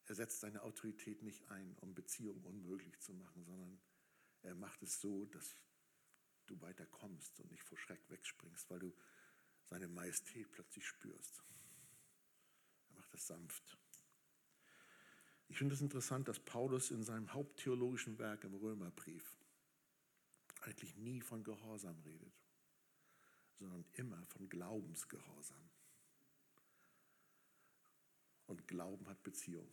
Er 0.06 0.16
setzt 0.16 0.40
seine 0.40 0.64
Autorität 0.64 1.22
nicht 1.22 1.48
ein, 1.50 1.76
um 1.82 1.94
Beziehungen 1.94 2.44
unmöglich 2.44 3.00
zu 3.00 3.14
machen, 3.14 3.46
sondern 3.46 3.80
er 4.42 4.56
macht 4.56 4.82
es 4.82 5.00
so, 5.00 5.26
dass 5.28 5.56
du 6.48 6.60
weiter 6.62 6.88
kommst 6.88 7.40
und 7.40 7.52
nicht 7.52 7.64
vor 7.64 7.78
Schreck 7.78 8.10
wegspringst, 8.10 8.70
weil 8.72 8.80
du 8.80 8.96
seine 9.66 9.88
Majestät 9.88 10.52
plötzlich 10.52 10.88
spürst. 10.88 11.44
Er 12.88 12.96
macht 12.96 13.14
es 13.14 13.28
sanft. 13.28 13.78
Ich 15.50 15.58
finde 15.58 15.76
es 15.76 15.82
interessant, 15.82 16.28
dass 16.28 16.40
Paulus 16.40 16.92
in 16.92 17.04
seinem 17.04 17.34
haupttheologischen 17.34 18.18
Werk 18.18 18.44
im 18.44 18.56
Römerbrief 18.56 19.26
eigentlich 20.62 20.96
nie 20.96 21.22
von 21.22 21.44
Gehorsam 21.44 22.00
redet, 22.06 22.34
sondern 23.58 23.84
immer 23.94 24.24
von 24.28 24.48
Glaubensgehorsam. 24.48 25.70
Und 28.48 28.68
Glauben 28.68 29.08
hat 29.08 29.22
Beziehung. 29.24 29.70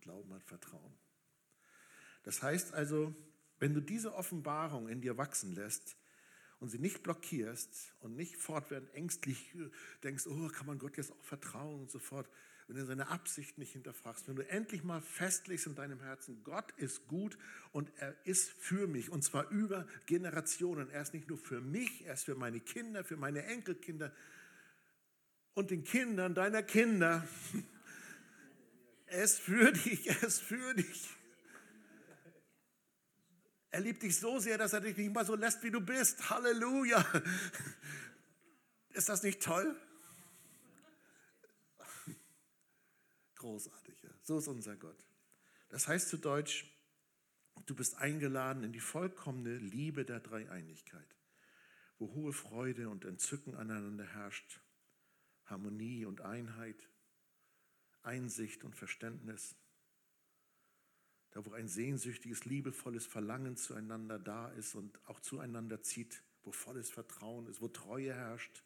Glauben 0.00 0.32
hat 0.34 0.44
Vertrauen. 0.44 0.94
Das 2.22 2.42
heißt 2.42 2.74
also, 2.74 3.14
wenn 3.58 3.74
du 3.74 3.80
diese 3.80 4.14
Offenbarung 4.14 4.88
in 4.88 5.00
dir 5.00 5.16
wachsen 5.16 5.54
lässt 5.54 5.96
und 6.60 6.68
sie 6.68 6.78
nicht 6.78 7.02
blockierst 7.02 7.94
und 8.00 8.14
nicht 8.14 8.36
fortwährend 8.36 8.92
ängstlich 8.94 9.52
denkst, 10.04 10.26
oh, 10.26 10.48
kann 10.48 10.66
man 10.66 10.78
Gott 10.78 10.96
jetzt 10.96 11.12
auch 11.12 11.24
vertrauen 11.24 11.80
und 11.80 11.90
so 11.90 11.98
fort, 11.98 12.28
wenn 12.68 12.76
du 12.76 12.84
seine 12.84 13.08
Absicht 13.08 13.58
nicht 13.58 13.72
hinterfragst, 13.72 14.26
wenn 14.26 14.36
du 14.36 14.48
endlich 14.48 14.82
mal 14.82 15.00
festlegst 15.00 15.66
in 15.66 15.76
deinem 15.76 16.00
Herzen, 16.00 16.42
Gott 16.42 16.72
ist 16.78 17.06
gut 17.06 17.38
und 17.70 17.92
er 17.96 18.14
ist 18.24 18.50
für 18.50 18.88
mich 18.88 19.10
und 19.10 19.22
zwar 19.22 19.48
über 19.50 19.86
Generationen. 20.06 20.90
Er 20.90 21.02
ist 21.02 21.14
nicht 21.14 21.28
nur 21.28 21.38
für 21.38 21.60
mich, 21.60 22.04
er 22.06 22.14
ist 22.14 22.24
für 22.24 22.34
meine 22.34 22.58
Kinder, 22.58 23.04
für 23.04 23.16
meine 23.16 23.44
Enkelkinder 23.44 24.12
und 25.54 25.70
den 25.70 25.84
Kindern 25.84 26.34
deiner 26.34 26.62
Kinder. 26.62 27.26
Er 29.06 29.22
ist 29.22 29.38
für 29.38 29.72
dich, 29.72 30.08
er 30.08 30.22
ist 30.24 30.42
für 30.42 30.74
dich. 30.74 31.08
Er 33.70 33.80
liebt 33.80 34.02
dich 34.02 34.18
so 34.18 34.40
sehr, 34.40 34.58
dass 34.58 34.72
er 34.72 34.80
dich 34.80 34.96
nicht 34.96 35.14
mal 35.14 35.24
so 35.24 35.36
lässt, 35.36 35.62
wie 35.62 35.70
du 35.70 35.80
bist. 35.80 36.30
Halleluja. 36.30 37.04
Ist 38.90 39.08
das 39.08 39.22
nicht 39.22 39.42
toll? 39.42 39.76
Großartig, 43.36 44.02
ja. 44.02 44.10
So 44.22 44.38
ist 44.38 44.48
unser 44.48 44.76
Gott. 44.76 44.98
Das 45.68 45.88
heißt 45.88 46.08
zu 46.08 46.16
Deutsch, 46.16 46.66
du 47.66 47.74
bist 47.74 47.96
eingeladen 47.96 48.64
in 48.64 48.72
die 48.72 48.80
vollkommene 48.80 49.56
Liebe 49.56 50.04
der 50.04 50.20
Dreieinigkeit, 50.20 51.16
wo 51.98 52.12
hohe 52.14 52.32
Freude 52.32 52.88
und 52.88 53.04
Entzücken 53.04 53.54
aneinander 53.54 54.06
herrscht, 54.06 54.60
Harmonie 55.44 56.04
und 56.04 56.20
Einheit, 56.22 56.88
Einsicht 58.02 58.64
und 58.64 58.74
Verständnis, 58.74 59.56
da 61.32 61.44
wo 61.44 61.52
ein 61.52 61.68
sehnsüchtiges, 61.68 62.46
liebevolles 62.46 63.06
Verlangen 63.06 63.56
zueinander 63.56 64.18
da 64.18 64.48
ist 64.52 64.74
und 64.74 64.98
auch 65.06 65.20
zueinander 65.20 65.82
zieht, 65.82 66.22
wo 66.42 66.52
volles 66.52 66.88
Vertrauen 66.88 67.46
ist, 67.48 67.60
wo 67.60 67.68
Treue 67.68 68.14
herrscht 68.14 68.62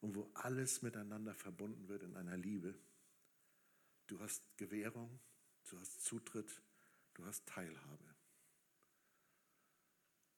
und 0.00 0.14
wo 0.14 0.30
alles 0.34 0.82
miteinander 0.82 1.34
verbunden 1.34 1.88
wird 1.88 2.04
in 2.04 2.16
einer 2.16 2.36
Liebe. 2.36 2.74
Du 4.10 4.18
hast 4.18 4.42
Gewährung, 4.56 5.20
du 5.70 5.78
hast 5.78 6.02
Zutritt, 6.02 6.60
du 7.14 7.24
hast 7.24 7.46
Teilhabe. 7.46 8.16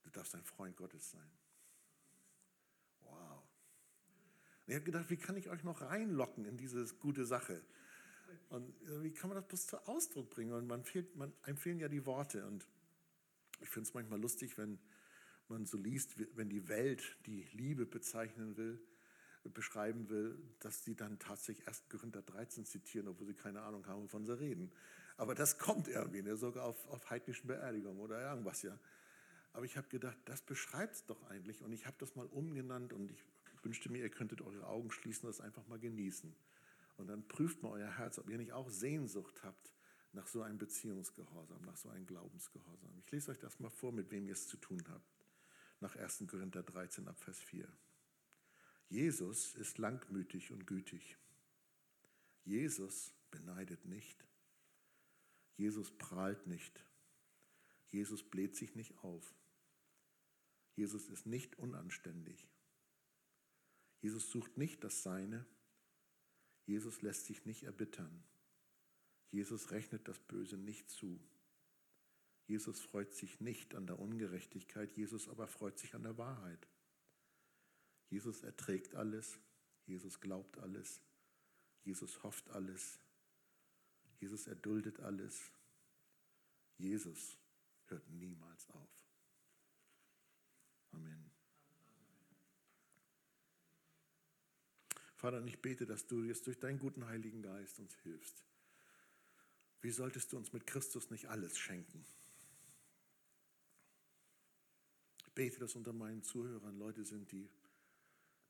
Du 0.02 0.10
darfst 0.10 0.34
ein 0.34 0.44
Freund 0.44 0.76
Gottes 0.76 1.10
sein. 1.10 1.30
Wow. 3.00 3.42
ich 4.66 4.74
habe 4.74 4.84
gedacht, 4.84 5.08
wie 5.08 5.16
kann 5.16 5.38
ich 5.38 5.48
euch 5.48 5.64
noch 5.64 5.80
reinlocken 5.80 6.44
in 6.44 6.58
diese 6.58 6.84
gute 6.96 7.24
Sache? 7.24 7.64
Und 8.50 8.74
wie 9.02 9.14
kann 9.14 9.30
man 9.30 9.36
das 9.36 9.48
bloß 9.48 9.66
zu 9.66 9.88
Ausdruck 9.88 10.28
bringen? 10.28 10.52
Und 10.52 10.66
man 10.66 10.84
fehlt, 10.84 11.16
man, 11.16 11.32
einem 11.40 11.56
fehlen 11.56 11.78
ja 11.78 11.88
die 11.88 12.04
Worte. 12.04 12.46
Und 12.46 12.68
ich 13.60 13.70
finde 13.70 13.88
es 13.88 13.94
manchmal 13.94 14.20
lustig, 14.20 14.58
wenn 14.58 14.78
man 15.48 15.64
so 15.64 15.78
liest, 15.78 16.18
wenn 16.36 16.50
die 16.50 16.68
Welt 16.68 17.16
die 17.24 17.44
Liebe 17.52 17.86
bezeichnen 17.86 18.58
will, 18.58 18.86
beschreiben 19.50 20.08
will, 20.08 20.38
dass 20.60 20.84
sie 20.84 20.94
dann 20.94 21.18
tatsächlich 21.18 21.66
erst 21.66 21.88
Korinther 21.90 22.22
13 22.22 22.64
zitieren, 22.64 23.08
obwohl 23.08 23.26
sie 23.26 23.34
keine 23.34 23.62
Ahnung 23.62 23.86
haben, 23.86 24.02
wovon 24.02 24.24
sie 24.24 24.38
reden. 24.38 24.72
Aber 25.16 25.34
das 25.34 25.58
kommt 25.58 25.88
irgendwie, 25.88 26.22
ne? 26.22 26.36
sogar 26.36 26.64
auf, 26.64 26.86
auf 26.88 27.10
heidnischen 27.10 27.48
Beerdigungen 27.48 28.00
oder 28.00 28.20
irgendwas, 28.20 28.62
ja. 28.62 28.78
Aber 29.52 29.64
ich 29.64 29.76
habe 29.76 29.88
gedacht, 29.88 30.16
das 30.24 30.40
beschreibt 30.40 30.94
es 30.94 31.06
doch 31.06 31.22
eigentlich. 31.28 31.62
Und 31.62 31.72
ich 31.72 31.86
habe 31.86 31.96
das 31.98 32.16
mal 32.16 32.26
umgenannt 32.26 32.92
und 32.92 33.10
ich 33.10 33.22
wünschte 33.62 33.90
mir, 33.90 33.98
ihr 33.98 34.10
könntet 34.10 34.40
eure 34.40 34.66
Augen 34.66 34.90
schließen 34.90 35.26
und 35.26 35.36
das 35.36 35.44
einfach 35.44 35.66
mal 35.68 35.78
genießen. 35.78 36.34
Und 36.96 37.08
dann 37.08 37.26
prüft 37.28 37.62
mal 37.62 37.70
euer 37.70 37.98
Herz, 37.98 38.18
ob 38.18 38.30
ihr 38.30 38.38
nicht 38.38 38.52
auch 38.52 38.70
Sehnsucht 38.70 39.42
habt 39.42 39.72
nach 40.12 40.26
so 40.26 40.42
einem 40.42 40.58
Beziehungsgehorsam, 40.58 41.62
nach 41.62 41.76
so 41.76 41.88
einem 41.88 42.06
Glaubensgehorsam. 42.06 42.90
Ich 42.98 43.10
lese 43.10 43.30
euch 43.30 43.38
das 43.38 43.60
mal 43.60 43.70
vor, 43.70 43.92
mit 43.92 44.10
wem 44.10 44.26
ihr 44.26 44.32
es 44.32 44.46
zu 44.46 44.56
tun 44.56 44.82
habt. 44.88 45.24
Nach 45.80 45.96
1. 45.96 46.24
Korinther 46.28 46.62
13 46.62 47.08
ab 47.08 47.18
Vers 47.18 47.40
4. 47.40 47.66
Jesus 48.92 49.54
ist 49.54 49.78
langmütig 49.78 50.52
und 50.52 50.66
gütig. 50.66 51.16
Jesus 52.44 53.14
beneidet 53.30 53.86
nicht. 53.86 54.22
Jesus 55.56 55.90
prahlt 55.96 56.46
nicht. 56.46 56.84
Jesus 57.88 58.22
bläht 58.22 58.54
sich 58.54 58.74
nicht 58.74 58.98
auf. 58.98 59.34
Jesus 60.76 61.08
ist 61.08 61.24
nicht 61.24 61.58
unanständig. 61.58 62.46
Jesus 64.02 64.28
sucht 64.30 64.58
nicht 64.58 64.84
das 64.84 65.02
Seine. 65.02 65.46
Jesus 66.66 67.00
lässt 67.00 67.24
sich 67.24 67.46
nicht 67.46 67.62
erbittern. 67.62 68.22
Jesus 69.30 69.70
rechnet 69.70 70.06
das 70.06 70.18
Böse 70.18 70.58
nicht 70.58 70.90
zu. 70.90 71.18
Jesus 72.46 72.78
freut 72.78 73.14
sich 73.14 73.40
nicht 73.40 73.74
an 73.74 73.86
der 73.86 73.98
Ungerechtigkeit, 73.98 74.92
Jesus 74.92 75.30
aber 75.30 75.48
freut 75.48 75.78
sich 75.78 75.94
an 75.94 76.02
der 76.02 76.18
Wahrheit. 76.18 76.68
Jesus 78.12 78.42
erträgt 78.42 78.94
alles, 78.94 79.38
Jesus 79.86 80.20
glaubt 80.20 80.58
alles, 80.58 81.00
Jesus 81.82 82.22
hofft 82.22 82.50
alles, 82.50 82.98
Jesus 84.20 84.46
erduldet 84.46 85.00
alles. 85.00 85.50
Jesus 86.76 87.38
hört 87.86 88.06
niemals 88.10 88.68
auf. 88.68 89.08
Amen. 90.92 91.30
Vater, 95.16 95.42
ich 95.46 95.62
bete, 95.62 95.86
dass 95.86 96.06
du 96.06 96.22
jetzt 96.22 96.46
durch 96.46 96.60
deinen 96.60 96.78
guten 96.78 97.06
Heiligen 97.06 97.40
Geist 97.40 97.78
uns 97.78 97.94
hilfst. 98.02 98.44
Wie 99.80 99.90
solltest 99.90 100.32
du 100.32 100.36
uns 100.36 100.52
mit 100.52 100.66
Christus 100.66 101.08
nicht 101.08 101.30
alles 101.30 101.56
schenken? 101.56 102.04
Ich 105.24 105.32
bete, 105.32 105.60
dass 105.60 105.76
unter 105.76 105.94
meinen 105.94 106.22
Zuhörern 106.22 106.76
Leute 106.76 107.06
sind, 107.06 107.32
die 107.32 107.48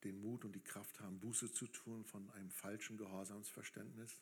den 0.05 0.21
Mut 0.21 0.45
und 0.45 0.53
die 0.53 0.63
Kraft 0.63 1.01
haben, 1.01 1.21
Buße 1.21 1.53
zu 1.53 1.67
tun 1.67 2.05
von 2.05 2.29
einem 2.31 2.51
falschen 2.51 2.97
Gehorsamsverständnis. 2.97 4.21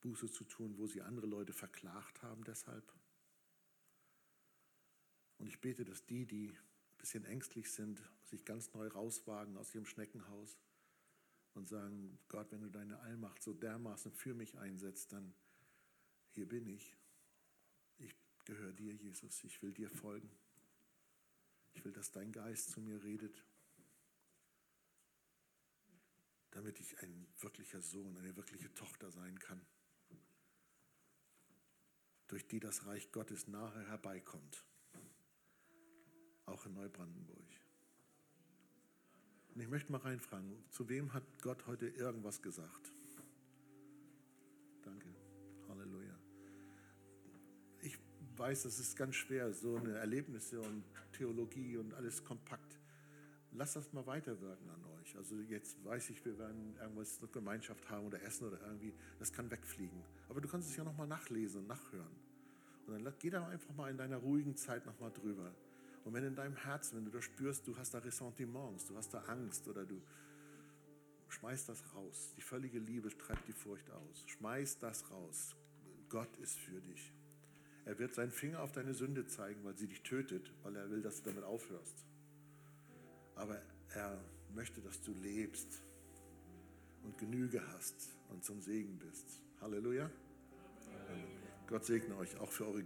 Buße 0.00 0.30
zu 0.30 0.44
tun, 0.44 0.76
wo 0.78 0.86
sie 0.86 1.02
andere 1.02 1.26
Leute 1.26 1.52
verklagt 1.52 2.22
haben 2.22 2.44
deshalb. 2.44 2.92
Und 5.38 5.48
ich 5.48 5.60
bete, 5.60 5.84
dass 5.84 6.04
die, 6.06 6.26
die 6.26 6.50
ein 6.50 6.98
bisschen 6.98 7.24
ängstlich 7.24 7.72
sind, 7.72 8.02
sich 8.22 8.44
ganz 8.44 8.72
neu 8.74 8.86
rauswagen 8.88 9.56
aus 9.56 9.74
ihrem 9.74 9.86
Schneckenhaus 9.86 10.58
und 11.54 11.68
sagen, 11.68 12.18
Gott, 12.28 12.50
wenn 12.52 12.60
du 12.60 12.70
deine 12.70 12.98
Allmacht 13.00 13.42
so 13.42 13.52
dermaßen 13.52 14.12
für 14.12 14.34
mich 14.34 14.58
einsetzt, 14.58 15.12
dann 15.12 15.34
hier 16.30 16.46
bin 16.46 16.66
ich. 16.66 16.96
Ich 17.98 18.14
gehöre 18.44 18.72
dir, 18.72 18.94
Jesus. 18.94 19.42
Ich 19.44 19.62
will 19.62 19.72
dir 19.72 19.88
folgen. 19.88 20.30
Ich 21.72 21.84
will, 21.84 21.92
dass 21.92 22.12
dein 22.12 22.32
Geist 22.32 22.70
zu 22.70 22.80
mir 22.80 23.02
redet 23.02 23.44
damit 26.54 26.78
ich 26.78 26.96
ein 27.02 27.26
wirklicher 27.40 27.82
Sohn, 27.82 28.16
eine 28.16 28.34
wirkliche 28.36 28.72
Tochter 28.74 29.10
sein 29.10 29.38
kann, 29.40 29.60
durch 32.28 32.46
die 32.46 32.60
das 32.60 32.86
Reich 32.86 33.10
Gottes 33.10 33.48
nahe 33.48 33.86
herbeikommt, 33.88 34.64
auch 36.46 36.64
in 36.64 36.74
Neubrandenburg. 36.74 37.44
Und 39.54 39.60
ich 39.60 39.68
möchte 39.68 39.90
mal 39.90 39.98
reinfragen, 39.98 40.64
zu 40.70 40.88
wem 40.88 41.12
hat 41.12 41.24
Gott 41.42 41.66
heute 41.66 41.88
irgendwas 41.88 42.40
gesagt? 42.40 42.92
Danke. 44.82 45.08
Halleluja. 45.68 46.18
Ich 47.82 47.98
weiß, 48.36 48.64
es 48.64 48.78
ist 48.78 48.96
ganz 48.96 49.16
schwer, 49.16 49.52
so 49.52 49.76
eine 49.76 49.94
Erlebnisse 49.94 50.60
und 50.60 50.84
Theologie 51.12 51.76
und 51.76 51.94
alles 51.94 52.22
kompakt 52.22 52.78
lasst 53.54 53.76
das 53.76 53.92
mal 53.92 54.06
weiterwirken 54.06 54.68
an 54.68 54.84
euch. 55.00 55.16
Also 55.16 55.36
jetzt 55.48 55.82
weiß 55.84 56.10
ich, 56.10 56.24
wir 56.24 56.38
werden 56.38 56.76
irgendwas 56.80 57.18
eine 57.18 57.28
Gemeinschaft 57.28 57.88
haben 57.88 58.06
oder 58.06 58.20
essen 58.22 58.48
oder 58.48 58.60
irgendwie, 58.60 58.92
das 59.18 59.32
kann 59.32 59.50
wegfliegen. 59.50 60.02
Aber 60.28 60.40
du 60.40 60.48
kannst 60.48 60.70
es 60.70 60.76
ja 60.76 60.84
nochmal 60.84 61.06
nachlesen 61.06 61.62
und 61.62 61.68
nachhören. 61.68 62.16
Und 62.86 63.04
dann 63.04 63.14
geh 63.18 63.30
da 63.30 63.46
einfach 63.48 63.74
mal 63.74 63.90
in 63.90 63.96
deiner 63.96 64.18
ruhigen 64.18 64.56
Zeit 64.56 64.84
nochmal 64.84 65.10
drüber. 65.12 65.54
Und 66.04 66.12
wenn 66.12 66.24
in 66.24 66.34
deinem 66.34 66.56
Herzen, 66.56 66.98
wenn 66.98 67.04
du 67.06 67.10
da 67.10 67.22
spürst, 67.22 67.66
du 67.66 67.76
hast 67.78 67.94
da 67.94 67.98
Ressentiments, 67.98 68.86
du 68.86 68.96
hast 68.96 69.14
da 69.14 69.20
Angst 69.20 69.66
oder 69.68 69.86
du 69.86 70.02
schmeißt 71.28 71.68
das 71.68 71.82
raus. 71.94 72.34
Die 72.36 72.42
völlige 72.42 72.78
Liebe 72.78 73.08
treibt 73.16 73.48
die 73.48 73.52
Furcht 73.52 73.90
aus. 73.90 74.24
Schmeiß 74.26 74.78
das 74.80 75.10
raus. 75.10 75.56
Gott 76.10 76.36
ist 76.38 76.58
für 76.58 76.80
dich. 76.80 77.12
Er 77.86 77.98
wird 77.98 78.14
seinen 78.14 78.30
Finger 78.30 78.60
auf 78.60 78.72
deine 78.72 78.94
Sünde 78.94 79.26
zeigen, 79.26 79.64
weil 79.64 79.76
sie 79.76 79.86
dich 79.86 80.02
tötet, 80.02 80.52
weil 80.62 80.76
er 80.76 80.90
will, 80.90 81.02
dass 81.02 81.22
du 81.22 81.30
damit 81.30 81.44
aufhörst 81.44 82.04
aber 83.36 83.60
er 83.94 84.18
möchte, 84.54 84.80
dass 84.80 85.00
du 85.02 85.12
lebst 85.14 85.82
und 87.02 87.18
Genüge 87.18 87.62
hast 87.72 87.94
und 88.30 88.44
zum 88.44 88.60
Segen 88.60 88.98
bist. 88.98 89.40
Halleluja. 89.60 90.10
Amen. 91.08 91.24
Gott 91.66 91.84
segne 91.84 92.16
euch 92.16 92.38
auch 92.38 92.50
für 92.50 92.66
eure 92.66 92.82